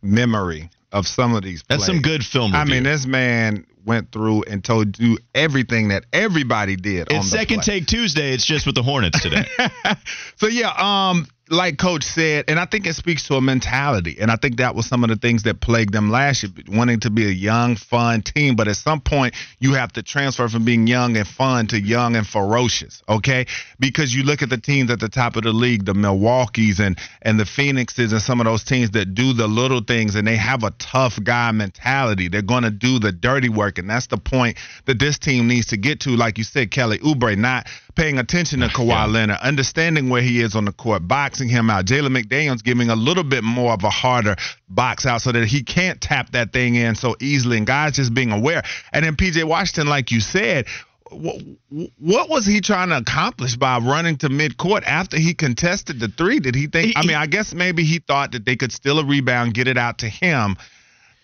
memory 0.01 0.69
of 0.91 1.05
some 1.07 1.35
of 1.35 1.43
these 1.43 1.63
plays. 1.63 1.79
That's 1.79 1.85
some 1.85 2.01
good 2.01 2.25
film 2.25 2.53
review. 2.53 2.59
I 2.59 2.65
mean, 2.65 2.83
this 2.83 3.05
man 3.05 3.65
went 3.85 4.11
through 4.11 4.43
and 4.43 4.63
told 4.63 4.99
you 4.99 5.17
everything 5.33 5.89
that 5.89 6.05
everybody 6.11 6.75
did. 6.75 7.07
It's 7.11 7.29
second 7.29 7.61
play. 7.61 7.79
take 7.79 7.87
Tuesday. 7.87 8.33
It's 8.33 8.45
just 8.45 8.65
with 8.65 8.75
the 8.75 8.83
Hornets 8.83 9.21
today. 9.21 9.45
so 10.37 10.47
yeah, 10.47 10.73
um, 10.75 11.27
like 11.49 11.77
Coach 11.77 12.03
said, 12.03 12.45
and 12.47 12.59
I 12.59 12.65
think 12.65 12.85
it 12.85 12.93
speaks 12.95 13.27
to 13.27 13.35
a 13.35 13.41
mentality. 13.41 14.17
And 14.19 14.29
I 14.29 14.35
think 14.35 14.57
that 14.57 14.75
was 14.75 14.85
some 14.85 15.03
of 15.03 15.09
the 15.09 15.15
things 15.15 15.43
that 15.43 15.61
plagued 15.61 15.93
them 15.93 16.09
last 16.09 16.43
year, 16.43 16.51
wanting 16.67 16.99
to 17.01 17.09
be 17.09 17.25
a 17.25 17.31
young, 17.31 17.75
fun 17.75 18.21
team. 18.21 18.55
But 18.55 18.67
at 18.67 18.75
some 18.75 19.01
point, 19.01 19.35
you 19.59 19.73
have 19.73 19.93
to 19.93 20.03
transfer 20.03 20.47
from 20.49 20.65
being 20.65 20.87
young 20.87 21.15
and 21.17 21.27
fun 21.27 21.67
to 21.67 21.79
young 21.79 22.15
and 22.15 22.25
ferocious, 22.25 23.01
okay? 23.07 23.45
Because 23.79 24.13
you 24.13 24.23
look 24.23 24.41
at 24.41 24.49
the 24.49 24.57
teams 24.57 24.91
at 24.91 24.99
the 24.99 25.09
top 25.09 25.35
of 25.35 25.43
the 25.43 25.53
league, 25.53 25.85
the 25.85 25.93
Milwaukee's 25.93 26.79
and, 26.79 26.97
and 27.21 27.39
the 27.39 27.45
Phoenixes 27.45 28.11
and 28.11 28.21
some 28.21 28.39
of 28.39 28.45
those 28.45 28.63
teams 28.63 28.91
that 28.91 29.13
do 29.13 29.33
the 29.33 29.47
little 29.47 29.81
things 29.81 30.15
and 30.15 30.27
they 30.27 30.35
have 30.35 30.63
a 30.63 30.71
tough 30.71 31.21
guy 31.23 31.51
mentality. 31.51 32.27
They're 32.27 32.41
going 32.41 32.63
to 32.63 32.71
do 32.71 32.99
the 32.99 33.11
dirty 33.11 33.49
work. 33.49 33.77
And 33.77 33.89
that's 33.89 34.07
the 34.07 34.17
point 34.17 34.57
that 34.85 34.99
this 34.99 35.17
team 35.17 35.47
needs 35.47 35.67
to 35.67 35.77
get 35.77 36.01
to, 36.01 36.11
like 36.11 36.37
you 36.37 36.43
said, 36.43 36.71
Kelly 36.71 36.99
Oubre, 36.99 37.37
not 37.37 37.67
paying 37.95 38.17
attention 38.19 38.61
to 38.61 38.67
Kawhi 38.77 38.87
yeah. 38.87 39.05
Leonard, 39.05 39.39
understanding 39.41 40.09
where 40.09 40.21
he 40.21 40.41
is 40.41 40.55
on 40.55 40.65
the 40.65 40.71
court, 40.71 41.07
boxing 41.37 41.49
him 41.49 41.69
out. 41.69 41.85
Jalen 41.85 42.19
McDaniels 42.19 42.63
giving 42.63 42.89
a 42.89 42.95
little 42.95 43.23
bit 43.23 43.43
more 43.43 43.73
of 43.73 43.83
a 43.83 43.89
harder 43.89 44.35
box 44.69 45.05
out 45.05 45.21
so 45.21 45.31
that 45.31 45.45
he 45.45 45.63
can't 45.63 46.01
tap 46.01 46.31
that 46.31 46.51
thing 46.51 46.75
in 46.75 46.95
so 46.95 47.15
easily, 47.19 47.57
and 47.57 47.67
guys 47.67 47.93
just 47.93 48.13
being 48.13 48.31
aware. 48.31 48.63
And 48.91 49.05
then 49.05 49.15
PJ 49.15 49.43
Washington, 49.43 49.87
like 49.87 50.11
you 50.11 50.19
said, 50.19 50.65
what 51.09 52.29
was 52.29 52.45
he 52.45 52.59
trying 52.59 52.89
to 52.89 52.97
accomplish 52.97 53.55
by 53.55 53.77
running 53.77 54.17
to 54.17 54.29
midcourt 54.29 54.83
after 54.83 55.17
he 55.17 55.33
contested 55.33 55.99
the 55.99 56.09
three? 56.09 56.39
Did 56.39 56.55
he 56.55 56.67
think? 56.67 56.93
I 56.97 57.05
mean, 57.05 57.15
I 57.15 57.27
guess 57.27 57.53
maybe 57.53 57.83
he 57.83 57.99
thought 57.99 58.33
that 58.33 58.45
they 58.45 58.55
could 58.55 58.71
steal 58.71 58.99
a 58.99 59.05
rebound, 59.05 59.53
get 59.53 59.67
it 59.67 59.77
out 59.77 59.99
to 59.99 60.09
him, 60.09 60.57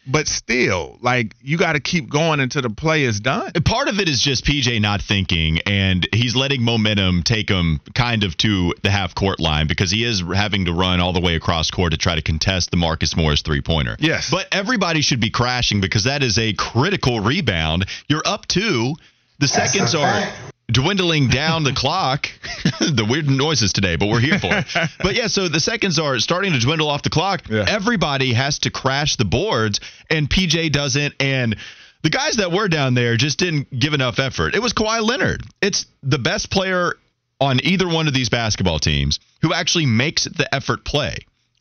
but 0.05 0.27
still, 0.27 0.97
like 1.01 1.35
you 1.41 1.57
got 1.57 1.73
to 1.73 1.79
keep 1.79 2.09
going 2.09 2.39
until 2.39 2.61
the 2.61 2.69
play 2.69 3.03
is 3.03 3.19
done. 3.19 3.51
Part 3.65 3.87
of 3.87 3.99
it 3.99 4.09
is 4.09 4.21
just 4.21 4.45
PJ 4.45 4.81
not 4.81 5.01
thinking, 5.01 5.59
and 5.65 6.07
he's 6.11 6.35
letting 6.35 6.63
momentum 6.63 7.23
take 7.23 7.49
him 7.49 7.79
kind 7.93 8.23
of 8.23 8.35
to 8.37 8.73
the 8.81 8.89
half 8.89 9.15
court 9.15 9.39
line 9.39 9.67
because 9.67 9.91
he 9.91 10.03
is 10.03 10.21
having 10.33 10.65
to 10.65 10.73
run 10.73 10.99
all 10.99 11.13
the 11.13 11.21
way 11.21 11.35
across 11.35 11.71
court 11.71 11.91
to 11.91 11.97
try 11.97 12.15
to 12.15 12.21
contest 12.21 12.71
the 12.71 12.77
Marcus 12.77 13.15
Morris 13.15 13.41
three 13.41 13.61
pointer. 13.61 13.95
Yes, 13.99 14.29
but 14.29 14.47
everybody 14.51 15.01
should 15.01 15.19
be 15.19 15.29
crashing 15.29 15.81
because 15.81 16.03
that 16.05 16.23
is 16.23 16.37
a 16.37 16.53
critical 16.53 17.19
rebound. 17.19 17.85
You're 18.07 18.23
up 18.25 18.47
two. 18.47 18.95
The 19.43 19.49
seconds 19.49 19.93
are 19.93 20.33
dwindling 20.71 21.27
down 21.27 21.65
the 21.65 21.73
clock. 21.73 22.29
the 22.79 23.05
weird 23.05 23.29
noises 23.29 23.73
today, 23.73 23.97
but 23.97 24.07
we're 24.07 24.21
here 24.21 24.39
for 24.39 24.47
it. 24.49 24.65
but 24.99 25.15
yeah, 25.15 25.27
so 25.27 25.49
the 25.49 25.59
seconds 25.59 25.99
are 25.99 26.17
starting 26.19 26.53
to 26.53 26.59
dwindle 26.59 26.87
off 26.87 27.03
the 27.03 27.09
clock. 27.09 27.41
Yeah. 27.49 27.65
Everybody 27.67 28.31
has 28.31 28.59
to 28.59 28.69
crash 28.69 29.17
the 29.17 29.25
boards, 29.25 29.81
and 30.09 30.29
PJ 30.29 30.71
doesn't. 30.71 31.15
And 31.19 31.57
the 32.03 32.09
guys 32.09 32.37
that 32.37 32.53
were 32.53 32.69
down 32.69 32.93
there 32.93 33.17
just 33.17 33.37
didn't 33.37 33.77
give 33.77 33.93
enough 33.93 34.17
effort. 34.17 34.55
It 34.55 34.61
was 34.61 34.71
Kawhi 34.71 35.01
Leonard. 35.01 35.43
It's 35.61 35.87
the 36.03 36.19
best 36.19 36.49
player 36.49 36.95
on 37.41 37.59
either 37.65 37.89
one 37.89 38.07
of 38.07 38.13
these 38.13 38.29
basketball 38.29 38.79
teams 38.79 39.19
who 39.41 39.53
actually 39.53 39.87
makes 39.87 40.23
the 40.23 40.47
effort 40.55 40.85
play. 40.85 41.17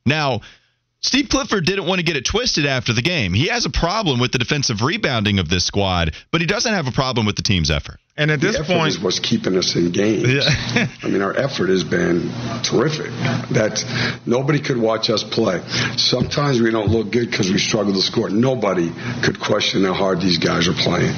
Now, 0.07 0.43
Steve 1.03 1.29
Clifford 1.29 1.67
didn't 1.67 1.87
want 1.87 1.99
to 1.99 2.05
get 2.05 2.17
it 2.17 2.25
twisted 2.25 2.65
after 2.65 2.93
the 2.93 3.03
game. 3.03 3.35
He 3.35 3.49
has 3.49 3.67
a 3.67 3.71
problem 3.71 4.21
with 4.21 4.31
the 4.31 4.39
defensive 4.39 4.83
rebounding 4.83 5.41
of 5.41 5.49
this 5.49 5.65
squad, 5.65 6.15
but 6.31 6.41
he 6.41 6.47
doesn't 6.47 6.73
have 6.73 6.87
a 6.87 6.93
problem 6.93 7.27
with 7.27 7.35
the 7.35 7.43
team's 7.43 7.73
effort. 7.73 7.99
And 8.17 8.31
at 8.31 8.41
this 8.41 8.57
point, 8.67 8.89
is 8.89 9.01
what's 9.01 9.19
keeping 9.19 9.57
us 9.57 9.75
in 9.75 9.91
games. 9.91 10.29
Yeah. 10.29 10.87
I 11.03 11.09
mean, 11.09 11.23
our 11.23 11.37
effort 11.37 11.71
has 11.71 11.83
been 11.83 12.31
terrific. 12.63 13.11
That 13.51 13.83
nobody 14.27 14.61
could 14.61 14.77
watch 14.77 15.11
us 15.11 15.25
play. 15.25 15.61
Sometimes 15.97 16.61
we 16.61 16.71
don't 16.71 16.89
look 16.89 17.11
good 17.11 17.31
because 17.31 17.51
we 17.51 17.59
struggle 17.59 17.95
to 17.95 18.03
score. 18.03 18.31
Nobody 18.31 18.93
could 19.25 19.41
question 19.41 19.83
how 19.83 19.95
hard 19.95 20.21
these 20.21 20.39
guys 20.39 20.69
are 20.69 20.75
playing, 20.75 21.17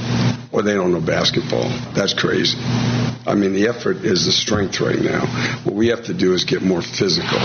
or 0.50 0.62
they 0.62 0.72
don't 0.72 0.92
know 0.92 1.00
basketball. 1.00 1.68
That's 1.94 2.14
crazy. 2.14 2.56
I 3.26 3.34
mean, 3.34 3.52
the 3.52 3.68
effort 3.68 3.98
is 3.98 4.24
the 4.24 4.32
strength 4.32 4.80
right 4.80 4.98
now. 4.98 5.26
What 5.64 5.74
we 5.74 5.88
have 5.88 6.04
to 6.04 6.14
do 6.14 6.32
is 6.32 6.44
get 6.44 6.62
more 6.62 6.80
physical. 6.80 7.40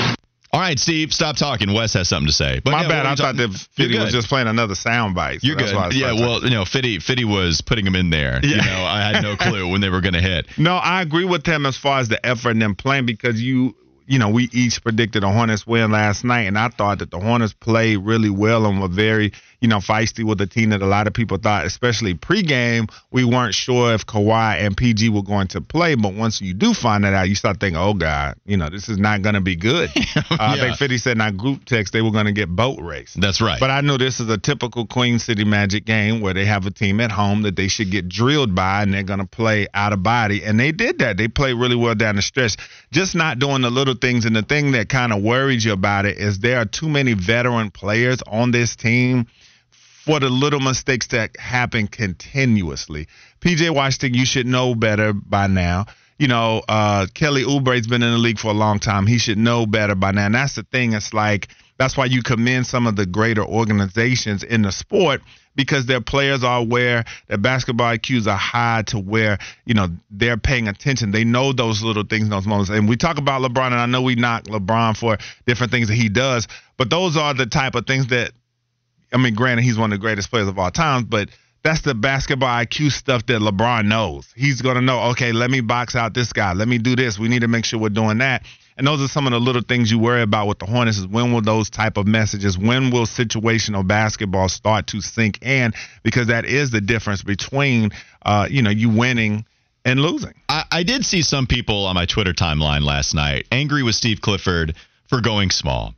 All 0.51 0.59
right, 0.59 0.79
Steve, 0.79 1.13
stop 1.13 1.35
talking. 1.35 1.73
Wes 1.73 1.93
has 1.93 2.07
something 2.07 2.27
to 2.27 2.33
say. 2.33 2.59
But 2.63 2.71
My 2.71 2.81
yeah, 2.81 2.87
bad. 2.87 3.05
I 3.05 3.15
thought 3.15 3.37
that 3.37 3.51
Fitty 3.73 3.99
was 3.99 4.11
just 4.11 4.29
playing 4.29 4.47
another 4.47 4.73
sound 4.73 5.13
bite. 5.13 5.41
So 5.41 5.47
You're 5.47 5.55
good. 5.55 5.93
yeah, 5.93 6.13
well, 6.13 6.43
you 6.43 6.49
know, 6.49 6.65
Fitty 6.65 6.99
Fitty 6.99 7.23
was 7.23 7.61
putting 7.61 7.85
him 7.85 7.95
in 7.95 8.09
there. 8.09 8.39
Yeah. 8.41 8.49
You 8.49 8.57
know, 8.57 8.83
I 8.83 9.01
had 9.01 9.21
no 9.21 9.35
clue 9.35 9.67
when 9.67 9.81
they 9.81 9.89
were 9.89 10.01
going 10.01 10.13
to 10.15 10.21
hit. 10.21 10.47
No, 10.57 10.75
I 10.75 11.01
agree 11.01 11.23
with 11.23 11.45
him 11.45 11.65
as 11.65 11.77
far 11.77 11.99
as 11.99 12.09
the 12.09 12.23
effort 12.25 12.49
and 12.49 12.61
them 12.61 12.75
playing 12.75 13.05
because 13.05 13.41
you 13.41 13.75
you 14.09 14.17
know, 14.17 14.29
we 14.29 14.49
each 14.51 14.81
predicted 14.81 15.23
a 15.23 15.31
Hornets 15.31 15.67
win 15.67 15.91
last 15.91 16.23
night, 16.23 16.47
and 16.47 16.57
I 16.57 16.69
thought 16.69 16.97
that 16.99 17.11
the 17.11 17.19
Hornets 17.19 17.53
played 17.53 17.97
really 17.97 18.31
well 18.31 18.65
and 18.65 18.81
were 18.81 18.87
very 18.87 19.33
you 19.61 19.67
know, 19.67 19.77
feisty 19.77 20.23
with 20.23 20.39
a 20.39 20.47
team 20.47 20.69
that 20.69 20.81
a 20.81 20.85
lot 20.85 21.07
of 21.07 21.13
people 21.13 21.37
thought, 21.37 21.65
especially 21.65 22.13
pregame, 22.13 22.89
we 23.11 23.25
weren't 23.25 23.53
sure 23.53 23.93
if 23.93 24.05
Kawhi 24.05 24.57
and 24.57 24.75
PG 24.75 25.09
were 25.09 25.23
going 25.23 25.47
to 25.49 25.61
play. 25.61 25.95
But 25.95 26.13
once 26.13 26.39
you 26.41 26.53
do 26.53 26.73
find 26.73 27.03
that 27.03 27.13
out, 27.13 27.27
you 27.27 27.35
start 27.35 27.59
thinking, 27.59 27.77
oh, 27.77 27.93
God, 27.93 28.35
you 28.45 28.55
know, 28.55 28.69
this 28.69 28.87
is 28.87 28.97
not 28.97 29.21
going 29.21 29.35
to 29.35 29.41
be 29.41 29.57
good. 29.57 29.89
yeah. 29.95 30.23
uh, 30.31 30.37
I 30.39 30.57
think 30.57 30.77
50 30.77 30.97
said 30.97 31.17
in 31.17 31.21
our 31.21 31.31
group 31.31 31.65
text 31.65 31.91
they 31.91 32.01
were 32.01 32.11
going 32.11 32.25
to 32.25 32.31
get 32.31 32.47
boat 32.47 32.79
race. 32.79 33.13
That's 33.19 33.41
right. 33.41 33.59
But 33.59 33.69
I 33.69 33.81
know 33.81 33.97
this 33.97 34.21
is 34.21 34.29
a 34.29 34.37
typical 34.37 34.85
Queen 34.85 35.19
City 35.19 35.43
Magic 35.43 35.85
game 35.85 36.21
where 36.21 36.33
they 36.33 36.45
have 36.45 36.65
a 36.65 36.71
team 36.71 37.01
at 37.01 37.11
home 37.11 37.41
that 37.41 37.57
they 37.57 37.67
should 37.67 37.91
get 37.91 38.07
drilled 38.07 38.55
by 38.55 38.83
and 38.83 38.93
they're 38.93 39.03
going 39.03 39.19
to 39.19 39.25
play 39.25 39.67
out 39.73 39.91
of 39.91 40.01
body. 40.03 40.43
And 40.43 40.57
they 40.57 40.71
did 40.71 40.99
that. 40.99 41.17
They 41.17 41.27
played 41.27 41.55
really 41.55 41.75
well 41.75 41.95
down 41.95 42.15
the 42.15 42.21
stretch, 42.21 42.55
just 42.91 43.13
not 43.13 43.39
doing 43.39 43.61
the 43.61 43.69
little 43.69 43.95
things. 43.95 44.23
And 44.23 44.35
the 44.35 44.41
thing 44.41 44.71
that 44.71 44.87
kind 44.87 45.11
of 45.11 45.21
worries 45.21 45.65
you 45.65 45.73
about 45.73 46.05
it 46.05 46.17
is 46.17 46.39
there 46.39 46.59
are 46.59 46.65
too 46.65 46.87
many 46.87 47.13
veteran 47.13 47.71
players 47.71 48.21
on 48.25 48.51
this 48.51 48.77
team 48.77 49.27
for 50.09 50.19
the 50.19 50.29
little 50.29 50.59
mistakes 50.59 51.05
that 51.09 51.37
happen 51.37 51.85
continuously. 51.85 53.07
PJ 53.41 53.69
Washington, 53.69 54.15
you 54.15 54.25
should 54.25 54.47
know 54.47 54.73
better 54.73 55.13
by 55.13 55.45
now. 55.45 55.85
You 56.17 56.27
know, 56.27 56.63
uh, 56.67 57.05
Kelly 57.13 57.43
Oubre's 57.43 57.85
been 57.85 58.01
in 58.01 58.11
the 58.13 58.17
league 58.17 58.39
for 58.39 58.49
a 58.49 58.55
long 58.55 58.79
time. 58.79 59.05
He 59.05 59.19
should 59.19 59.37
know 59.37 59.67
better 59.67 59.93
by 59.93 60.11
now. 60.11 60.25
And 60.25 60.33
that's 60.33 60.55
the 60.55 60.63
thing. 60.63 60.93
It's 60.93 61.13
like 61.13 61.49
that's 61.77 61.95
why 61.95 62.05
you 62.05 62.23
commend 62.23 62.65
some 62.65 62.87
of 62.87 62.95
the 62.95 63.05
greater 63.05 63.45
organizations 63.45 64.41
in 64.41 64.63
the 64.63 64.71
sport 64.71 65.21
because 65.55 65.85
their 65.85 66.01
players 66.01 66.43
are 66.43 66.57
aware, 66.57 67.05
their 67.27 67.37
basketball 67.37 67.95
IQs 67.95 68.25
are 68.25 68.35
high 68.35 68.81
to 68.87 68.97
where, 68.97 69.37
you 69.65 69.75
know, 69.75 69.89
they're 70.09 70.37
paying 70.37 70.67
attention. 70.67 71.11
They 71.11 71.23
know 71.23 71.53
those 71.53 71.83
little 71.83 72.03
things 72.03 72.23
in 72.23 72.29
those 72.31 72.47
moments. 72.47 72.71
And 72.71 72.89
we 72.89 72.97
talk 72.97 73.19
about 73.19 73.43
LeBron, 73.43 73.67
and 73.67 73.75
I 73.75 73.85
know 73.85 74.01
we 74.01 74.15
knock 74.15 74.45
LeBron 74.45 74.97
for 74.97 75.19
different 75.45 75.71
things 75.71 75.89
that 75.89 75.95
he 75.95 76.09
does, 76.09 76.47
but 76.77 76.89
those 76.89 77.15
are 77.15 77.35
the 77.35 77.45
type 77.45 77.75
of 77.75 77.85
things 77.85 78.07
that 78.07 78.31
I 79.11 79.17
mean, 79.17 79.33
granted, 79.33 79.63
he's 79.63 79.77
one 79.77 79.91
of 79.91 79.99
the 79.99 80.01
greatest 80.01 80.29
players 80.29 80.47
of 80.47 80.59
all 80.59 80.71
time, 80.71 81.05
but 81.05 81.29
that's 81.63 81.81
the 81.81 81.93
basketball 81.93 82.49
IQ 82.49 82.91
stuff 82.91 83.25
that 83.25 83.41
LeBron 83.41 83.85
knows. 83.85 84.31
He's 84.35 84.61
going 84.61 84.75
to 84.75 84.81
know, 84.81 85.09
okay, 85.11 85.31
let 85.31 85.49
me 85.49 85.61
box 85.61 85.95
out 85.95 86.13
this 86.13 86.31
guy. 86.31 86.53
Let 86.53 86.67
me 86.67 86.77
do 86.77 86.95
this. 86.95 87.19
We 87.19 87.27
need 87.27 87.41
to 87.41 87.47
make 87.47 87.65
sure 87.65 87.79
we're 87.79 87.89
doing 87.89 88.19
that. 88.19 88.45
And 88.77 88.87
those 88.87 89.01
are 89.01 89.09
some 89.09 89.27
of 89.27 89.33
the 89.33 89.39
little 89.39 89.61
things 89.61 89.91
you 89.91 89.99
worry 89.99 90.21
about 90.21 90.47
with 90.47 90.59
the 90.59 90.65
Hornets 90.65 90.97
is 90.97 91.05
when 91.05 91.33
will 91.33 91.41
those 91.41 91.69
type 91.69 91.97
of 91.97 92.07
messages, 92.07 92.57
when 92.57 92.91
will 92.91 93.05
situational 93.05 93.85
basketball 93.85 94.47
start 94.47 94.87
to 94.87 95.01
sink 95.01 95.43
in? 95.43 95.73
Because 96.01 96.27
that 96.27 96.45
is 96.45 96.71
the 96.71 96.79
difference 96.79 97.21
between, 97.21 97.91
uh, 98.21 98.47
you 98.49 98.61
know, 98.61 98.69
you 98.69 98.89
winning 98.89 99.43
and 99.83 99.99
losing. 99.99 100.33
I, 100.47 100.63
I 100.71 100.83
did 100.83 101.03
see 101.03 101.23
some 101.23 101.45
people 101.45 101.87
on 101.87 101.95
my 101.95 102.05
Twitter 102.05 102.31
timeline 102.31 102.83
last 102.83 103.13
night 103.13 103.47
angry 103.51 103.83
with 103.83 103.95
Steve 103.95 104.21
Clifford 104.21 104.75
for 105.07 105.19
going 105.19 105.49
small 105.49 105.93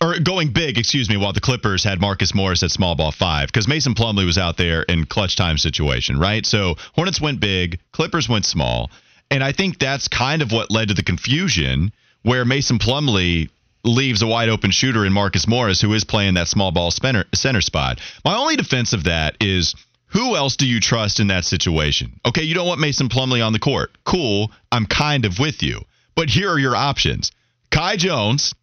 or 0.00 0.18
going 0.18 0.52
big, 0.52 0.78
excuse 0.78 1.08
me, 1.08 1.16
while 1.16 1.32
the 1.32 1.40
Clippers 1.40 1.82
had 1.82 2.00
Marcus 2.00 2.34
Morris 2.34 2.62
at 2.62 2.70
small 2.70 2.94
ball 2.94 3.12
five 3.12 3.48
because 3.48 3.68
Mason 3.68 3.94
Plumlee 3.94 4.26
was 4.26 4.38
out 4.38 4.56
there 4.56 4.82
in 4.82 5.06
clutch 5.06 5.36
time 5.36 5.58
situation, 5.58 6.18
right? 6.18 6.44
So 6.44 6.76
Hornets 6.94 7.20
went 7.20 7.40
big, 7.40 7.80
Clippers 7.92 8.28
went 8.28 8.44
small, 8.44 8.90
and 9.30 9.42
I 9.42 9.52
think 9.52 9.78
that's 9.78 10.08
kind 10.08 10.42
of 10.42 10.52
what 10.52 10.70
led 10.70 10.88
to 10.88 10.94
the 10.94 11.02
confusion 11.02 11.92
where 12.22 12.44
Mason 12.44 12.78
Plumlee 12.78 13.48
leaves 13.84 14.20
a 14.20 14.26
wide 14.26 14.48
open 14.48 14.70
shooter 14.70 15.06
in 15.06 15.12
Marcus 15.12 15.46
Morris 15.46 15.80
who 15.80 15.92
is 15.94 16.04
playing 16.04 16.34
that 16.34 16.48
small 16.48 16.72
ball 16.72 16.90
center, 16.90 17.24
center 17.34 17.60
spot. 17.60 18.00
My 18.24 18.36
only 18.36 18.56
defense 18.56 18.92
of 18.92 19.04
that 19.04 19.36
is 19.40 19.74
who 20.08 20.36
else 20.36 20.56
do 20.56 20.66
you 20.66 20.80
trust 20.80 21.20
in 21.20 21.28
that 21.28 21.44
situation? 21.44 22.20
Okay, 22.26 22.42
you 22.42 22.54
don't 22.54 22.66
want 22.66 22.80
Mason 22.80 23.08
Plumlee 23.08 23.44
on 23.44 23.52
the 23.52 23.58
court. 23.58 23.96
Cool, 24.04 24.50
I'm 24.70 24.86
kind 24.86 25.24
of 25.24 25.38
with 25.38 25.62
you. 25.62 25.82
But 26.14 26.30
here 26.30 26.50
are 26.50 26.58
your 26.58 26.74
options. 26.74 27.30
Kai 27.70 27.96
Jones, 27.96 28.54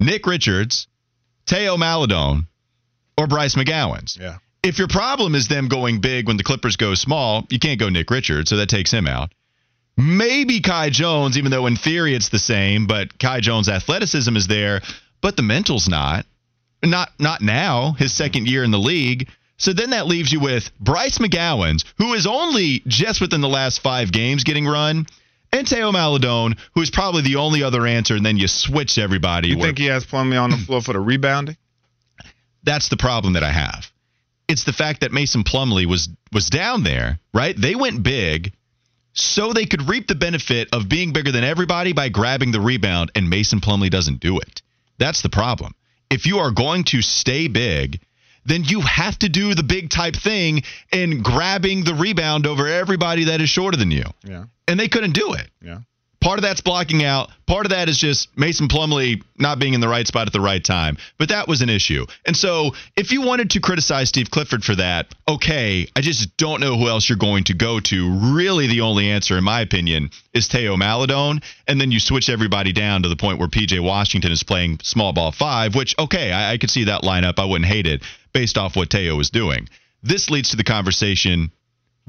Nick 0.00 0.26
Richards, 0.26 0.88
Theo 1.46 1.76
Maledon, 1.76 2.46
or 3.16 3.26
Bryce 3.26 3.54
McGowens. 3.54 4.18
Yeah. 4.18 4.38
If 4.62 4.78
your 4.78 4.88
problem 4.88 5.34
is 5.34 5.48
them 5.48 5.68
going 5.68 6.00
big 6.00 6.26
when 6.26 6.36
the 6.36 6.42
Clippers 6.42 6.76
go 6.76 6.94
small, 6.94 7.46
you 7.50 7.58
can't 7.58 7.78
go 7.78 7.88
Nick 7.88 8.10
Richards, 8.10 8.50
so 8.50 8.56
that 8.56 8.68
takes 8.68 8.90
him 8.90 9.06
out. 9.06 9.32
Maybe 9.96 10.60
Kai 10.60 10.90
Jones, 10.90 11.36
even 11.36 11.50
though 11.50 11.66
in 11.66 11.76
theory 11.76 12.14
it's 12.14 12.30
the 12.30 12.38
same, 12.38 12.86
but 12.86 13.18
Kai 13.18 13.40
Jones' 13.40 13.68
athleticism 13.68 14.34
is 14.36 14.46
there, 14.46 14.80
but 15.20 15.36
the 15.36 15.42
mental's 15.42 15.88
not. 15.88 16.26
Not 16.82 17.10
not 17.18 17.42
now, 17.42 17.92
his 17.92 18.14
second 18.14 18.48
year 18.48 18.64
in 18.64 18.70
the 18.70 18.78
league. 18.78 19.28
So 19.58 19.74
then 19.74 19.90
that 19.90 20.06
leaves 20.06 20.32
you 20.32 20.40
with 20.40 20.70
Bryce 20.80 21.18
McGowens, 21.18 21.84
who 21.98 22.14
is 22.14 22.26
only 22.26 22.82
just 22.86 23.20
within 23.20 23.42
the 23.42 23.48
last 23.48 23.82
five 23.82 24.10
games 24.10 24.44
getting 24.44 24.66
run, 24.66 25.06
and 25.52 25.68
Theo 25.68 25.90
Maledon, 25.92 26.56
who 26.74 26.82
is 26.82 26.90
probably 26.90 27.22
the 27.22 27.36
only 27.36 27.62
other 27.62 27.86
answer, 27.86 28.14
and 28.16 28.24
then 28.24 28.36
you 28.36 28.48
switch 28.48 28.98
everybody. 28.98 29.48
You 29.48 29.60
think 29.60 29.78
he 29.78 29.86
has 29.86 30.04
Plumlee 30.04 30.40
on 30.40 30.50
the 30.50 30.56
floor 30.66 30.80
for 30.80 30.92
the 30.92 31.00
rebounding? 31.00 31.56
That's 32.62 32.88
the 32.88 32.96
problem 32.96 33.34
that 33.34 33.42
I 33.42 33.50
have. 33.52 33.90
It's 34.48 34.64
the 34.64 34.72
fact 34.72 35.00
that 35.00 35.12
Mason 35.12 35.44
Plumlee 35.44 35.86
was 35.86 36.08
was 36.32 36.48
down 36.50 36.82
there, 36.82 37.18
right? 37.32 37.54
They 37.56 37.74
went 37.74 38.02
big. 38.02 38.52
so 39.12 39.52
they 39.52 39.66
could 39.66 39.88
reap 39.88 40.06
the 40.06 40.14
benefit 40.14 40.68
of 40.72 40.88
being 40.88 41.12
bigger 41.12 41.32
than 41.32 41.44
everybody 41.44 41.92
by 41.92 42.08
grabbing 42.10 42.52
the 42.52 42.60
rebound, 42.60 43.10
and 43.14 43.28
Mason 43.28 43.60
Plumlee 43.60 43.90
doesn't 43.90 44.20
do 44.20 44.38
it. 44.38 44.62
That's 44.98 45.22
the 45.22 45.28
problem. 45.28 45.74
If 46.10 46.26
you 46.26 46.38
are 46.38 46.50
going 46.52 46.84
to 46.84 47.02
stay 47.02 47.48
big, 47.48 48.00
then 48.44 48.64
you 48.64 48.80
have 48.80 49.18
to 49.20 49.28
do 49.28 49.54
the 49.54 49.62
big 49.62 49.90
type 49.90 50.16
thing 50.16 50.62
in 50.92 51.22
grabbing 51.22 51.84
the 51.84 51.94
rebound 51.94 52.46
over 52.46 52.66
everybody 52.66 53.24
that 53.24 53.40
is 53.40 53.48
shorter 53.48 53.76
than 53.76 53.90
you. 53.90 54.04
Yeah. 54.24 54.44
And 54.66 54.78
they 54.78 54.88
couldn't 54.88 55.12
do 55.12 55.34
it. 55.34 55.48
Yeah. 55.62 55.80
Part 56.20 56.38
of 56.38 56.42
that's 56.42 56.60
blocking 56.60 57.02
out. 57.02 57.30
Part 57.46 57.64
of 57.64 57.70
that 57.70 57.88
is 57.88 57.96
just 57.96 58.36
Mason 58.36 58.68
Plumlee 58.68 59.22
not 59.38 59.58
being 59.58 59.72
in 59.72 59.80
the 59.80 59.88
right 59.88 60.06
spot 60.06 60.26
at 60.26 60.34
the 60.34 60.40
right 60.40 60.62
time. 60.62 60.98
But 61.18 61.30
that 61.30 61.48
was 61.48 61.62
an 61.62 61.70
issue. 61.70 62.04
And 62.26 62.36
so 62.36 62.72
if 62.94 63.10
you 63.10 63.22
wanted 63.22 63.50
to 63.50 63.60
criticize 63.60 64.10
Steve 64.10 64.30
Clifford 64.30 64.62
for 64.62 64.76
that, 64.76 65.14
okay. 65.26 65.86
I 65.96 66.02
just 66.02 66.36
don't 66.36 66.60
know 66.60 66.76
who 66.76 66.88
else 66.88 67.08
you're 67.08 67.16
going 67.16 67.44
to 67.44 67.54
go 67.54 67.80
to. 67.80 68.34
Really, 68.34 68.66
the 68.66 68.82
only 68.82 69.08
answer, 69.08 69.38
in 69.38 69.44
my 69.44 69.62
opinion, 69.62 70.10
is 70.34 70.46
Theo 70.46 70.76
Maledon. 70.76 71.40
And 71.66 71.80
then 71.80 71.90
you 71.90 71.98
switch 71.98 72.28
everybody 72.28 72.74
down 72.74 73.02
to 73.04 73.08
the 73.08 73.16
point 73.16 73.38
where 73.38 73.48
PJ 73.48 73.80
Washington 73.80 74.30
is 74.30 74.42
playing 74.42 74.80
small 74.82 75.14
ball 75.14 75.32
five, 75.32 75.74
which, 75.74 75.94
okay, 75.98 76.32
I, 76.32 76.52
I 76.52 76.58
could 76.58 76.70
see 76.70 76.84
that 76.84 77.00
lineup. 77.00 77.38
I 77.38 77.46
wouldn't 77.46 77.70
hate 77.70 77.86
it 77.86 78.02
based 78.32 78.58
off 78.58 78.76
what 78.76 78.90
Theo 78.90 79.16
was 79.16 79.30
doing. 79.30 79.68
This 80.02 80.30
leads 80.30 80.50
to 80.50 80.56
the 80.56 80.64
conversation 80.64 81.50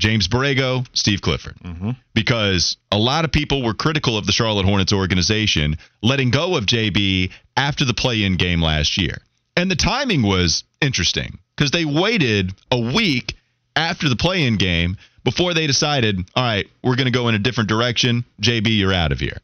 James 0.02 0.28
Borrego, 0.28 0.86
Steve 0.94 1.22
Clifford. 1.22 1.56
Mm-hmm. 1.64 1.92
Because 2.14 2.78
a 2.92 2.98
lot 2.98 3.24
of 3.24 3.32
people 3.32 3.64
were 3.64 3.74
critical 3.74 4.18
of 4.18 4.26
the 4.26 4.32
Charlotte 4.32 4.66
Hornets 4.66 4.94
organization 4.94 5.78
letting 6.02 6.32
go 6.32 6.58
of 6.58 6.66
JB 6.66 7.32
after 7.56 7.86
the 7.86 7.94
play 7.94 8.24
in 8.24 8.36
game 8.36 8.62
last 8.62 8.98
year. 8.98 9.18
And 9.56 9.70
the 9.70 9.76
timing 9.76 10.24
was 10.24 10.64
interesting 10.82 11.38
because 11.56 11.72
they 11.72 11.86
waited 11.86 12.52
a 12.72 12.80
week 12.80 13.36
after 13.76 14.10
the 14.10 14.16
play 14.16 14.44
in 14.44 14.58
game 14.58 14.98
before 15.24 15.54
they 15.54 15.68
decided, 15.68 16.18
all 16.36 16.44
right, 16.44 16.68
we're 16.84 16.96
going 16.96 17.06
to 17.06 17.12
go 17.12 17.28
in 17.28 17.36
a 17.36 17.40
different 17.40 17.70
direction. 17.70 18.26
JB, 18.42 18.78
you're 18.78 18.94
out 18.94 19.12
of 19.12 19.20
here. 19.20 19.38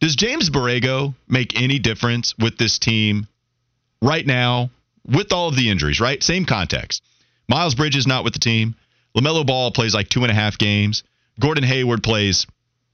Does 0.00 0.16
James 0.16 0.50
Borrego 0.50 1.14
make 1.28 1.58
any 1.58 1.78
difference 1.78 2.36
with 2.36 2.58
this 2.58 2.78
team 2.78 3.26
right 4.02 4.26
now 4.26 4.70
with 5.06 5.32
all 5.32 5.48
of 5.48 5.56
the 5.56 5.70
injuries, 5.70 6.00
right? 6.00 6.22
Same 6.22 6.44
context. 6.44 7.02
Miles 7.48 7.74
Bridges 7.74 8.06
not 8.06 8.24
with 8.24 8.32
the 8.32 8.38
team. 8.38 8.74
LaMelo 9.16 9.46
Ball 9.46 9.70
plays 9.70 9.94
like 9.94 10.08
two 10.08 10.22
and 10.22 10.30
a 10.30 10.34
half 10.34 10.58
games. 10.58 11.04
Gordon 11.38 11.64
Hayward 11.64 12.02
plays 12.02 12.46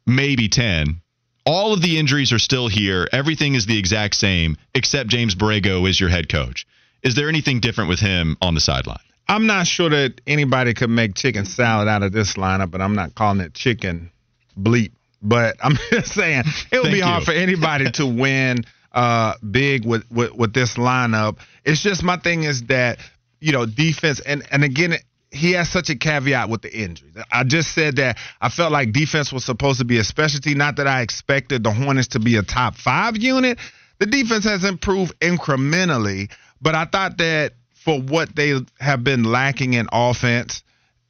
maybe 0.07 0.49
10. 0.49 1.01
All 1.47 1.73
of 1.73 1.81
the 1.81 1.99
injuries 1.99 2.33
are 2.33 2.39
still 2.39 2.69
here. 2.69 3.09
Everything 3.13 3.55
is 3.55 3.67
the 3.67 3.79
exact 3.79 4.15
same, 4.15 4.57
except 4.75 5.09
James 5.09 5.35
Borrego 5.35 5.89
is 5.89 5.99
your 5.99 6.11
head 6.11 6.29
coach. 6.29 6.67
Is 7.03 7.15
there 7.15 7.29
anything 7.29 7.61
different 7.61 7.89
with 7.89 8.01
him 8.01 8.37
on 8.43 8.55
the 8.55 8.61
sideline? 8.61 8.99
I'm 9.27 9.47
not 9.47 9.67
sure 9.67 9.89
that 9.89 10.21
anybody 10.27 10.75
could 10.75 10.91
make 10.91 11.15
chicken 11.15 11.45
salad 11.45 11.89
out 11.89 12.03
of 12.03 12.13
this 12.13 12.35
lineup, 12.35 12.71
but 12.71 12.81
I'm 12.83 12.95
not 12.95 13.15
calling 13.15 13.41
it 13.41 13.55
chicken 13.55 14.11
bleep. 14.59 14.93
But 15.23 15.57
I'm 15.63 15.77
just 15.91 16.13
saying 16.13 16.45
it 16.73 16.77
would 16.79 16.83
Thank 16.85 16.95
be 16.95 17.01
hard 17.01 17.25
for 17.25 17.33
anybody 17.33 17.91
to 17.93 18.07
win 18.21 18.65
uh, 18.93 19.35
big 19.49 19.87
with, 19.87 20.05
with 20.11 20.33
with 20.35 20.53
this 20.53 20.75
lineup. 20.75 21.39
It's 21.65 21.83
just 21.83 22.03
my 22.03 22.17
thing 22.17 22.45
is 22.45 22.65
that 22.65 22.99
you 23.41 23.53
know 23.53 23.67
defense 23.67 24.21
and 24.21 24.47
and 24.51 24.65
again 24.65 24.95
he 25.31 25.53
has 25.53 25.69
such 25.69 25.91
a 25.91 25.97
caveat 25.97 26.49
with 26.49 26.63
the 26.63 26.77
injuries. 26.77 27.15
I 27.31 27.45
just 27.45 27.73
said 27.73 27.97
that 27.97 28.19
I 28.41 28.49
felt 28.49 28.73
like 28.73 28.93
defense 28.93 29.33
was 29.33 29.45
supposed 29.45 29.79
to 29.79 29.85
be 29.85 29.99
a 29.99 30.05
specialty. 30.05 30.55
Not 30.55 30.77
that 30.77 30.89
I 30.89 31.03
expected 31.03 31.63
the 31.63 31.71
Hornets 31.71 32.09
to 32.09 32.19
be 32.19 32.37
a 32.37 32.43
top 32.43 32.75
five 32.75 33.17
unit. 33.17 33.59
The 33.99 34.07
defense 34.07 34.45
has 34.45 34.65
improved 34.65 35.19
incrementally, 35.21 36.31
but 36.61 36.75
I 36.75 36.85
thought 36.87 37.19
that 37.19 37.53
for 37.85 38.01
what 38.01 38.35
they 38.35 38.55
have 38.81 39.05
been 39.05 39.25
lacking 39.25 39.75
in 39.75 39.89
offense, 39.93 40.63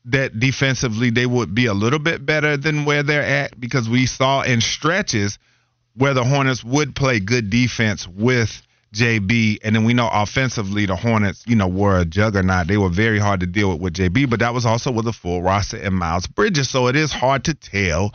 that 0.06 0.38
defensively 0.38 1.10
they 1.10 1.26
would 1.26 1.54
be 1.54 1.66
a 1.66 1.74
little 1.74 1.98
bit 1.98 2.24
better 2.24 2.56
than 2.56 2.84
where 2.84 3.02
they're 3.02 3.22
at 3.22 3.58
because 3.58 3.88
we 3.88 4.06
saw 4.06 4.42
in 4.42 4.60
stretches 4.60 5.38
where 5.96 6.14
the 6.14 6.24
Hornets 6.24 6.64
would 6.64 6.94
play 6.94 7.20
good 7.20 7.50
defense 7.50 8.06
with 8.06 8.62
JB, 8.94 9.58
and 9.62 9.76
then 9.76 9.84
we 9.84 9.94
know 9.94 10.08
offensively 10.12 10.86
the 10.86 10.96
Hornets, 10.96 11.44
you 11.46 11.54
know, 11.54 11.68
were 11.68 12.00
a 12.00 12.04
juggernaut. 12.04 12.66
They 12.66 12.76
were 12.76 12.88
very 12.88 13.18
hard 13.18 13.40
to 13.40 13.46
deal 13.46 13.70
with 13.70 13.80
with 13.80 13.94
JB, 13.94 14.28
but 14.28 14.40
that 14.40 14.52
was 14.52 14.66
also 14.66 14.90
with 14.90 15.06
a 15.06 15.12
full 15.12 15.42
roster 15.42 15.76
and 15.76 15.94
Miles 15.94 16.26
Bridges, 16.26 16.68
so 16.68 16.88
it 16.88 16.96
is 16.96 17.12
hard 17.12 17.44
to 17.44 17.54
tell 17.54 18.12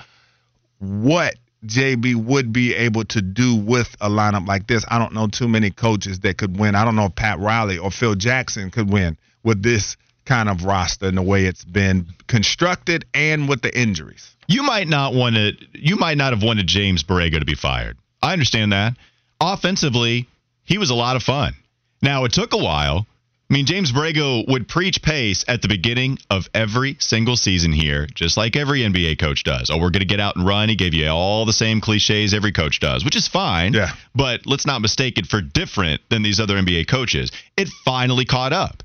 what 0.79 1.35
JB 1.65 2.15
would 2.25 2.51
be 2.51 2.75
able 2.75 3.05
to 3.05 3.21
do 3.21 3.55
with 3.55 3.95
a 4.01 4.09
lineup 4.09 4.47
like 4.47 4.67
this. 4.67 4.85
I 4.87 4.99
don't 4.99 5.13
know 5.13 5.27
too 5.27 5.47
many 5.47 5.71
coaches 5.71 6.19
that 6.19 6.37
could 6.37 6.59
win. 6.59 6.75
I 6.75 6.85
don't 6.85 6.95
know 6.95 7.05
if 7.05 7.15
Pat 7.15 7.39
Riley 7.39 7.77
or 7.77 7.89
Phil 7.89 8.15
Jackson 8.15 8.69
could 8.69 8.91
win 8.91 9.17
with 9.43 9.63
this 9.63 9.97
kind 10.25 10.49
of 10.49 10.65
roster 10.65 11.07
and 11.07 11.17
the 11.17 11.21
way 11.21 11.45
it's 11.45 11.63
been 11.63 12.07
constructed 12.35 13.05
and 13.13 13.47
with 13.47 13.61
the 13.61 13.79
injuries. 13.79 14.35
You 14.45 14.61
might 14.61 14.89
not 14.89 15.13
want 15.13 15.35
to. 15.35 15.53
You 15.71 15.95
might 15.95 16.17
not 16.17 16.33
have 16.33 16.43
wanted 16.43 16.67
James 16.67 17.01
Borrego 17.01 17.39
to 17.39 17.45
be 17.45 17.55
fired. 17.55 17.97
I 18.21 18.33
understand 18.33 18.73
that. 18.73 18.97
Offensively, 19.39 20.27
he 20.65 20.77
was 20.77 20.89
a 20.89 20.95
lot 20.95 21.15
of 21.15 21.23
fun. 21.23 21.53
Now 22.01 22.25
it 22.25 22.33
took 22.33 22.53
a 22.53 22.57
while. 22.57 23.07
I 23.49 23.53
mean, 23.53 23.65
James 23.67 23.93
Borrego 23.93 24.45
would 24.49 24.67
preach 24.67 25.01
pace 25.01 25.45
at 25.47 25.61
the 25.61 25.69
beginning 25.69 26.17
of 26.29 26.49
every 26.53 26.97
single 26.99 27.37
season 27.37 27.71
here, 27.71 28.05
just 28.13 28.35
like 28.35 28.57
every 28.57 28.81
NBA 28.81 29.17
coach 29.17 29.43
does. 29.45 29.69
Oh, 29.69 29.77
we're 29.77 29.91
going 29.91 29.99
to 30.01 30.05
get 30.05 30.19
out 30.19 30.35
and 30.35 30.45
run. 30.45 30.67
He 30.67 30.75
gave 30.75 30.93
you 30.93 31.07
all 31.07 31.45
the 31.45 31.53
same 31.53 31.79
cliches 31.79 32.33
every 32.33 32.51
coach 32.51 32.81
does, 32.81 33.05
which 33.05 33.15
is 33.15 33.29
fine. 33.29 33.73
Yeah. 33.73 33.93
But 34.13 34.45
let's 34.45 34.65
not 34.65 34.81
mistake 34.81 35.17
it 35.19 35.27
for 35.27 35.41
different 35.41 36.01
than 36.09 36.21
these 36.21 36.39
other 36.41 36.55
NBA 36.55 36.87
coaches. 36.89 37.31
It 37.55 37.69
finally 37.85 38.25
caught 38.25 38.51
up. 38.51 38.83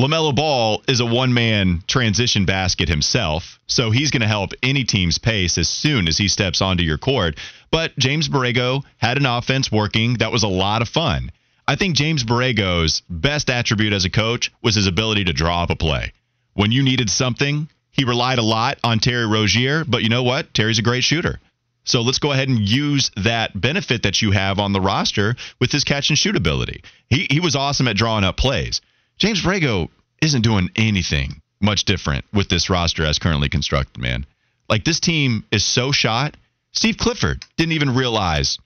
LaMelo 0.00 0.34
Ball 0.34 0.82
is 0.88 1.00
a 1.00 1.04
one 1.04 1.34
man 1.34 1.82
transition 1.86 2.46
basket 2.46 2.88
himself, 2.88 3.60
so 3.66 3.90
he's 3.90 4.10
going 4.10 4.22
to 4.22 4.26
help 4.26 4.52
any 4.62 4.82
team's 4.82 5.18
pace 5.18 5.58
as 5.58 5.68
soon 5.68 6.08
as 6.08 6.16
he 6.16 6.26
steps 6.26 6.62
onto 6.62 6.82
your 6.82 6.96
court. 6.96 7.36
But 7.70 7.98
James 7.98 8.26
Borrego 8.26 8.82
had 8.96 9.18
an 9.18 9.26
offense 9.26 9.70
working 9.70 10.14
that 10.14 10.32
was 10.32 10.42
a 10.42 10.48
lot 10.48 10.80
of 10.80 10.88
fun. 10.88 11.30
I 11.68 11.76
think 11.76 11.96
James 11.96 12.24
Borrego's 12.24 13.02
best 13.10 13.50
attribute 13.50 13.92
as 13.92 14.06
a 14.06 14.10
coach 14.10 14.50
was 14.62 14.74
his 14.74 14.86
ability 14.86 15.24
to 15.24 15.34
draw 15.34 15.64
up 15.64 15.68
a 15.68 15.76
play. 15.76 16.14
When 16.54 16.72
you 16.72 16.82
needed 16.82 17.10
something, 17.10 17.68
he 17.90 18.04
relied 18.04 18.38
a 18.38 18.42
lot 18.42 18.78
on 18.82 19.00
Terry 19.00 19.26
Rozier, 19.26 19.84
but 19.84 20.02
you 20.02 20.08
know 20.08 20.22
what? 20.22 20.54
Terry's 20.54 20.78
a 20.78 20.82
great 20.82 21.04
shooter. 21.04 21.40
So 21.84 22.00
let's 22.00 22.20
go 22.20 22.32
ahead 22.32 22.48
and 22.48 22.58
use 22.58 23.10
that 23.16 23.60
benefit 23.60 24.04
that 24.04 24.22
you 24.22 24.30
have 24.30 24.60
on 24.60 24.72
the 24.72 24.80
roster 24.80 25.36
with 25.60 25.70
his 25.70 25.84
catch 25.84 26.08
and 26.08 26.18
shoot 26.18 26.36
ability. 26.36 26.84
He 27.10 27.26
he 27.28 27.40
was 27.40 27.54
awesome 27.54 27.86
at 27.86 27.96
drawing 27.96 28.24
up 28.24 28.38
plays. 28.38 28.80
James 29.20 29.42
Borrego 29.42 29.90
isn't 30.22 30.42
doing 30.42 30.70
anything 30.76 31.42
much 31.60 31.84
different 31.84 32.24
with 32.32 32.48
this 32.48 32.70
roster 32.70 33.04
as 33.04 33.18
currently 33.18 33.50
constructed, 33.50 34.00
man. 34.00 34.24
Like 34.68 34.82
this 34.82 34.98
team 34.98 35.44
is 35.52 35.62
so 35.62 35.92
shot. 35.92 36.36
Steve 36.72 36.96
Clifford 36.96 37.44
didn't 37.58 37.72
even 37.72 37.94
realize 37.94 38.58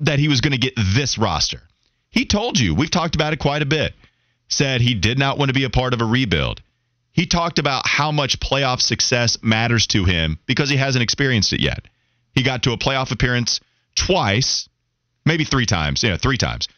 that 0.00 0.18
he 0.18 0.28
was 0.28 0.40
going 0.40 0.52
to 0.52 0.58
get 0.58 0.72
this 0.94 1.18
roster. 1.18 1.60
He 2.08 2.24
told 2.24 2.58
you, 2.58 2.74
we've 2.74 2.90
talked 2.90 3.14
about 3.14 3.34
it 3.34 3.40
quite 3.40 3.60
a 3.60 3.66
bit, 3.66 3.92
said 4.48 4.80
he 4.80 4.94
did 4.94 5.18
not 5.18 5.36
want 5.36 5.50
to 5.50 5.54
be 5.54 5.64
a 5.64 5.70
part 5.70 5.92
of 5.92 6.00
a 6.00 6.06
rebuild. 6.06 6.62
He 7.12 7.26
talked 7.26 7.58
about 7.58 7.86
how 7.86 8.10
much 8.10 8.40
playoff 8.40 8.80
success 8.80 9.36
matters 9.42 9.86
to 9.88 10.04
him 10.04 10.38
because 10.46 10.70
he 10.70 10.76
hasn't 10.78 11.02
experienced 11.02 11.52
it 11.52 11.60
yet. 11.60 11.84
He 12.34 12.42
got 12.42 12.62
to 12.62 12.72
a 12.72 12.78
playoff 12.78 13.12
appearance 13.12 13.60
twice, 13.96 14.66
maybe 15.26 15.44
three 15.44 15.66
times. 15.66 16.02
Yeah, 16.02 16.16
three 16.16 16.38
times. 16.38 16.68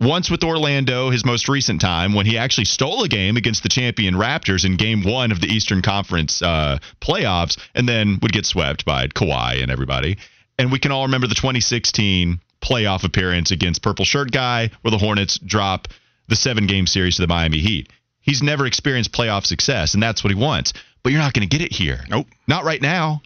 Once 0.00 0.30
with 0.30 0.42
Orlando, 0.42 1.10
his 1.10 1.24
most 1.24 1.48
recent 1.48 1.80
time, 1.80 2.14
when 2.14 2.26
he 2.26 2.36
actually 2.36 2.64
stole 2.64 3.04
a 3.04 3.08
game 3.08 3.36
against 3.36 3.62
the 3.62 3.68
champion 3.68 4.14
Raptors 4.14 4.64
in 4.64 4.76
game 4.76 5.02
one 5.02 5.30
of 5.30 5.40
the 5.40 5.46
Eastern 5.46 5.82
Conference 5.82 6.42
uh, 6.42 6.78
playoffs, 7.00 7.58
and 7.74 7.88
then 7.88 8.18
would 8.20 8.32
get 8.32 8.44
swept 8.44 8.84
by 8.84 9.06
Kawhi 9.06 9.62
and 9.62 9.70
everybody. 9.70 10.18
And 10.58 10.72
we 10.72 10.78
can 10.78 10.92
all 10.92 11.04
remember 11.04 11.26
the 11.26 11.34
2016 11.34 12.40
playoff 12.60 13.04
appearance 13.04 13.50
against 13.50 13.82
Purple 13.82 14.04
Shirt 14.04 14.30
Guy, 14.32 14.70
where 14.82 14.90
the 14.90 14.98
Hornets 14.98 15.38
drop 15.38 15.88
the 16.28 16.36
seven 16.36 16.66
game 16.66 16.86
series 16.86 17.16
to 17.16 17.22
the 17.22 17.28
Miami 17.28 17.58
Heat. 17.58 17.90
He's 18.20 18.42
never 18.42 18.66
experienced 18.66 19.12
playoff 19.12 19.46
success, 19.46 19.94
and 19.94 20.02
that's 20.02 20.24
what 20.24 20.32
he 20.32 20.40
wants. 20.40 20.72
But 21.02 21.12
you're 21.12 21.20
not 21.20 21.34
going 21.34 21.48
to 21.48 21.58
get 21.58 21.64
it 21.64 21.72
here. 21.72 22.00
Nope. 22.08 22.26
Not 22.48 22.64
right 22.64 22.80
now. 22.80 23.20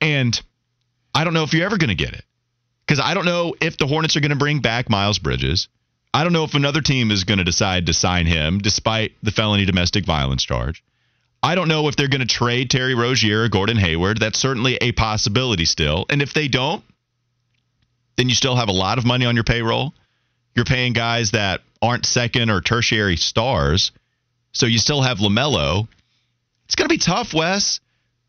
And 0.00 0.40
I 1.14 1.24
don't 1.24 1.34
know 1.34 1.42
if 1.42 1.52
you're 1.52 1.66
ever 1.66 1.78
going 1.78 1.88
to 1.88 1.96
get 1.96 2.14
it. 2.14 2.24
Because 2.86 3.00
I 3.00 3.14
don't 3.14 3.24
know 3.24 3.56
if 3.60 3.76
the 3.76 3.86
Hornets 3.86 4.16
are 4.16 4.20
going 4.20 4.30
to 4.30 4.36
bring 4.36 4.60
back 4.60 4.88
Miles 4.88 5.18
Bridges. 5.18 5.66
I 6.14 6.24
don't 6.24 6.32
know 6.32 6.44
if 6.44 6.54
another 6.54 6.80
team 6.80 7.10
is 7.10 7.24
going 7.24 7.38
to 7.38 7.44
decide 7.44 7.86
to 7.86 7.92
sign 7.92 8.26
him 8.26 8.58
despite 8.58 9.12
the 9.22 9.30
felony 9.30 9.66
domestic 9.66 10.04
violence 10.04 10.44
charge. 10.44 10.82
I 11.42 11.54
don't 11.54 11.68
know 11.68 11.88
if 11.88 11.96
they're 11.96 12.08
going 12.08 12.26
to 12.26 12.26
trade 12.26 12.70
Terry 12.70 12.94
Rozier 12.94 13.42
or 13.42 13.48
Gordon 13.48 13.76
Hayward. 13.76 14.18
That's 14.18 14.38
certainly 14.38 14.76
a 14.76 14.92
possibility 14.92 15.64
still. 15.64 16.06
And 16.08 16.22
if 16.22 16.32
they 16.32 16.48
don't, 16.48 16.82
then 18.16 18.28
you 18.28 18.34
still 18.34 18.56
have 18.56 18.68
a 18.68 18.72
lot 18.72 18.98
of 18.98 19.04
money 19.04 19.26
on 19.26 19.34
your 19.34 19.44
payroll. 19.44 19.92
You're 20.54 20.64
paying 20.64 20.94
guys 20.94 21.32
that 21.32 21.60
aren't 21.82 22.06
second 22.06 22.50
or 22.50 22.60
tertiary 22.62 23.16
stars. 23.16 23.92
So 24.52 24.66
you 24.66 24.78
still 24.78 25.02
have 25.02 25.18
LaMelo. 25.18 25.86
It's 26.64 26.74
going 26.74 26.88
to 26.88 26.94
be 26.94 26.98
tough, 26.98 27.34
Wes. 27.34 27.80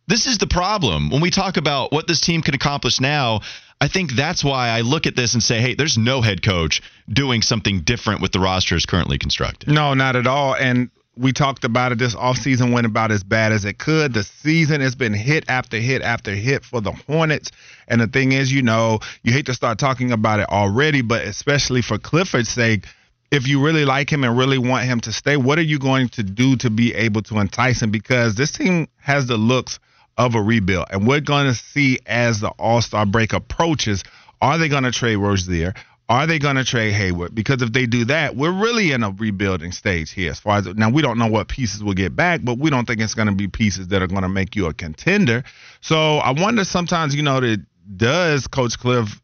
This 0.07 0.27
is 0.27 0.37
the 0.37 0.47
problem. 0.47 1.09
When 1.09 1.21
we 1.21 1.31
talk 1.31 1.57
about 1.57 1.91
what 1.91 2.07
this 2.07 2.21
team 2.21 2.41
can 2.41 2.53
accomplish 2.53 2.99
now, 2.99 3.41
I 3.79 3.87
think 3.87 4.13
that's 4.13 4.43
why 4.43 4.69
I 4.69 4.81
look 4.81 5.05
at 5.05 5.15
this 5.15 5.33
and 5.33 5.43
say, 5.43 5.61
hey, 5.61 5.75
there's 5.75 5.97
no 5.97 6.21
head 6.21 6.41
coach 6.41 6.81
doing 7.07 7.41
something 7.41 7.81
different 7.81 8.21
with 8.21 8.31
the 8.31 8.39
roster 8.39 8.77
currently 8.87 9.17
constructed. 9.17 9.69
No, 9.69 9.93
not 9.93 10.15
at 10.15 10.25
all. 10.25 10.55
And 10.55 10.89
we 11.15 11.31
talked 11.31 11.63
about 11.63 11.91
it. 11.91 11.97
This 11.97 12.15
offseason 12.15 12.71
went 12.71 12.85
about 12.85 13.11
as 13.11 13.23
bad 13.23 13.51
as 13.51 13.65
it 13.65 13.77
could. 13.77 14.13
The 14.13 14.23
season 14.23 14.81
has 14.81 14.95
been 14.95 15.13
hit 15.13 15.45
after 15.47 15.77
hit 15.77 16.01
after 16.01 16.33
hit 16.33 16.63
for 16.63 16.81
the 16.81 16.91
Hornets. 16.91 17.51
And 17.87 18.01
the 18.01 18.07
thing 18.07 18.31
is, 18.31 18.51
you 18.51 18.61
know, 18.61 18.99
you 19.23 19.31
hate 19.31 19.47
to 19.47 19.53
start 19.53 19.79
talking 19.79 20.11
about 20.11 20.39
it 20.39 20.49
already, 20.49 21.01
but 21.01 21.23
especially 21.23 21.81
for 21.81 21.97
Clifford's 21.97 22.49
sake, 22.49 22.85
if 23.29 23.47
you 23.47 23.63
really 23.63 23.85
like 23.85 24.11
him 24.11 24.23
and 24.23 24.37
really 24.37 24.57
want 24.57 24.85
him 24.85 24.99
to 25.01 25.11
stay, 25.11 25.37
what 25.37 25.59
are 25.59 25.63
you 25.63 25.79
going 25.79 26.09
to 26.09 26.23
do 26.23 26.55
to 26.57 26.69
be 26.69 26.93
able 26.95 27.21
to 27.23 27.39
entice 27.39 27.81
him? 27.81 27.91
Because 27.91 28.35
this 28.35 28.51
team 28.51 28.87
has 28.97 29.27
the 29.27 29.37
looks 29.37 29.79
of 30.17 30.35
a 30.35 30.41
rebuild. 30.41 30.87
And 30.89 31.07
we're 31.07 31.21
going 31.21 31.47
to 31.47 31.53
see 31.53 31.99
as 32.05 32.39
the 32.39 32.49
All 32.49 32.81
Star 32.81 33.05
break 33.05 33.33
approaches, 33.33 34.03
are 34.41 34.57
they 34.57 34.69
going 34.69 34.83
to 34.83 34.91
trade 34.91 35.17
Rozier? 35.17 35.73
Are 36.09 36.25
they 36.25 36.39
going 36.39 36.55
to 36.55 36.63
trade 36.63 36.93
Hayward? 36.93 37.35
Because 37.35 37.61
if 37.61 37.73
they 37.73 37.85
do 37.85 38.05
that, 38.05 38.35
we're 38.35 38.51
really 38.51 38.93
in 38.93 39.03
a 39.03 39.11
rebuilding 39.11 39.73
stage 39.73 40.11
here. 40.11 40.31
As 40.31 40.39
far 40.39 40.59
as 40.59 40.65
now, 40.67 40.89
we 40.89 41.01
don't 41.01 41.17
know 41.17 41.27
what 41.27 41.49
pieces 41.49 41.83
we'll 41.83 41.95
get 41.95 42.15
back, 42.15 42.41
but 42.43 42.57
we 42.57 42.69
don't 42.69 42.85
think 42.85 43.01
it's 43.01 43.13
going 43.13 43.27
to 43.27 43.35
be 43.35 43.49
pieces 43.49 43.89
that 43.89 44.01
are 44.01 44.07
going 44.07 44.21
to 44.21 44.29
make 44.29 44.55
you 44.55 44.67
a 44.67 44.73
contender. 44.73 45.43
So 45.81 46.17
I 46.17 46.31
wonder 46.31 46.63
sometimes, 46.63 47.13
you 47.13 47.23
know, 47.23 47.41
that 47.41 47.65
does 47.97 48.47
Coach 48.47 48.79
Cliff, 48.79 49.21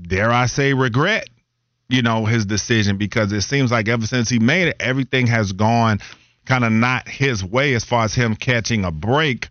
dare 0.00 0.30
I 0.30 0.46
say, 0.46 0.74
regret, 0.74 1.30
you 1.88 2.02
know, 2.02 2.26
his 2.26 2.44
decision 2.44 2.98
because 2.98 3.32
it 3.32 3.42
seems 3.42 3.70
like 3.70 3.88
ever 3.88 4.06
since 4.06 4.28
he 4.28 4.38
made 4.38 4.68
it, 4.68 4.76
everything 4.80 5.26
has 5.28 5.52
gone 5.52 6.00
kind 6.44 6.64
of 6.64 6.72
not 6.72 7.08
his 7.08 7.42
way 7.42 7.72
as 7.74 7.84
far 7.84 8.04
as 8.04 8.14
him 8.14 8.36
catching 8.36 8.84
a 8.84 8.90
break. 8.90 9.48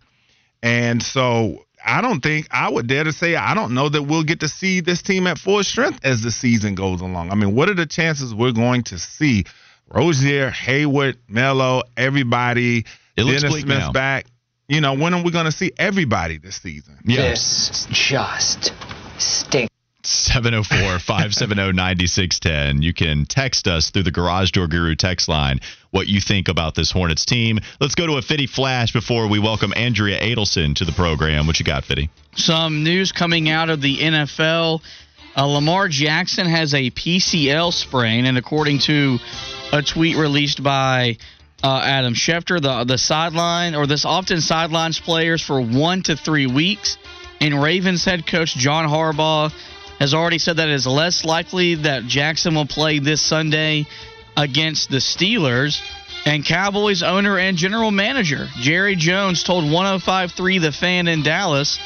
And 0.62 1.02
so 1.02 1.64
I 1.84 2.00
don't 2.00 2.20
think 2.20 2.46
I 2.50 2.70
would 2.70 2.86
dare 2.86 3.04
to 3.04 3.12
say 3.12 3.34
I 3.34 3.54
don't 3.54 3.74
know 3.74 3.88
that 3.88 4.02
we'll 4.02 4.22
get 4.22 4.40
to 4.40 4.48
see 4.48 4.80
this 4.80 5.02
team 5.02 5.26
at 5.26 5.38
full 5.38 5.62
strength 5.64 6.00
as 6.04 6.22
the 6.22 6.30
season 6.30 6.74
goes 6.74 7.00
along. 7.00 7.30
I 7.30 7.34
mean, 7.34 7.54
what 7.54 7.68
are 7.68 7.74
the 7.74 7.86
chances 7.86 8.34
we're 8.34 8.52
going 8.52 8.84
to 8.84 8.98
see 8.98 9.44
Rozier, 9.88 10.50
Hayward, 10.50 11.18
Melo, 11.28 11.82
everybody, 11.96 12.84
it 13.16 13.24
Dennis 13.24 13.42
Smith's 13.42 13.66
now. 13.66 13.92
back? 13.92 14.26
You 14.68 14.80
know, 14.80 14.94
when 14.94 15.12
are 15.12 15.22
we 15.22 15.30
going 15.30 15.44
to 15.44 15.52
see 15.52 15.72
everybody 15.76 16.38
this 16.38 16.56
season? 16.56 16.98
Yeah. 17.04 17.30
This 17.30 17.86
just 17.90 18.72
stinks. 19.18 19.72
704 20.04 20.98
570 20.98 21.72
9610. 21.72 22.82
You 22.82 22.92
can 22.92 23.24
text 23.24 23.68
us 23.68 23.90
through 23.90 24.02
the 24.02 24.10
Garage 24.10 24.50
Door 24.50 24.68
Guru 24.68 24.96
text 24.96 25.28
line 25.28 25.60
what 25.92 26.08
you 26.08 26.20
think 26.20 26.48
about 26.48 26.74
this 26.74 26.90
Hornets 26.90 27.24
team. 27.24 27.60
Let's 27.78 27.94
go 27.94 28.06
to 28.06 28.14
a 28.14 28.22
Fitty 28.22 28.48
Flash 28.48 28.92
before 28.92 29.28
we 29.28 29.38
welcome 29.38 29.72
Andrea 29.76 30.18
Adelson 30.18 30.74
to 30.76 30.84
the 30.84 30.92
program. 30.92 31.46
What 31.46 31.60
you 31.60 31.64
got, 31.64 31.84
Fitty? 31.84 32.10
Some 32.34 32.82
news 32.82 33.12
coming 33.12 33.50
out 33.50 33.68
of 33.68 33.80
the 33.80 33.98
NFL. 33.98 34.80
Uh, 35.36 35.46
Lamar 35.46 35.88
Jackson 35.88 36.46
has 36.46 36.74
a 36.74 36.90
PCL 36.90 37.72
sprain, 37.72 38.24
and 38.24 38.38
according 38.38 38.80
to 38.80 39.18
a 39.70 39.82
tweet 39.82 40.16
released 40.16 40.62
by 40.62 41.18
uh, 41.62 41.82
Adam 41.84 42.14
Schefter, 42.14 42.60
the 42.60 42.84
the 42.84 42.98
sideline 42.98 43.74
or 43.74 43.86
this 43.86 44.06
often 44.06 44.40
sidelines 44.40 44.98
players 44.98 45.42
for 45.42 45.60
one 45.60 46.02
to 46.04 46.16
three 46.16 46.46
weeks. 46.46 46.96
And 47.38 47.62
Ravens 47.62 48.04
head 48.04 48.26
coach 48.26 48.54
John 48.54 48.88
Harbaugh 48.88 49.52
has 49.98 50.14
already 50.14 50.38
said 50.38 50.56
that 50.56 50.68
it 50.68 50.74
is 50.74 50.86
less 50.86 51.24
likely 51.24 51.74
that 51.74 52.04
Jackson 52.04 52.54
will 52.54 52.66
play 52.66 52.98
this 52.98 53.20
Sunday 53.20 53.86
against 54.36 54.90
the 54.90 54.98
Steelers. 54.98 55.80
And 56.24 56.44
Cowboys 56.44 57.02
owner 57.02 57.36
and 57.36 57.56
general 57.56 57.90
manager 57.90 58.48
Jerry 58.60 58.94
Jones 58.94 59.42
told 59.42 59.64
105.3 59.64 60.60
The 60.60 60.70
Fan 60.70 61.08
in 61.08 61.24
Dallas 61.24 61.80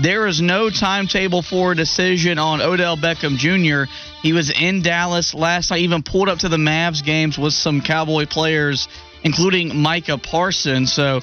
there 0.00 0.26
is 0.26 0.40
no 0.40 0.70
timetable 0.70 1.42
for 1.42 1.72
a 1.72 1.76
decision 1.76 2.38
on 2.38 2.60
Odell 2.60 2.96
Beckham 2.96 3.36
Jr. 3.36 3.90
He 4.22 4.32
was 4.32 4.50
in 4.50 4.82
Dallas 4.82 5.34
last 5.34 5.70
night, 5.70 5.80
even 5.80 6.02
pulled 6.02 6.28
up 6.28 6.40
to 6.40 6.48
the 6.48 6.56
Mavs 6.56 7.04
games 7.04 7.38
with 7.38 7.52
some 7.52 7.80
Cowboy 7.80 8.26
players, 8.26 8.88
including 9.22 9.76
Micah 9.76 10.18
Parsons. 10.18 10.92
So 10.92 11.20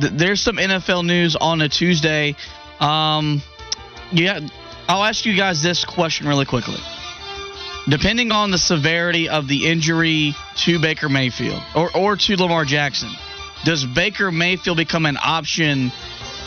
th- 0.00 0.12
there's 0.14 0.40
some 0.40 0.56
NFL 0.56 1.04
news 1.04 1.36
on 1.36 1.60
a 1.60 1.68
Tuesday. 1.68 2.34
Um, 2.80 3.40
yeah, 4.10 4.40
I'll 4.88 5.04
ask 5.04 5.24
you 5.24 5.36
guys 5.36 5.62
this 5.62 5.84
question 5.84 6.26
really 6.26 6.46
quickly. 6.46 6.78
Depending 7.88 8.32
on 8.32 8.50
the 8.50 8.58
severity 8.58 9.30
of 9.30 9.48
the 9.48 9.66
injury 9.66 10.34
to 10.56 10.78
Baker 10.78 11.08
Mayfield 11.08 11.62
or, 11.74 11.96
or 11.96 12.16
to 12.16 12.36
Lamar 12.36 12.66
Jackson, 12.66 13.10
does 13.64 13.84
Baker 13.84 14.30
Mayfield 14.30 14.76
become 14.76 15.06
an 15.06 15.16
option 15.22 15.90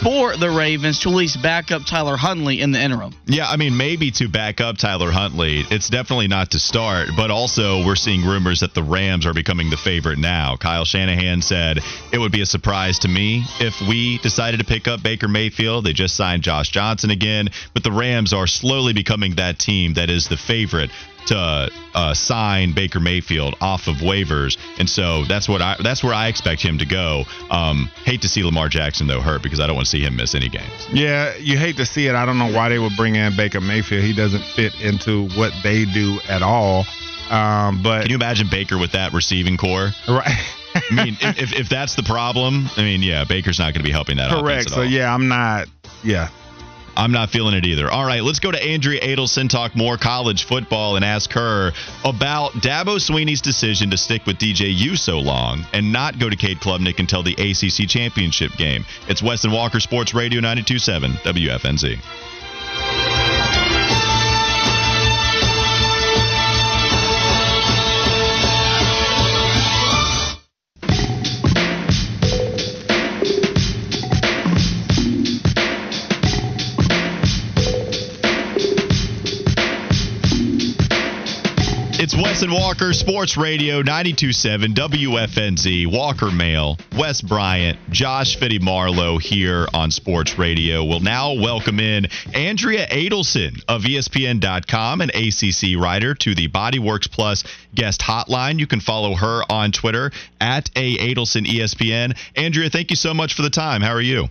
for 0.03 0.35
the 0.35 0.49
Ravens 0.49 0.99
to 0.99 1.09
at 1.09 1.15
least 1.15 1.41
back 1.43 1.71
up 1.71 1.83
Tyler 1.85 2.17
Huntley 2.17 2.59
in 2.59 2.71
the 2.71 2.81
interim. 2.81 3.13
Yeah, 3.25 3.47
I 3.47 3.57
mean, 3.57 3.77
maybe 3.77 4.09
to 4.11 4.27
back 4.27 4.59
up 4.59 4.77
Tyler 4.77 5.11
Huntley. 5.11 5.63
It's 5.69 5.89
definitely 5.89 6.27
not 6.27 6.51
to 6.51 6.59
start, 6.59 7.09
but 7.15 7.29
also 7.29 7.85
we're 7.85 7.95
seeing 7.95 8.25
rumors 8.25 8.61
that 8.61 8.73
the 8.73 8.81
Rams 8.81 9.27
are 9.27 9.33
becoming 9.33 9.69
the 9.69 9.77
favorite 9.77 10.17
now. 10.17 10.57
Kyle 10.57 10.85
Shanahan 10.85 11.41
said 11.41 11.79
it 12.11 12.17
would 12.17 12.31
be 12.31 12.41
a 12.41 12.47
surprise 12.47 12.99
to 12.99 13.07
me 13.07 13.43
if 13.59 13.79
we 13.87 14.17
decided 14.19 14.59
to 14.59 14.65
pick 14.65 14.87
up 14.87 15.03
Baker 15.03 15.27
Mayfield. 15.27 15.85
They 15.85 15.93
just 15.93 16.15
signed 16.15 16.41
Josh 16.43 16.69
Johnson 16.69 17.11
again, 17.11 17.49
but 17.73 17.83
the 17.83 17.91
Rams 17.91 18.33
are 18.33 18.47
slowly 18.47 18.93
becoming 18.93 19.35
that 19.35 19.59
team 19.59 19.93
that 19.95 20.09
is 20.09 20.27
the 20.27 20.37
favorite 20.37 20.89
to 21.27 21.69
uh, 21.93 22.13
sign 22.13 22.73
Baker 22.73 22.99
Mayfield 22.99 23.55
off 23.61 23.87
of 23.87 23.97
waivers, 23.97 24.57
and 24.79 24.89
so 24.89 25.25
that's 25.25 25.47
what 25.47 25.61
I 25.61 25.75
that's 25.83 26.03
where 26.03 26.13
I 26.13 26.27
expect 26.27 26.61
him 26.61 26.77
to 26.79 26.85
go. 26.85 27.25
Um, 27.49 27.89
hate 28.05 28.21
to 28.21 28.29
see 28.29 28.43
Lamar 28.43 28.69
Jackson 28.69 29.07
though 29.07 29.21
hurt 29.21 29.43
because 29.43 29.59
I 29.59 29.67
don't 29.67 29.75
want 29.75 29.85
to 29.85 29.91
see 29.91 30.03
him 30.03 30.15
miss 30.15 30.35
any 30.35 30.49
games. 30.49 30.87
Yeah, 30.91 31.35
you 31.37 31.57
hate 31.57 31.77
to 31.77 31.85
see 31.85 32.07
it. 32.07 32.15
I 32.15 32.25
don't 32.25 32.37
know 32.37 32.51
why 32.51 32.69
they 32.69 32.79
would 32.79 32.95
bring 32.95 33.15
in 33.15 33.35
Baker 33.35 33.61
Mayfield. 33.61 34.03
He 34.03 34.13
doesn't 34.13 34.43
fit 34.43 34.73
into 34.81 35.29
what 35.29 35.53
they 35.63 35.85
do 35.85 36.19
at 36.27 36.41
all. 36.41 36.85
Um, 37.29 37.81
but 37.81 38.01
can 38.01 38.09
you 38.09 38.15
imagine 38.15 38.47
Baker 38.49 38.77
with 38.77 38.91
that 38.91 39.13
receiving 39.13 39.55
corps? 39.55 39.91
Right. 40.07 40.35
I 40.75 40.93
mean, 40.93 41.17
if, 41.21 41.53
if 41.53 41.69
that's 41.69 41.95
the 41.95 42.03
problem, 42.03 42.67
I 42.77 42.81
mean, 42.81 43.01
yeah, 43.01 43.23
Baker's 43.23 43.59
not 43.59 43.73
going 43.73 43.83
to 43.83 43.87
be 43.87 43.91
helping 43.91 44.17
that. 44.17 44.31
Out. 44.31 44.43
Correct. 44.43 44.69
So 44.69 44.81
yeah, 44.81 45.13
I'm 45.13 45.27
not. 45.27 45.67
Yeah, 46.03 46.29
I'm 46.95 47.11
not 47.11 47.29
feeling 47.29 47.55
it 47.55 47.65
either. 47.65 47.89
All 47.89 48.05
right, 48.05 48.23
let's 48.23 48.39
go 48.39 48.51
to 48.51 48.61
Andrea 48.61 48.99
Adelson, 49.01 49.49
talk 49.49 49.75
more 49.75 49.97
college 49.97 50.43
football, 50.45 50.95
and 50.95 51.05
ask 51.05 51.31
her 51.33 51.71
about 52.03 52.51
Dabo 52.53 52.97
Swinney's 52.97 53.41
decision 53.41 53.89
to 53.91 53.97
stick 53.97 54.25
with 54.25 54.37
DJU 54.37 54.97
so 54.97 55.19
long 55.19 55.65
and 55.73 55.91
not 55.91 56.19
go 56.19 56.29
to 56.29 56.35
Cade 56.35 56.59
Klubnik 56.59 56.99
until 56.99 57.23
the 57.23 57.33
ACC 57.33 57.87
championship 57.89 58.51
game. 58.53 58.85
It's 59.07 59.21
Wes 59.21 59.43
and 59.43 59.53
Walker 59.53 59.79
Sports 59.79 60.13
Radio 60.13 60.41
927 60.41 61.11
WFNZ. 61.11 61.99
And 82.41 82.53
Walker 82.53 82.93
Sports 82.93 83.37
Radio 83.37 83.81
927 83.81 84.73
WFNZ. 84.73 85.85
Walker 85.85 86.31
Mail, 86.31 86.77
Wes 86.97 87.21
Bryant, 87.21 87.77
Josh 87.91 88.37
Fitty 88.37 88.57
Marlowe 88.57 89.19
here 89.19 89.67
on 89.73 89.91
Sports 89.91 90.39
Radio. 90.39 90.83
We'll 90.83 91.01
now 91.01 91.33
welcome 91.33 91.79
in 91.79 92.07
Andrea 92.33 92.87
Adelson 92.87 93.63
of 93.67 93.83
ESPN.com, 93.83 95.01
an 95.01 95.09
ACC 95.09 95.79
writer, 95.79 96.15
to 96.15 96.33
the 96.33 96.47
Bodyworks 96.47 97.11
Plus 97.11 97.43
guest 97.75 98.01
hotline. 98.01 98.59
You 98.59 98.65
can 98.65 98.79
follow 98.79 99.13
her 99.13 99.43
on 99.49 99.71
Twitter 99.71 100.11
at 100.39 100.71
A 100.75 100.97
Adelson 100.97 101.45
ESPN. 101.45 102.17
Andrea, 102.35 102.69
thank 102.69 102.89
you 102.89 102.95
so 102.95 103.13
much 103.13 103.35
for 103.35 103.43
the 103.43 103.51
time. 103.51 103.81
How 103.81 103.91
are 103.91 104.01
you? 104.01 104.29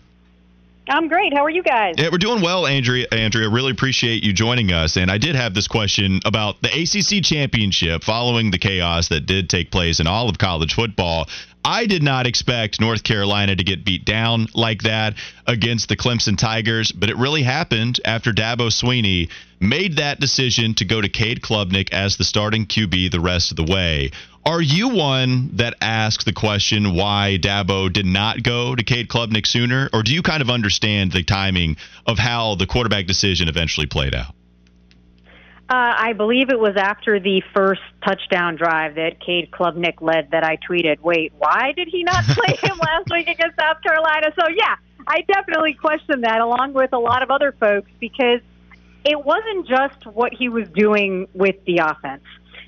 I'm 0.91 1.07
great. 1.07 1.33
How 1.33 1.45
are 1.45 1.51
you 1.51 1.63
guys? 1.63 1.95
Yeah, 1.99 2.09
we're 2.11 2.19
doing 2.19 2.43
well, 2.43 2.67
Andrea. 2.67 3.07
Andrea, 3.13 3.49
really 3.49 3.71
appreciate 3.71 4.25
you 4.25 4.33
joining 4.33 4.73
us. 4.73 4.97
And 4.97 5.09
I 5.09 5.19
did 5.19 5.37
have 5.37 5.55
this 5.55 5.69
question 5.69 6.19
about 6.25 6.61
the 6.63 6.69
ACC 6.69 7.23
championship 7.23 8.03
following 8.03 8.51
the 8.51 8.59
chaos 8.59 9.09
that 9.09 9.25
did 9.25 9.49
take 9.49 9.71
place 9.71 10.01
in 10.01 10.09
all 10.09 10.29
of 10.29 10.39
college 10.39 10.75
football. 10.75 11.29
I 11.65 11.87
did 11.87 12.03
not 12.03 12.27
expect 12.27 12.81
North 12.81 13.05
Carolina 13.05 13.55
to 13.55 13.63
get 13.63 13.85
beat 13.85 14.05
down 14.05 14.49
like 14.53 14.83
that 14.83 15.15
against 15.47 15.89
the 15.89 15.97
Clemson 15.97 16.37
Tigers, 16.37 16.91
but 16.91 17.09
it 17.09 17.17
really 17.17 17.43
happened 17.43 18.01
after 18.05 18.33
Dabo 18.33 18.69
Swinney 18.69 19.29
made 19.61 19.97
that 19.97 20.19
decision 20.19 20.75
to 20.75 20.87
go 20.87 21.01
to 21.01 21.09
Cade 21.09 21.43
Klubnik 21.43 21.93
as 21.93 22.17
the 22.17 22.25
starting 22.25 22.67
QB 22.67 23.13
the 23.13 23.21
rest 23.21 23.51
of 23.51 23.57
the 23.57 23.71
way. 23.71 24.11
Are 24.47 24.63
you 24.63 24.89
one 24.89 25.51
that 25.57 25.75
asks 25.83 26.25
the 26.25 26.33
question 26.33 26.95
why 26.95 27.39
Dabo 27.41 27.93
did 27.93 28.07
not 28.07 28.43
go 28.43 28.75
to 28.75 28.83
Cade 28.83 29.09
Klubnik 29.09 29.47
sooner, 29.47 29.91
or 29.93 30.03
do 30.03 30.15
you 30.15 30.23
kind 30.23 30.41
of 30.41 30.49
understand 30.49 31.13
the 31.13 31.23
timing 31.23 31.77
of 32.07 32.19
how 32.19 32.55
the 32.55 32.67
quarterback 32.67 33.07
decision 33.07 33.49
eventually 33.49 33.87
played 33.87 34.15
out? 34.15 34.35
Uh, 35.69 35.95
I 35.97 36.15
believe 36.15 36.49
it 36.51 36.59
was 36.59 36.77
after 36.77 37.21
the 37.21 37.43
first 37.55 37.83
touchdown 38.03 38.57
drive 38.57 38.95
that 38.95 39.21
Cade 39.25 39.51
Klubnik 39.53 40.01
led 40.01 40.31
that 40.33 40.43
I 40.43 40.57
tweeted, 40.57 41.01
wait, 41.01 41.33
why 41.37 41.73
did 41.77 41.89
he 41.89 42.03
not 42.03 42.25
play 42.29 42.57
him 42.57 42.79
last 42.79 43.09
week 43.11 43.29
against 43.29 43.57
South 43.61 43.81
Carolina? 43.83 44.33
So, 44.41 44.49
yeah, 44.49 44.77
I 45.07 45.21
definitely 45.33 45.75
question 45.75 46.23
that 46.23 46.41
along 46.41 46.73
with 46.73 46.93
a 46.93 46.99
lot 46.99 47.23
of 47.23 47.31
other 47.31 47.53
folks 47.61 47.91
because 48.01 48.41
it 49.05 49.25
wasn't 49.25 49.69
just 49.69 50.07
what 50.07 50.33
he 50.33 50.49
was 50.49 50.69
doing 50.71 51.29
with 51.35 51.63
the 51.67 51.79
offense 51.79 52.25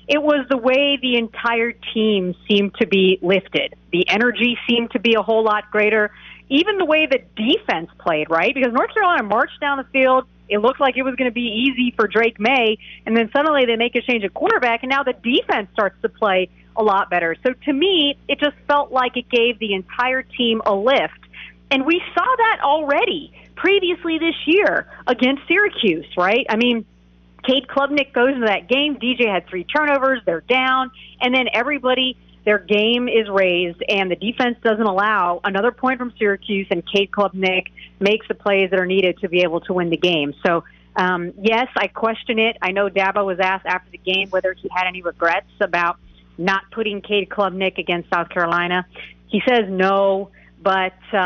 it 0.07 0.21
was 0.21 0.45
the 0.49 0.57
way 0.57 0.97
the 1.01 1.17
entire 1.17 1.71
team 1.71 2.35
seemed 2.47 2.75
to 2.75 2.87
be 2.87 3.19
lifted. 3.21 3.75
The 3.91 4.07
energy 4.09 4.57
seemed 4.67 4.91
to 4.91 4.99
be 4.99 5.15
a 5.15 5.21
whole 5.21 5.43
lot 5.43 5.71
greater. 5.71 6.11
Even 6.49 6.77
the 6.77 6.85
way 6.85 7.07
the 7.07 7.19
defense 7.35 7.89
played, 7.99 8.29
right? 8.29 8.53
Because 8.53 8.73
North 8.73 8.93
Carolina 8.93 9.23
marched 9.23 9.59
down 9.61 9.77
the 9.77 9.85
field. 9.85 10.25
It 10.49 10.59
looked 10.59 10.81
like 10.81 10.97
it 10.97 11.03
was 11.03 11.15
going 11.15 11.29
to 11.29 11.33
be 11.33 11.69
easy 11.69 11.93
for 11.95 12.07
Drake 12.07 12.39
Maye, 12.39 12.77
and 13.05 13.15
then 13.15 13.29
suddenly 13.31 13.65
they 13.65 13.77
make 13.77 13.95
a 13.95 14.01
change 14.01 14.23
at 14.23 14.33
quarterback, 14.33 14.83
and 14.83 14.89
now 14.89 15.03
the 15.03 15.13
defense 15.13 15.69
starts 15.73 15.95
to 16.01 16.09
play 16.09 16.49
a 16.75 16.83
lot 16.83 17.09
better. 17.09 17.35
So 17.43 17.53
to 17.53 17.73
me, 17.73 18.17
it 18.27 18.39
just 18.39 18.55
felt 18.67 18.91
like 18.91 19.15
it 19.15 19.29
gave 19.29 19.57
the 19.59 19.73
entire 19.73 20.21
team 20.21 20.61
a 20.65 20.75
lift. 20.75 21.13
And 21.71 21.85
we 21.85 22.01
saw 22.13 22.25
that 22.37 22.59
already 22.61 23.33
previously 23.55 24.19
this 24.19 24.35
year 24.45 24.91
against 25.07 25.43
Syracuse, 25.47 26.05
right? 26.17 26.45
I 26.49 26.57
mean, 26.57 26.85
Cade 27.45 27.67
Klubnik 27.67 28.13
goes 28.13 28.33
into 28.33 28.47
that 28.47 28.67
game. 28.67 28.95
DJ 28.95 29.31
had 29.31 29.47
three 29.47 29.63
turnovers. 29.63 30.21
They're 30.25 30.41
down. 30.41 30.91
And 31.21 31.33
then 31.33 31.47
everybody, 31.53 32.17
their 32.45 32.59
game 32.59 33.07
is 33.07 33.29
raised, 33.29 33.81
and 33.87 34.11
the 34.11 34.15
defense 34.15 34.57
doesn't 34.63 34.85
allow 34.85 35.41
another 35.43 35.71
point 35.71 35.99
from 35.99 36.13
Syracuse, 36.17 36.67
and 36.69 36.83
Cade 36.85 37.11
Klubnik 37.11 37.71
makes 37.99 38.27
the 38.27 38.35
plays 38.35 38.69
that 38.71 38.79
are 38.79 38.85
needed 38.85 39.19
to 39.19 39.29
be 39.29 39.41
able 39.41 39.61
to 39.61 39.73
win 39.73 39.89
the 39.89 39.97
game. 39.97 40.33
So, 40.45 40.63
um, 40.95 41.33
yes, 41.41 41.67
I 41.75 41.87
question 41.87 42.39
it. 42.39 42.57
I 42.61 42.71
know 42.71 42.89
Dabo 42.89 43.25
was 43.25 43.39
asked 43.39 43.65
after 43.65 43.89
the 43.91 43.97
game 43.97 44.29
whether 44.29 44.53
he 44.53 44.69
had 44.73 44.87
any 44.87 45.01
regrets 45.01 45.47
about 45.59 45.97
not 46.37 46.63
putting 46.71 47.01
Cade 47.01 47.29
Klubnik 47.29 47.77
against 47.77 48.09
South 48.09 48.29
Carolina. 48.29 48.85
He 49.27 49.41
says 49.47 49.65
no 49.69 50.29
but 50.63 50.93
uh, 51.11 51.17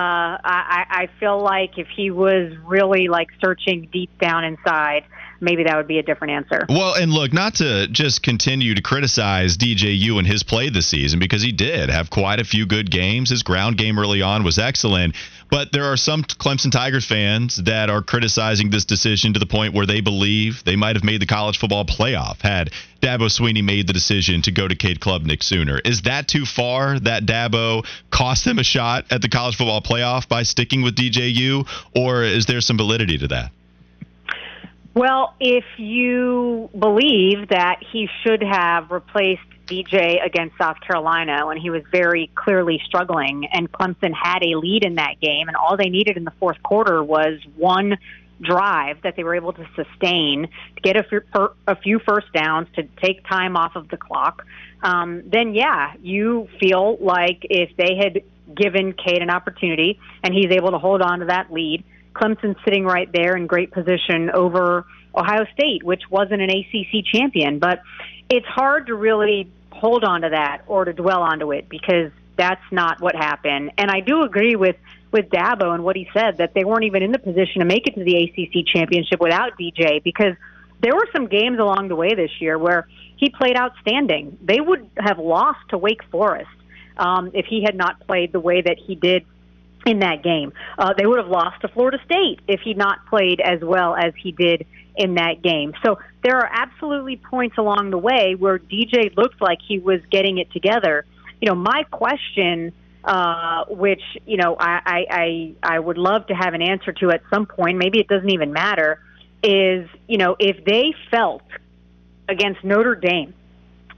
I, 0.44 0.86
I 0.90 1.10
feel 1.20 1.40
like 1.40 1.78
if 1.78 1.88
he 1.96 2.10
was 2.10 2.54
really 2.66 3.08
like 3.08 3.28
searching 3.40 3.88
deep 3.94 4.10
down 4.20 4.44
inside, 4.44 5.04
maybe 5.40 5.64
that 5.64 5.76
would 5.78 5.88
be 5.88 6.00
a 6.00 6.04
different 6.04 6.34
answer. 6.34 6.66
Well, 6.70 6.96
and 6.96 7.12
look, 7.12 7.34
not 7.34 7.56
to 7.56 7.88
just 7.88 8.24
continue 8.24 8.76
to 8.76 8.82
criticize 8.82 9.58
DJU 9.58 10.18
and 10.18 10.28
his 10.28 10.44
play 10.44 10.70
this 10.70 10.88
season 10.88 11.20
because 11.20 11.42
he 11.42 11.52
did 11.52 11.90
have 11.90 12.10
quite 12.10 12.40
a 12.40 12.46
few 12.46 12.66
good 12.66 12.92
games. 12.92 13.30
His 13.30 13.44
ground 13.44 13.78
game 13.78 14.00
early 14.00 14.22
on 14.22 14.44
was 14.44 14.58
excellent, 14.60 15.16
but 15.50 15.72
there 15.72 15.86
are 15.86 15.98
some 15.98 16.24
Clemson 16.24 16.72
Tigers 16.72 17.06
fans 17.06 17.58
that 17.58 17.90
are 17.90 18.02
criticizing 18.02 18.70
this 18.70 18.86
decision 18.86 19.34
to 19.34 19.40
the 19.40 19.46
point 19.46 19.74
where 19.74 19.86
they 19.86 20.02
believe 20.02 20.64
they 20.64 20.76
might 20.76 20.96
have 20.96 21.04
made 21.04 21.22
the 21.22 21.26
college 21.26 21.58
football 21.58 21.86
playoff 21.86 22.42
had 22.42 22.72
Dabo 23.02 23.30
Swinney 23.30 23.64
made 23.64 23.88
the 23.88 23.94
decision 23.94 24.42
to 24.44 24.52
go 24.52 24.68
to 24.68 24.76
Cade 24.76 25.00
Klubnik 25.00 25.44
sooner. 25.44 25.80
Is 25.80 26.04
that 26.04 26.28
too 26.28 26.46
far 26.46 27.00
that 27.00 27.26
Dabo 27.26 27.86
cost 28.10 28.46
them 28.46 28.60
a 28.60 28.64
shot 28.64 29.06
at 29.12 29.22
the 29.22 29.30
college 29.30 29.56
football 29.56 29.82
playoff 29.82 30.28
by 30.28 30.44
sticking 30.44 30.82
with 30.82 30.96
DJU, 30.96 31.68
or 31.96 32.24
is 32.24 32.46
there 32.46 32.62
some 32.62 32.78
validity 32.78 33.18
to 33.20 33.28
that? 33.28 33.52
Well, 34.98 35.36
if 35.40 35.64
you 35.78 36.72
believe 36.78 37.50
that 37.50 37.84
he 37.94 38.10
should 38.24 38.42
have 38.42 38.90
replaced 38.90 39.44
DJ 39.68 40.26
against 40.26 40.58
South 40.58 40.78
Carolina 40.82 41.46
when 41.46 41.58
he 41.58 41.70
was 41.70 41.84
very 41.92 42.32
clearly 42.34 42.82
struggling, 42.84 43.48
and 43.54 43.72
Clemson 43.72 44.12
had 44.12 44.42
a 44.42 44.58
lead 44.58 44.84
in 44.84 44.96
that 44.96 45.20
game, 45.22 45.50
and 45.50 45.56
all 45.56 45.78
they 45.78 45.90
needed 45.90 46.18
in 46.18 46.24
the 46.24 46.34
fourth 46.40 46.64
quarter 46.64 47.04
was 47.04 47.40
one 47.56 48.00
drive 48.42 49.04
that 49.04 49.16
they 49.16 49.24
were 49.24 49.36
able 49.36 49.54
to 49.54 49.68
sustain 49.76 50.48
to 50.76 50.82
get 50.82 50.96
a 50.96 51.76
few 51.76 52.00
first 52.00 52.34
downs 52.34 52.68
to 52.76 52.82
take 53.00 53.24
time 53.28 53.56
off 53.56 53.76
of 53.76 53.90
the 53.90 53.98
clock, 53.98 54.48
um, 54.82 55.22
then 55.28 55.54
yeah, 55.54 55.94
you 56.02 56.48
feel 56.60 56.98
like 57.00 57.46
if 57.52 57.70
they 57.78 57.96
had 57.98 58.24
given 58.56 58.94
Cade 58.94 59.22
an 59.22 59.30
opportunity 59.30 60.00
and 60.24 60.34
he's 60.34 60.50
able 60.50 60.72
to 60.72 60.80
hold 60.80 61.04
on 61.04 61.20
to 61.20 61.26
that 61.26 61.54
lead 61.54 61.84
Clemson 62.18 62.56
sitting 62.64 62.86
right 62.86 63.10
there 63.12 63.36
in 63.36 63.48
great 63.48 63.72
position 63.72 64.30
over 64.32 64.86
Ohio 65.16 65.46
State, 65.54 65.84
which 65.84 66.04
wasn't 66.10 66.42
an 66.42 66.50
ACC 66.50 67.06
champion. 67.06 67.60
But 67.60 67.82
it's 68.30 68.46
hard 68.48 68.88
to 68.88 68.96
really 68.96 69.50
hold 69.72 70.04
on 70.04 70.22
to 70.22 70.30
that 70.30 70.64
or 70.68 70.86
to 70.86 70.94
dwell 70.94 71.22
onto 71.22 71.52
it 71.52 71.70
because 71.70 72.12
that's 72.36 72.64
not 72.72 73.02
what 73.02 73.16
happened. 73.16 73.72
And 73.78 73.90
I 73.90 74.00
do 74.00 74.24
agree 74.24 74.56
with 74.56 74.76
with 75.10 75.30
Dabo 75.30 75.74
and 75.74 75.84
what 75.84 75.96
he 75.96 76.10
said 76.14 76.38
that 76.38 76.54
they 76.54 76.66
weren't 76.66 76.84
even 76.84 77.02
in 77.02 77.12
the 77.14 77.20
position 77.20 77.60
to 77.60 77.66
make 77.66 77.88
it 77.88 77.96
to 77.96 78.04
the 78.04 78.24
ACC 78.24 78.68
championship 78.68 79.22
without 79.22 79.58
DJ 79.58 80.04
because 80.04 80.36
there 80.82 80.94
were 80.94 81.08
some 81.14 81.28
games 81.28 81.60
along 81.60 81.88
the 81.88 81.96
way 81.96 82.14
this 82.14 82.30
year 82.40 82.58
where 82.58 82.88
he 83.16 83.30
played 83.30 83.58
outstanding. 83.58 84.38
They 84.44 84.60
would 84.60 84.90
have 84.98 85.18
lost 85.18 85.60
to 85.70 85.78
Wake 85.78 86.04
Forest 86.12 86.50
um, 86.98 87.32
if 87.34 87.46
he 87.46 87.64
had 87.64 87.76
not 87.76 88.06
played 88.06 88.32
the 88.32 88.40
way 88.40 88.62
that 88.62 88.78
he 88.78 88.96
did 88.96 89.26
in 89.88 90.00
that 90.00 90.22
game. 90.22 90.52
Uh, 90.78 90.94
they 90.98 91.06
would 91.06 91.18
have 91.18 91.30
lost 91.30 91.62
to 91.62 91.70
Florida 91.70 91.98
State 92.06 92.42
if 92.48 92.60
he'd 92.62 92.78
not 92.78 93.06
played 93.08 93.40
as 93.40 93.62
well 93.62 93.96
as 93.96 94.14
he 94.22 94.32
did 94.32 94.68
in 94.96 95.16
that 95.16 95.42
game. 95.42 95.74
So 95.84 95.98
there 96.24 96.36
are 96.38 96.50
absolutely 96.52 97.16
points 97.16 97.58
along 97.58 97.92
the 97.92 97.98
way 97.98 98.36
where 98.36 98.60
DJ 98.60 99.16
looked 99.16 99.42
like 99.42 99.60
he 99.66 99.80
was 99.80 100.02
getting 100.12 100.40
it 100.40 100.52
together. 100.52 101.06
You 101.40 101.50
know, 101.50 101.56
my 101.56 101.84
question, 101.90 102.74
uh, 103.04 103.66
which 103.70 104.02
you 104.26 104.38
know 104.38 104.58
I, 104.60 104.82
I 104.86 105.06
I 105.10 105.76
I 105.76 105.80
would 105.80 105.98
love 105.98 106.28
to 106.28 106.34
have 106.34 106.54
an 106.54 106.62
answer 106.62 106.92
to 106.92 107.12
at 107.12 107.22
some 107.30 107.46
point. 107.46 107.78
Maybe 107.78 108.00
it 108.00 108.08
doesn't 108.08 108.30
even 108.30 108.52
matter. 108.52 109.00
Is 109.42 109.88
you 110.08 110.18
know 110.18 110.36
if 110.40 110.66
they 110.66 110.94
felt 111.10 111.44
against 112.28 112.64
Notre 112.64 112.96
Dame 112.96 113.34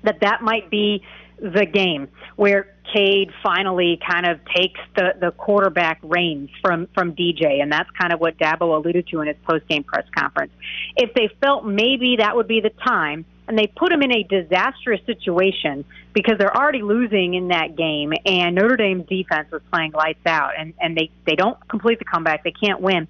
that 0.04 0.20
that 0.22 0.42
might 0.42 0.70
be 0.70 1.04
the 1.42 1.66
game 1.66 2.08
where 2.36 2.76
Cade 2.94 3.32
finally 3.44 4.00
kind 4.08 4.26
of 4.26 4.40
takes 4.56 4.80
the, 4.96 5.14
the 5.20 5.32
quarterback 5.32 6.00
reins 6.04 6.50
from, 6.62 6.88
from 6.94 7.14
DJ, 7.14 7.62
and 7.62 7.72
that's 7.72 7.90
kind 7.92 8.14
of 8.14 8.20
what 8.20 8.38
Dabo 8.38 8.78
alluded 8.78 9.08
to 9.08 9.22
in 9.22 9.28
his 9.28 9.38
post 9.48 9.68
game 9.68 9.84
press 9.84 10.06
conference. 10.16 10.52
If 10.96 11.14
they 11.14 11.30
felt 11.42 11.66
maybe 11.66 12.18
that 12.18 12.36
would 12.36 12.48
be 12.48 12.62
the 12.62 12.72
time, 12.86 13.26
and 13.48 13.58
they 13.58 13.68
put 13.68 13.92
him 13.92 14.04
in 14.04 14.12
a 14.12 14.24
disastrous 14.24 15.02
situation 15.08 15.84
because 16.14 16.38
they're 16.38 16.56
already 16.56 16.84
losing 16.84 17.34
in 17.34 17.48
that 17.50 17.76
game, 17.76 18.14
and 18.26 18.56
Notre 18.56 18.78
Dame's 18.78 19.08
defense 19.08 19.52
was 19.52 19.62
playing 19.72 19.92
lights 19.92 20.26
out, 20.26 20.52
and, 20.58 20.74
and 20.80 20.96
they, 20.96 21.10
they 21.26 21.36
don't 21.36 21.58
complete 21.68 22.00
the 22.00 22.06
comeback, 22.06 22.44
they 22.44 22.52
can't 22.52 22.80
win. 22.80 23.08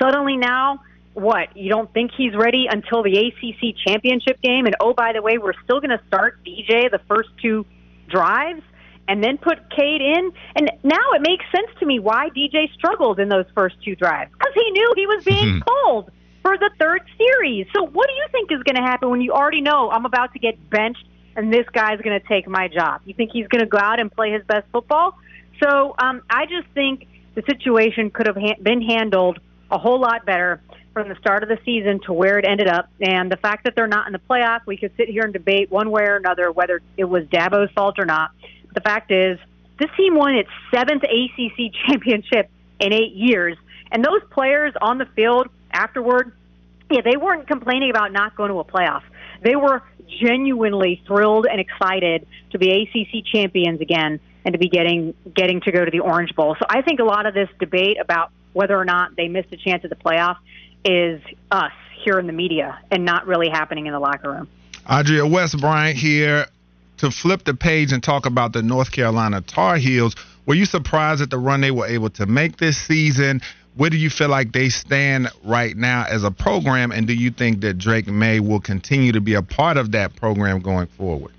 Suddenly 0.00 0.38
now, 0.38 0.80
what 1.14 1.56
you 1.56 1.68
don't 1.68 1.92
think 1.92 2.10
he's 2.16 2.34
ready 2.34 2.66
until 2.70 3.02
the 3.02 3.18
ACC 3.18 3.76
championship 3.86 4.40
game 4.40 4.64
and 4.64 4.74
oh 4.80 4.94
by 4.94 5.12
the 5.12 5.20
way 5.20 5.36
we're 5.36 5.52
still 5.64 5.78
going 5.78 5.90
to 5.90 6.00
start 6.06 6.42
DJ 6.44 6.90
the 6.90 7.00
first 7.06 7.28
two 7.42 7.66
drives 8.08 8.62
and 9.08 9.22
then 9.22 9.38
put 9.38 9.58
Cade 9.70 10.00
in. 10.00 10.32
And 10.56 10.70
now 10.82 11.12
it 11.14 11.22
makes 11.22 11.44
sense 11.54 11.68
to 11.80 11.86
me 11.86 11.98
why 11.98 12.30
DJ 12.30 12.72
struggled 12.74 13.18
in 13.18 13.28
those 13.28 13.46
first 13.54 13.76
two 13.84 13.96
drives 13.96 14.30
because 14.32 14.54
he 14.54 14.70
knew 14.70 14.92
he 14.96 15.06
was 15.06 15.24
being 15.24 15.60
mm-hmm. 15.60 15.68
pulled 15.68 16.10
for 16.42 16.56
the 16.58 16.70
third 16.78 17.02
series. 17.18 17.66
So 17.74 17.86
what 17.86 18.08
do 18.08 18.14
you 18.14 18.26
think 18.32 18.52
is 18.52 18.62
going 18.62 18.76
to 18.76 18.82
happen 18.82 19.10
when 19.10 19.20
you 19.20 19.32
already 19.32 19.60
know 19.60 19.90
I'm 19.90 20.06
about 20.06 20.32
to 20.32 20.38
get 20.38 20.70
benched 20.70 21.04
and 21.36 21.52
this 21.52 21.66
guy's 21.72 22.00
going 22.00 22.18
to 22.18 22.26
take 22.26 22.48
my 22.48 22.68
job? 22.68 23.00
You 23.04 23.14
think 23.14 23.30
he's 23.32 23.48
going 23.48 23.62
to 23.62 23.68
go 23.68 23.78
out 23.78 24.00
and 24.00 24.10
play 24.10 24.32
his 24.32 24.42
best 24.44 24.66
football? 24.72 25.18
So 25.62 25.94
um, 25.98 26.22
I 26.30 26.46
just 26.46 26.68
think 26.74 27.06
the 27.34 27.42
situation 27.42 28.10
could 28.10 28.26
have 28.26 28.36
ha- 28.36 28.60
been 28.62 28.82
handled 28.82 29.38
a 29.70 29.78
whole 29.78 30.00
lot 30.00 30.26
better 30.26 30.60
from 30.92 31.08
the 31.08 31.16
start 31.16 31.42
of 31.42 31.48
the 31.48 31.58
season 31.64 32.00
to 32.06 32.12
where 32.12 32.38
it 32.38 32.44
ended 32.44 32.68
up. 32.68 32.88
And 33.00 33.30
the 33.30 33.36
fact 33.36 33.64
that 33.64 33.74
they're 33.74 33.86
not 33.86 34.06
in 34.06 34.12
the 34.12 34.20
playoff, 34.30 34.60
we 34.66 34.76
could 34.76 34.92
sit 34.96 35.08
here 35.08 35.22
and 35.22 35.32
debate 35.32 35.70
one 35.70 35.90
way 35.90 36.04
or 36.04 36.16
another 36.16 36.52
whether 36.52 36.80
it 36.96 37.04
was 37.04 37.24
Dabo's 37.26 37.70
fault 37.72 37.98
or 37.98 38.04
not 38.04 38.30
the 38.74 38.80
fact 38.80 39.10
is, 39.10 39.38
this 39.78 39.90
team 39.96 40.14
won 40.14 40.34
its 40.34 40.50
seventh 40.72 41.02
ACC 41.02 41.72
championship 41.86 42.50
in 42.80 42.92
eight 42.92 43.14
years, 43.14 43.56
and 43.90 44.04
those 44.04 44.22
players 44.30 44.72
on 44.80 44.98
the 44.98 45.06
field 45.06 45.48
afterward, 45.70 46.32
yeah, 46.90 47.00
they 47.02 47.16
weren't 47.16 47.46
complaining 47.46 47.90
about 47.90 48.12
not 48.12 48.36
going 48.36 48.50
to 48.50 48.58
a 48.58 48.64
playoff. 48.64 49.02
They 49.42 49.56
were 49.56 49.82
genuinely 50.20 51.02
thrilled 51.06 51.46
and 51.50 51.60
excited 51.60 52.26
to 52.50 52.58
be 52.58 52.70
ACC 52.82 53.24
champions 53.24 53.80
again 53.80 54.20
and 54.44 54.52
to 54.52 54.58
be 54.58 54.68
getting 54.68 55.14
getting 55.34 55.60
to 55.62 55.72
go 55.72 55.84
to 55.84 55.90
the 55.90 56.00
Orange 56.00 56.34
Bowl. 56.34 56.54
So 56.58 56.66
I 56.68 56.82
think 56.82 57.00
a 57.00 57.04
lot 57.04 57.26
of 57.26 57.34
this 57.34 57.48
debate 57.58 57.98
about 58.00 58.30
whether 58.52 58.76
or 58.76 58.84
not 58.84 59.16
they 59.16 59.28
missed 59.28 59.52
a 59.52 59.56
chance 59.56 59.84
at 59.84 59.90
the 59.90 59.96
playoff 59.96 60.36
is 60.84 61.20
us 61.50 61.72
here 62.04 62.18
in 62.18 62.26
the 62.26 62.32
media 62.32 62.78
and 62.90 63.04
not 63.04 63.26
really 63.26 63.48
happening 63.48 63.86
in 63.86 63.92
the 63.92 64.00
locker 64.00 64.30
room. 64.30 64.48
Andrea 64.86 65.26
Wes 65.26 65.54
Bryant 65.54 65.96
here 65.96 66.46
to 66.98 67.10
flip 67.10 67.44
the 67.44 67.54
page 67.54 67.92
and 67.92 68.02
talk 68.02 68.26
about 68.26 68.52
the 68.52 68.62
North 68.62 68.90
Carolina 68.90 69.40
Tar 69.40 69.76
Heels. 69.76 70.14
Were 70.46 70.54
you 70.54 70.64
surprised 70.64 71.22
at 71.22 71.30
the 71.30 71.38
run 71.38 71.60
they 71.60 71.70
were 71.70 71.86
able 71.86 72.10
to 72.10 72.26
make 72.26 72.56
this 72.56 72.76
season? 72.76 73.40
Where 73.76 73.90
do 73.90 73.96
you 73.96 74.10
feel 74.10 74.28
like 74.28 74.52
they 74.52 74.68
stand 74.68 75.28
right 75.44 75.76
now 75.76 76.04
as 76.08 76.24
a 76.24 76.30
program? 76.30 76.92
And 76.92 77.06
do 77.06 77.14
you 77.14 77.30
think 77.30 77.60
that 77.60 77.78
Drake 77.78 78.06
Maye 78.06 78.40
will 78.40 78.60
continue 78.60 79.12
to 79.12 79.20
be 79.20 79.34
a 79.34 79.42
part 79.42 79.76
of 79.76 79.92
that 79.92 80.14
program 80.16 80.60
going 80.60 80.88
forward? 80.88 81.32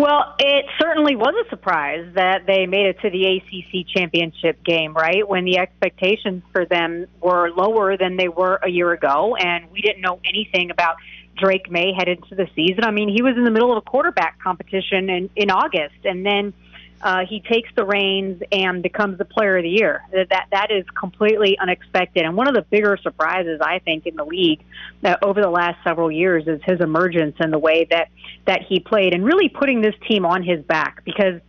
Well, 0.00 0.34
it 0.38 0.64
certainly 0.80 1.14
was 1.14 1.34
a 1.44 1.50
surprise 1.50 2.10
that 2.14 2.46
they 2.46 2.64
made 2.64 2.86
it 2.86 2.96
to 3.02 3.10
the 3.10 3.36
ACC 3.36 3.86
championship 3.86 4.64
game, 4.64 4.94
right? 4.94 5.28
When 5.28 5.44
the 5.44 5.58
expectations 5.58 6.42
for 6.54 6.64
them 6.64 7.06
were 7.20 7.50
lower 7.50 7.98
than 7.98 8.16
they 8.16 8.28
were 8.28 8.58
a 8.62 8.70
year 8.70 8.92
ago, 8.92 9.36
and 9.36 9.70
we 9.70 9.82
didn't 9.82 10.00
know 10.00 10.18
anything 10.24 10.70
about 10.70 10.96
Drake 11.36 11.70
Maye 11.70 11.92
headed 11.92 12.20
into 12.22 12.34
the 12.34 12.48
season. 12.56 12.84
I 12.84 12.92
mean, 12.92 13.10
he 13.10 13.20
was 13.20 13.36
in 13.36 13.44
the 13.44 13.50
middle 13.50 13.72
of 13.72 13.76
a 13.76 13.82
quarterback 13.82 14.42
competition 14.42 15.10
in, 15.10 15.28
in 15.36 15.50
August, 15.50 16.02
and 16.04 16.24
then 16.24 16.54
uh, 17.02 17.24
he 17.26 17.40
takes 17.40 17.68
the 17.76 17.84
reins 17.84 18.42
and 18.52 18.82
becomes 18.82 19.16
the 19.18 19.24
player 19.24 19.56
of 19.56 19.62
the 19.62 19.70
year. 19.70 20.02
That 20.12 20.28
that 20.30 20.46
that 20.50 20.70
is 20.70 20.84
completely 20.98 21.58
unexpected, 21.58 22.24
and 22.24 22.36
one 22.36 22.46
of 22.48 22.54
the 22.54 22.62
bigger 22.62 22.98
surprises 23.02 23.60
I 23.62 23.78
think 23.78 24.06
in 24.06 24.16
the 24.16 24.24
league 24.24 24.62
uh, 25.02 25.16
over 25.22 25.40
the 25.40 25.50
last 25.50 25.82
several 25.82 26.10
years 26.10 26.46
is 26.46 26.60
his 26.64 26.80
emergence 26.80 27.36
and 27.38 27.52
the 27.52 27.58
way 27.58 27.86
that 27.90 28.08
that 28.46 28.62
he 28.68 28.80
played, 28.80 29.14
and 29.14 29.24
really 29.24 29.48
putting 29.48 29.80
this 29.80 29.94
team 30.08 30.26
on 30.26 30.42
his 30.42 30.62
back. 30.64 31.02
Because 31.04 31.40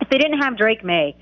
if 0.00 0.08
they 0.10 0.18
didn't 0.18 0.40
have 0.40 0.58
Drake 0.58 0.84
Maye, 0.84 1.16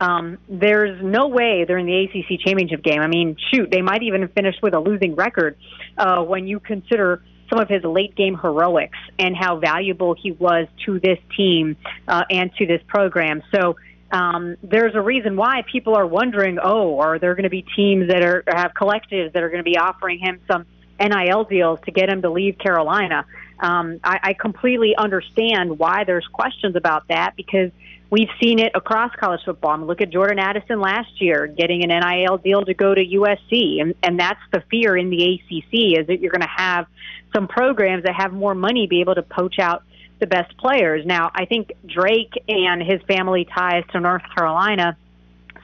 um, 0.00 0.38
there's 0.48 1.00
no 1.02 1.28
way 1.28 1.64
they're 1.64 1.78
in 1.78 1.86
the 1.86 2.04
ACC 2.04 2.40
championship 2.40 2.82
game. 2.82 3.00
I 3.00 3.06
mean, 3.06 3.36
shoot, 3.52 3.70
they 3.70 3.82
might 3.82 4.02
even 4.02 4.26
finish 4.28 4.56
with 4.60 4.74
a 4.74 4.80
losing 4.80 5.14
record 5.14 5.56
uh, 5.96 6.24
when 6.24 6.48
you 6.48 6.58
consider 6.58 7.22
some 7.48 7.60
of 7.60 7.68
his 7.68 7.84
late 7.84 8.16
game 8.16 8.36
heroics 8.36 8.98
and 9.18 9.36
how 9.36 9.58
valuable 9.58 10.14
he 10.14 10.32
was 10.32 10.66
to 10.86 10.98
this 11.00 11.18
team 11.36 11.76
uh, 12.08 12.24
and 12.30 12.54
to 12.56 12.66
this 12.66 12.80
program. 12.88 13.42
So 13.54 13.76
um, 14.12 14.56
there's 14.62 14.94
a 14.94 15.00
reason 15.00 15.36
why 15.36 15.62
people 15.70 15.94
are 15.94 16.06
wondering, 16.06 16.58
oh, 16.62 16.98
are 17.00 17.18
there 17.18 17.34
going 17.34 17.44
to 17.44 17.50
be 17.50 17.64
teams 17.74 18.08
that 18.08 18.22
are 18.22 18.44
have 18.46 18.72
collectives 18.74 19.32
that 19.32 19.42
are 19.42 19.48
going 19.48 19.64
to 19.64 19.70
be 19.70 19.78
offering 19.78 20.18
him 20.18 20.40
some 20.50 20.66
NIL 21.00 21.44
deals 21.44 21.78
to 21.86 21.90
get 21.90 22.08
him 22.08 22.22
to 22.22 22.30
leave 22.30 22.58
Carolina? 22.58 23.24
Um, 23.58 24.00
I, 24.04 24.18
I 24.22 24.32
completely 24.34 24.94
understand 24.96 25.78
why 25.78 26.04
there's 26.04 26.26
questions 26.26 26.76
about 26.76 27.08
that 27.08 27.36
because 27.36 27.70
we've 28.10 28.28
seen 28.42 28.58
it 28.58 28.72
across 28.74 29.12
college 29.18 29.40
football. 29.44 29.70
I 29.70 29.76
mean, 29.78 29.86
look 29.86 30.02
at 30.02 30.10
Jordan 30.10 30.38
Addison 30.38 30.80
last 30.80 31.20
year 31.20 31.46
getting 31.46 31.82
an 31.82 31.88
NIL 31.88 32.36
deal 32.36 32.64
to 32.64 32.74
go 32.74 32.94
to 32.94 33.00
USC, 33.00 33.80
and, 33.80 33.94
and 34.02 34.20
that's 34.20 34.40
the 34.52 34.62
fear 34.70 34.96
in 34.96 35.08
the 35.08 35.22
ACC 35.34 36.00
is 36.00 36.06
that 36.08 36.20
you're 36.20 36.32
going 36.32 36.42
to 36.42 36.46
have 36.46 36.86
some 37.34 37.48
programs 37.48 38.04
that 38.04 38.14
have 38.16 38.32
more 38.32 38.54
money 38.54 38.86
be 38.86 39.00
able 39.00 39.14
to 39.14 39.22
poach 39.22 39.58
out 39.58 39.82
the 40.20 40.26
best 40.26 40.56
players. 40.58 41.04
Now, 41.04 41.30
I 41.34 41.46
think 41.46 41.72
Drake 41.86 42.32
and 42.48 42.82
his 42.82 43.00
family 43.08 43.46
ties 43.52 43.84
to 43.92 44.00
North 44.00 44.22
Carolina 44.34 44.96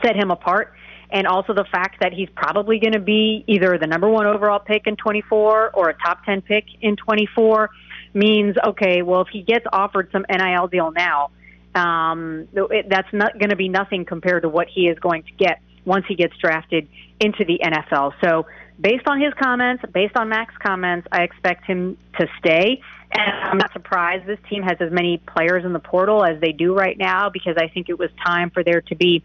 set 0.02 0.16
him 0.16 0.30
apart. 0.30 0.74
And 1.10 1.26
also 1.26 1.54
the 1.54 1.64
fact 1.70 2.00
that 2.02 2.12
he's 2.12 2.28
probably 2.36 2.78
going 2.78 2.92
to 2.92 3.00
be 3.00 3.44
either 3.46 3.78
the 3.78 3.86
number 3.86 4.08
one 4.10 4.26
overall 4.26 4.58
pick 4.58 4.86
in 4.86 4.96
24 4.96 5.70
or 5.70 5.88
a 5.88 5.94
top 5.94 6.24
10 6.24 6.42
pick 6.42 6.64
in 6.82 6.96
24 6.96 7.70
means, 8.12 8.56
okay, 8.66 9.02
well, 9.02 9.22
if 9.22 9.28
he 9.28 9.42
gets 9.42 9.64
offered 9.72 10.10
some 10.12 10.26
NIL 10.28 10.66
deal 10.66 10.90
now, 10.90 11.30
um, 11.74 12.48
it, 12.52 12.88
that's 12.90 13.08
not 13.12 13.38
going 13.38 13.50
to 13.50 13.56
be 13.56 13.68
nothing 13.68 14.04
compared 14.04 14.42
to 14.42 14.48
what 14.48 14.66
he 14.68 14.82
is 14.82 14.98
going 14.98 15.22
to 15.22 15.32
get 15.32 15.60
once 15.84 16.04
he 16.08 16.14
gets 16.14 16.36
drafted 16.36 16.88
into 17.20 17.44
the 17.44 17.60
NFL. 17.62 18.12
So 18.22 18.46
based 18.80 19.06
on 19.06 19.20
his 19.20 19.32
comments, 19.34 19.82
based 19.92 20.16
on 20.16 20.28
Mack's 20.28 20.56
comments, 20.64 21.06
I 21.12 21.22
expect 21.22 21.64
him 21.64 21.96
to 22.18 22.26
stay. 22.38 22.80
And 23.12 23.32
I'm 23.44 23.58
not 23.58 23.72
surprised 23.72 24.26
this 24.26 24.38
team 24.50 24.62
has 24.62 24.76
as 24.80 24.92
many 24.92 25.18
players 25.18 25.64
in 25.64 25.72
the 25.72 25.78
portal 25.78 26.24
as 26.24 26.40
they 26.40 26.52
do 26.52 26.74
right 26.74 26.96
now 26.96 27.30
because 27.30 27.56
I 27.56 27.68
think 27.68 27.88
it 27.88 27.98
was 27.98 28.10
time 28.24 28.50
for 28.50 28.62
there 28.62 28.82
to 28.82 28.94
be 28.94 29.22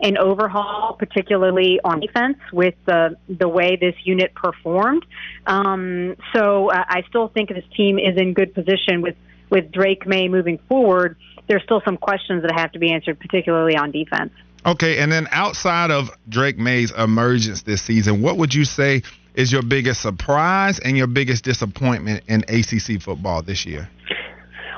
an 0.00 0.18
overhaul, 0.18 0.94
particularly 0.98 1.80
on 1.82 2.00
defense, 2.00 2.38
with 2.52 2.74
the 2.86 3.16
the 3.28 3.48
way 3.48 3.76
this 3.76 3.94
unit 4.04 4.34
performed. 4.34 5.04
Um, 5.46 6.16
so 6.34 6.70
uh, 6.70 6.84
I 6.86 7.02
still 7.08 7.28
think 7.28 7.48
this 7.48 7.64
team 7.76 7.98
is 7.98 8.16
in 8.16 8.34
good 8.34 8.54
position 8.54 9.02
with 9.02 9.16
with 9.50 9.70
Drake 9.70 10.06
Maye 10.06 10.28
moving 10.28 10.58
forward. 10.68 11.16
There's 11.46 11.62
still 11.62 11.80
some 11.84 11.96
questions 11.96 12.42
that 12.42 12.58
have 12.58 12.72
to 12.72 12.78
be 12.78 12.92
answered, 12.92 13.20
particularly 13.20 13.76
on 13.76 13.90
defense. 13.90 14.32
Okay, 14.66 14.98
and 14.98 15.12
then 15.12 15.28
outside 15.30 15.92
of 15.92 16.10
Drake 16.28 16.58
Maye's 16.58 16.90
emergence 16.90 17.62
this 17.62 17.82
season, 17.82 18.20
what 18.20 18.36
would 18.36 18.52
you 18.52 18.64
say 18.64 19.02
is 19.36 19.52
your 19.52 19.62
biggest 19.62 20.02
surprise 20.02 20.80
and 20.80 20.96
your 20.96 21.06
biggest 21.06 21.44
disappointment 21.44 22.24
in 22.26 22.42
ACC 22.48 23.00
football 23.00 23.42
this 23.42 23.64
year? 23.64 23.88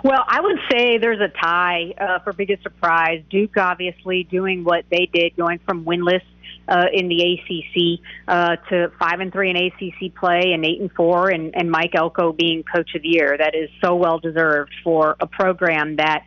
Well, 0.04 0.22
I 0.28 0.40
would 0.42 0.58
say 0.70 0.98
there's 0.98 1.20
a 1.20 1.28
tie 1.28 1.94
uh, 1.98 2.18
for 2.20 2.34
biggest 2.34 2.62
surprise. 2.62 3.22
Duke 3.30 3.56
obviously 3.56 4.24
doing 4.24 4.62
what 4.62 4.84
they 4.90 5.08
did, 5.10 5.36
going 5.36 5.58
from 5.66 5.84
winless 5.84 6.22
uh, 6.68 6.84
in 6.92 7.08
the 7.08 7.22
ACC 7.22 8.00
uh, 8.28 8.56
to 8.68 8.92
five 8.98 9.20
and 9.20 9.32
three 9.32 9.50
in 9.50 9.56
ACC 9.56 10.14
play 10.14 10.52
and 10.52 10.66
eight 10.66 10.80
and 10.80 10.92
four, 10.92 11.30
and, 11.30 11.54
and 11.56 11.70
Mike 11.70 11.94
Elko 11.94 12.32
being 12.32 12.62
coach 12.62 12.94
of 12.94 13.02
the 13.02 13.08
year. 13.08 13.36
That 13.38 13.54
is 13.54 13.70
so 13.82 13.96
well 13.96 14.18
deserved 14.18 14.72
for 14.84 15.16
a 15.18 15.26
program 15.26 15.96
that 15.96 16.24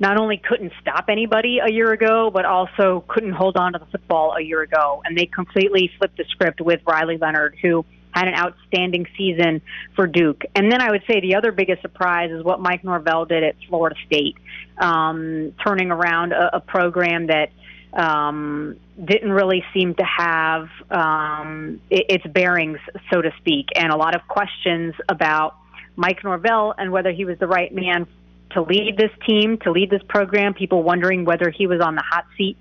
not 0.00 0.16
only 0.16 0.38
couldn't 0.38 0.72
stop 0.80 1.04
anybody 1.08 1.58
a 1.58 1.70
year 1.70 1.92
ago, 1.92 2.30
but 2.32 2.46
also 2.46 3.04
couldn't 3.06 3.32
hold 3.32 3.56
on 3.56 3.74
to 3.74 3.78
the 3.78 3.86
football 3.86 4.34
a 4.36 4.42
year 4.42 4.62
ago. 4.62 5.02
And 5.04 5.16
they 5.16 5.26
completely 5.26 5.90
flipped 5.98 6.16
the 6.16 6.24
script 6.30 6.60
with 6.60 6.80
Riley 6.86 7.18
Leonard, 7.18 7.56
who 7.60 7.84
had 8.12 8.26
an 8.26 8.34
outstanding 8.34 9.06
season 9.16 9.60
for 9.94 10.06
Duke. 10.06 10.42
And 10.56 10.72
then 10.72 10.80
I 10.80 10.90
would 10.90 11.02
say 11.06 11.20
the 11.20 11.36
other 11.36 11.52
biggest 11.52 11.82
surprise 11.82 12.30
is 12.32 12.42
what 12.42 12.60
Mike 12.60 12.82
Norvell 12.82 13.26
did 13.26 13.44
at 13.44 13.56
Florida 13.68 13.94
State, 14.06 14.36
um, 14.78 15.54
turning 15.64 15.90
around 15.90 16.32
a, 16.32 16.56
a 16.56 16.60
program 16.60 17.28
that 17.28 17.50
um, 17.92 18.76
didn't 19.04 19.30
really 19.30 19.62
seem 19.74 19.94
to 19.94 20.04
have 20.04 20.68
um, 20.90 21.80
its 21.90 22.26
bearings, 22.26 22.78
so 23.12 23.20
to 23.20 23.30
speak, 23.38 23.66
and 23.74 23.92
a 23.92 23.96
lot 23.96 24.14
of 24.14 24.26
questions 24.28 24.94
about 25.08 25.56
Mike 25.96 26.24
Norvell 26.24 26.74
and 26.78 26.92
whether 26.92 27.12
he 27.12 27.24
was 27.24 27.38
the 27.38 27.46
right 27.46 27.72
man 27.74 28.06
to 28.52 28.62
lead 28.62 28.96
this 28.96 29.10
team, 29.26 29.58
to 29.58 29.70
lead 29.70 29.90
this 29.90 30.02
program. 30.08 30.54
People 30.54 30.82
wondering 30.82 31.24
whether 31.24 31.50
he 31.50 31.66
was 31.66 31.80
on 31.80 31.94
the 31.94 32.02
hot 32.02 32.26
seat 32.36 32.56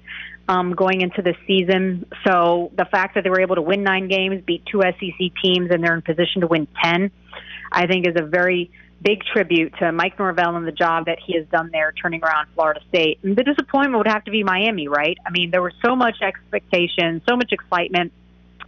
um, 0.48 0.74
going 0.74 1.02
into 1.02 1.22
this 1.22 1.38
season. 1.46 2.06
So 2.26 2.72
the 2.76 2.86
fact 2.86 3.16
that 3.16 3.24
they 3.24 3.30
were 3.30 3.42
able 3.42 3.56
to 3.56 3.62
win 3.62 3.84
nine 3.84 4.08
games, 4.08 4.44
beat 4.46 4.66
two 4.66 4.82
SEC 4.82 5.32
teams, 5.44 5.70
and 5.72 5.84
they're 5.84 5.96
in 5.96 6.02
position 6.02 6.42
to 6.42 6.48
win 6.48 6.68
ten, 6.84 7.12
I 7.72 7.88
think 7.88 8.08
is 8.08 8.16
a 8.18 8.26
very 8.26 8.72
big 9.02 9.24
tribute 9.32 9.74
to 9.80 9.92
Mike 9.92 10.20
Norvell 10.20 10.58
and 10.58 10.68
the 10.68 10.74
job 10.74 11.06
that 11.06 11.20
he 11.26 11.38
has 11.38 11.46
done 11.48 11.70
there, 11.72 11.94
turning 11.94 12.22
around 12.24 12.48
Florida 12.54 12.82
State. 12.90 13.20
And 13.24 13.36
the 13.36 13.44
disappointment 13.44 13.98
would 13.98 14.08
have 14.08 14.26
to 14.26 14.32
be 14.32 14.44
Miami, 14.44 14.88
right? 14.88 15.18
I 15.26 15.30
mean, 15.30 15.52
there 15.52 15.62
was 15.62 15.74
so 15.86 15.96
much 15.96 16.18
expectation, 16.22 17.22
so 17.28 17.38
much 17.38 17.52
excitement 17.52 18.12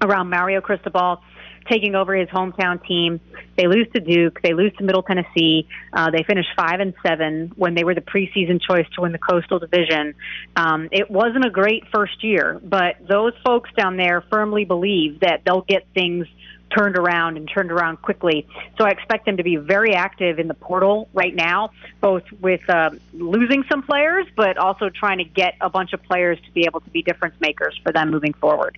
around 0.01 0.30
Mario 0.30 0.61
Cristobal 0.61 1.22
taking 1.70 1.95
over 1.95 2.16
his 2.16 2.30
hometown 2.30 2.86
team. 2.86 3.20
They 3.57 3.68
lose 3.68 3.88
to 3.93 4.01
Duke. 4.01 4.41
They 4.41 4.53
lose 4.53 4.74
to 4.78 4.84
Middle 4.84 5.03
Tennessee. 5.03 5.68
Uh, 5.93 6.12
they 6.12 6.24
finished 6.24 6.49
five 6.55 6.80
and 6.80 6.93
seven 7.05 7.51
when 7.55 7.76
they 7.76 7.84
were 7.84 7.95
the 7.95 8.01
preseason 8.01 8.59
choice 8.62 8.88
to 8.95 9.01
win 9.01 9.12
the 9.12 9.20
Coastal 9.20 9.59
Division. 9.59 10.16
Um, 10.55 10.89
it 10.91 11.09
wasn't 11.09 11.45
a 11.45 11.49
great 11.49 11.84
first 11.93 12.24
year, 12.24 12.59
but 12.64 12.95
those 13.07 13.34
folks 13.45 13.70
down 13.78 13.97
there 13.97 14.22
firmly 14.30 14.66
believe 14.66 15.20
that 15.22 15.41
they'll 15.45 15.62
get 15.62 15.88
things 15.93 16.28
turned 16.76 16.97
around 16.97 17.38
and 17.38 17.49
turned 17.53 17.72
around 17.72 18.01
quickly. 18.01 18.47
So 18.78 18.86
I 18.86 18.91
expect 18.91 19.26
them 19.26 19.38
to 19.38 19.43
be 19.43 19.57
very 19.57 19.93
active 19.93 20.39
in 20.39 20.47
the 20.47 20.53
portal 20.53 21.09
right 21.14 21.36
now, 21.36 21.72
both 21.99 22.24
with 22.39 22.68
uh, 22.70 22.91
losing 23.14 23.64
some 23.70 23.84
players, 23.84 24.26
but 24.36 24.57
also 24.57 24.89
trying 24.89 25.18
to 25.20 25.24
get 25.24 25.55
a 25.62 25.70
bunch 25.70 25.93
of 25.93 26.01
players 26.03 26.39
to 26.45 26.51
be 26.51 26.66
able 26.66 26.80
to 26.82 26.89
be 26.89 27.01
difference 27.01 27.36
makers 27.39 27.80
for 27.84 27.91
them 27.91 28.09
moving 28.09 28.34
forward. 28.34 28.78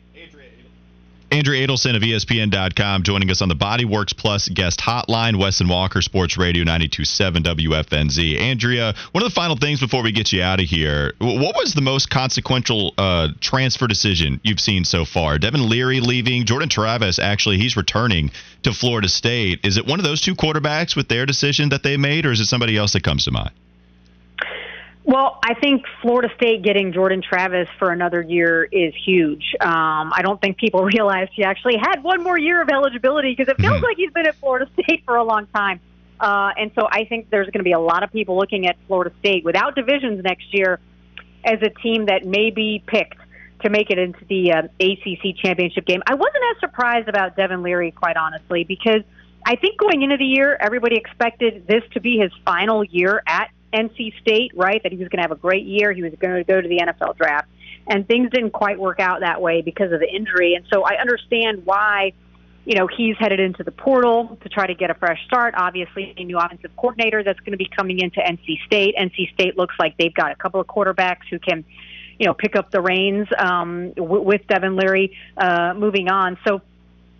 Andrea 1.34 1.68
Adelson 1.68 1.96
of 1.96 2.04
ESPN.com 2.04 3.02
joining 3.02 3.32
us 3.32 3.42
on 3.42 3.50
the 3.50 3.56
Bodyworks 3.56 4.16
Plus 4.16 4.48
guest 4.50 4.80
hotline, 4.80 5.40
Wes 5.40 5.62
and 5.62 5.68
Walker 5.68 6.00
Sports 6.00 6.38
Radio 6.38 6.64
92.7 6.64 7.38
WFNZ. 7.38 8.40
Andrea, 8.40 8.94
one 9.14 9.24
of 9.24 9.30
the 9.32 9.34
final 9.34 9.56
things 9.56 9.80
before 9.80 10.04
we 10.04 10.12
get 10.12 10.32
you 10.32 10.44
out 10.44 10.60
of 10.60 10.68
here, 10.68 11.14
what 11.18 11.56
was 11.56 11.74
the 11.74 11.82
most 11.82 12.12
consequential 12.12 12.94
uh, 13.00 13.30
transfer 13.42 13.88
decision 13.88 14.42
you've 14.44 14.60
seen 14.60 14.86
so 14.86 15.06
far? 15.06 15.40
Devin 15.40 15.68
Leary 15.68 16.02
leaving, 16.02 16.46
Jordan 16.46 16.70
Travis, 16.70 17.18
actually, 17.18 17.58
he's 17.58 17.76
returning 17.76 18.30
to 18.62 18.72
Florida 18.72 19.10
State. 19.10 19.60
Is 19.64 19.78
it 19.78 19.88
one 19.88 20.00
of 20.00 20.06
those 20.06 20.22
two 20.22 20.36
quarterbacks 20.36 20.96
with 20.96 21.08
their 21.08 21.26
decision 21.26 21.70
that 21.70 21.82
they 21.82 21.98
made, 21.98 22.28
or 22.28 22.32
is 22.32 22.42
it 22.42 22.46
somebody 22.46 22.78
else 22.78 22.94
that 22.94 23.04
comes 23.04 23.26
to 23.26 23.32
mind? 23.32 23.54
Well, 25.06 25.40
I 25.44 25.54
think 25.56 25.84
Florida 26.02 26.34
State 26.38 26.64
getting 26.64 26.94
Jordan 26.94 27.22
Travis 27.22 27.68
for 27.78 27.92
another 27.92 28.22
year 28.22 28.64
is 28.64 28.94
huge. 29.06 29.44
Um, 29.60 30.14
I 30.14 30.22
don't 30.22 30.40
think 30.40 30.58
people 30.58 30.84
realized 30.86 31.32
he 31.36 31.44
actually 31.44 31.76
had 31.78 32.04
one 32.04 32.24
more 32.24 32.38
year 32.38 32.62
of 32.62 32.70
eligibility 32.70 33.36
because 33.36 33.52
it 33.52 33.60
feels 33.60 33.76
mm-hmm. 33.76 33.84
like 33.84 33.98
he's 33.98 34.12
been 34.12 34.28
at 34.28 34.36
Florida 34.36 34.70
State 34.82 35.04
for 35.06 35.18
a 35.18 35.24
long 35.24 35.48
time. 35.48 35.82
Uh, 36.20 36.52
and 36.58 36.72
so 36.74 36.88
I 36.90 37.04
think 37.04 37.30
there's 37.30 37.48
going 37.48 37.60
to 37.60 37.64
be 37.64 37.74
a 37.74 37.80
lot 37.80 38.04
of 38.04 38.12
people 38.12 38.38
looking 38.38 38.66
at 38.66 38.78
Florida 38.88 39.14
State 39.20 39.44
without 39.44 39.76
divisions 39.76 40.24
next 40.24 40.54
year 40.54 40.80
as 41.44 41.62
a 41.62 41.70
team 41.70 42.06
that 42.06 42.26
may 42.26 42.50
be 42.50 42.82
picked 42.88 43.20
to 43.62 43.70
make 43.70 43.90
it 43.90 43.98
into 43.98 44.24
the 44.30 44.54
uh, 44.54 44.62
ACC 44.80 45.36
championship 45.44 45.86
game. 45.86 46.02
I 46.08 46.16
wasn't 46.16 46.44
as 46.52 46.62
surprised 46.62 47.10
about 47.10 47.36
Devin 47.36 47.62
Leary, 47.62 47.92
quite 47.92 48.16
honestly, 48.16 48.64
because 48.64 49.02
I 49.46 49.58
think 49.58 49.78
going 49.78 50.02
into 50.02 50.16
the 50.16 50.26
year, 50.26 50.56
everybody 50.60 50.96
expected 50.96 51.68
this 51.68 51.84
to 51.94 52.00
be 52.00 52.18
his 52.18 52.32
final 52.46 52.86
year 52.86 53.22
at 53.28 53.50
NC 53.74 54.20
State, 54.22 54.52
right? 54.56 54.82
That 54.84 54.92
he 54.92 54.98
was 54.98 55.08
going 55.10 55.18
to 55.18 55.24
have 55.24 55.32
a 55.32 55.42
great 55.42 55.66
year. 55.66 55.92
He 55.92 56.04
was 56.04 56.14
going 56.20 56.36
to 56.36 56.44
go 56.44 56.62
to 56.62 56.68
the 56.68 56.78
NFL 56.78 57.18
draft. 57.18 57.50
And 57.88 58.08
things 58.08 58.30
didn't 58.32 58.52
quite 58.52 58.80
work 58.80 59.00
out 59.00 59.22
that 59.22 59.42
way 59.42 59.62
because 59.62 59.92
of 59.92 60.00
the 60.00 60.08
injury. 60.08 60.56
And 60.56 60.66
so 60.72 60.84
I 60.84 61.02
understand 61.02 61.66
why, 61.66 62.14
you 62.66 62.76
know, 62.76 62.88
he's 62.88 63.16
headed 63.20 63.40
into 63.40 63.64
the 63.64 63.72
portal 63.72 64.38
to 64.42 64.50
try 64.50 64.68
to 64.68 64.74
get 64.74 64.90
a 64.90 64.94
fresh 64.94 65.20
start. 65.26 65.54
Obviously, 65.58 66.14
a 66.18 66.24
new 66.24 66.38
offensive 66.38 66.72
coordinator 66.78 67.24
that's 67.24 67.40
going 67.42 67.52
to 67.52 67.58
be 67.58 67.70
coming 67.76 68.00
into 68.00 68.20
NC 68.20 68.66
State. 68.66 68.96
NC 68.98 69.34
State 69.34 69.58
looks 69.58 69.76
like 69.80 69.98
they've 69.98 70.14
got 70.14 70.32
a 70.32 70.36
couple 70.36 70.62
of 70.62 70.68
quarterbacks 70.68 71.28
who 71.30 71.40
can, 71.40 71.66
you 72.20 72.26
know, 72.26 72.34
pick 72.34 72.56
up 72.56 72.72
the 72.72 72.80
reins 72.80 73.28
um, 73.38 73.92
w- 73.94 74.22
with 74.22 74.48
Devin 74.48 74.78
Leary 74.78 75.18
uh, 75.36 75.74
moving 75.76 76.10
on. 76.10 76.38
So, 76.48 76.62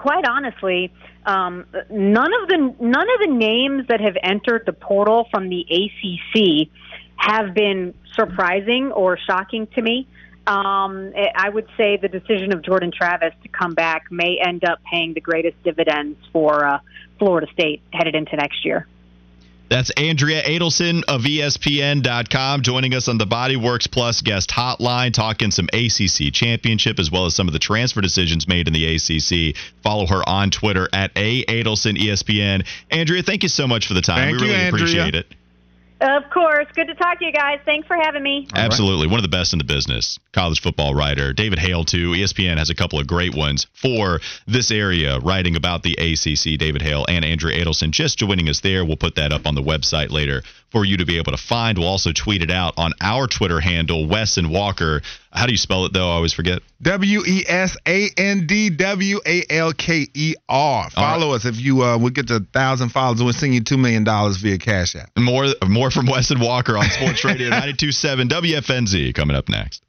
quite 0.04 0.26
honestly, 0.28 0.92
um, 1.26 1.66
none 1.90 2.34
of 2.42 2.50
the 2.50 2.76
none 2.82 3.08
of 3.10 3.20
the 3.22 3.34
names 3.34 3.88
that 3.88 4.02
have 4.02 4.18
entered 4.22 4.64
the 4.66 4.74
portal 4.74 5.30
from 5.32 5.48
the 5.48 5.62
ACC 5.62 6.68
have 7.16 7.54
been 7.54 7.94
surprising 8.14 8.92
or 8.92 9.18
shocking 9.18 9.66
to 9.68 9.82
me. 9.82 10.06
Um, 10.46 11.14
I 11.16 11.48
would 11.48 11.68
say 11.78 11.96
the 11.96 12.10
decision 12.10 12.52
of 12.52 12.62
Jordan 12.62 12.92
Travis 12.94 13.34
to 13.44 13.48
come 13.48 13.76
back 13.76 14.12
may 14.12 14.38
end 14.46 14.66
up 14.66 14.80
paying 14.92 15.14
the 15.14 15.22
greatest 15.22 15.56
dividends 15.64 16.20
for 16.34 16.66
uh, 16.66 16.80
Florida 17.18 17.48
State 17.54 17.82
headed 17.94 18.14
into 18.14 18.36
next 18.36 18.66
year. 18.66 18.86
That's 19.74 19.90
Andrea 19.98 20.44
Adelson 20.44 21.02
of 21.08 21.24
ESPN.com 21.24 22.62
joining 22.62 22.94
us 22.94 23.08
on 23.08 23.18
the 23.18 23.26
Bodyworks 23.26 23.90
Plus 23.90 24.22
guest 24.22 24.52
hotline, 24.52 25.12
talking 25.12 25.50
some 25.50 25.68
ACC 25.74 26.32
championship 26.32 27.00
as 27.00 27.10
well 27.10 27.26
as 27.26 27.34
some 27.34 27.48
of 27.48 27.54
the 27.54 27.60
transfer 27.60 28.00
decisions 28.00 28.48
made 28.48 28.68
in 28.68 28.74
the 28.76 28.86
ACC. 28.86 29.58
Follow 29.82 30.06
her 30.06 30.22
on 30.30 30.52
Twitter 30.52 30.88
at 30.94 31.10
A 31.16 31.44
Adelson 31.46 31.98
ESPN. 31.98 32.68
Andrea, 32.92 33.24
thank 33.24 33.42
you 33.42 33.50
so 33.50 33.66
much 33.66 33.88
for 33.88 33.96
the 33.96 34.02
time. 34.02 34.18
Thank 34.18 34.42
we 34.42 34.50
really 34.50 34.62
you, 34.62 34.68
appreciate 34.68 35.16
it. 35.16 35.26
Of 36.04 36.30
course. 36.30 36.68
Good 36.76 36.88
to 36.88 36.96
talk 36.96 37.20
to 37.20 37.26
you 37.26 37.32
guys. 37.32 37.60
Thanks 37.64 37.88
for 37.88 37.96
having 37.96 38.22
me. 38.22 38.50
Absolutely. 38.54 39.08
One 39.08 39.20
of 39.20 39.24
the 39.24 39.30
best 39.30 39.54
in 39.54 39.58
the 39.60 39.64
business. 39.64 40.20
College 40.34 40.62
football 40.62 40.94
writer. 40.94 41.32
David 41.32 41.60
Hale, 41.60 41.86
too. 41.86 42.12
ESPN 42.12 42.58
has 42.58 42.70
a 42.70 42.76
couple 42.76 43.00
of 43.00 43.08
great 43.08 43.34
ones 43.34 43.68
for 43.74 44.20
this 44.46 44.70
area, 44.70 45.20
writing 45.20 45.56
about 45.56 45.82
the 45.82 45.94
ACC. 45.94 46.60
David 46.60 46.82
Hale 46.82 47.06
and 47.08 47.24
Andrew 47.24 47.52
Adelson 47.52 47.92
just 47.92 48.18
joining 48.18 48.50
us 48.50 48.60
there. 48.60 48.84
We'll 48.84 48.98
put 48.98 49.16
that 49.16 49.32
up 49.32 49.48
on 49.48 49.56
the 49.56 49.62
website 49.62 50.12
later 50.12 50.44
for 50.74 50.84
you 50.84 50.98
to 50.98 51.06
be 51.06 51.18
able 51.20 51.32
to 51.32 51.38
find. 51.38 51.78
We'll 51.78 51.88
also 51.88 52.12
tweet 52.12 52.42
it 52.42 52.52
out 52.52 52.74
on 52.78 52.92
our 53.00 53.28
Twitter 53.28 53.62
handle, 53.62 54.08
Wes 54.08 54.38
and 54.38 54.50
Walker. 54.50 55.02
How 55.32 55.46
do 55.46 55.52
you 55.52 55.58
spell 55.58 55.86
it, 55.86 55.94
though? 55.94 56.10
I 56.10 56.16
always 56.16 56.34
forget. 56.34 56.62
W 56.82 57.22
E 57.26 57.46
S 57.48 57.78
A 57.88 58.10
N 58.18 58.48
D 58.48 58.72
W 58.72 59.20
A 59.26 59.46
L 59.50 59.72
K 59.72 60.08
E 60.14 60.34
R. 60.50 60.90
Follow 60.90 61.34
us 61.34 61.46
if 61.46 61.58
you 61.58 61.84
uh, 61.84 61.98
we 61.98 62.12
get 62.12 62.28
to 62.28 62.38
a 62.38 62.40
thousand 62.40 62.90
followers. 62.90 63.24
We'll 63.24 63.34
send 63.34 63.54
you 63.54 63.64
two 63.64 63.78
million 63.78 64.04
dollars 64.04 64.38
via 64.38 64.58
Cash 64.58 64.96
App. 64.96 65.12
More, 65.18 65.46
more 65.66 65.92
from 65.92 66.08
Wes 66.08 66.32
and 66.32 66.42
Walker 66.42 66.76
on 66.76 66.86
Sports 66.90 67.24
Radio 67.24 67.50
92.7 67.52 68.28
WFNZ 68.30 69.14
coming 69.14 69.36
up 69.36 69.48
next. 69.48 69.84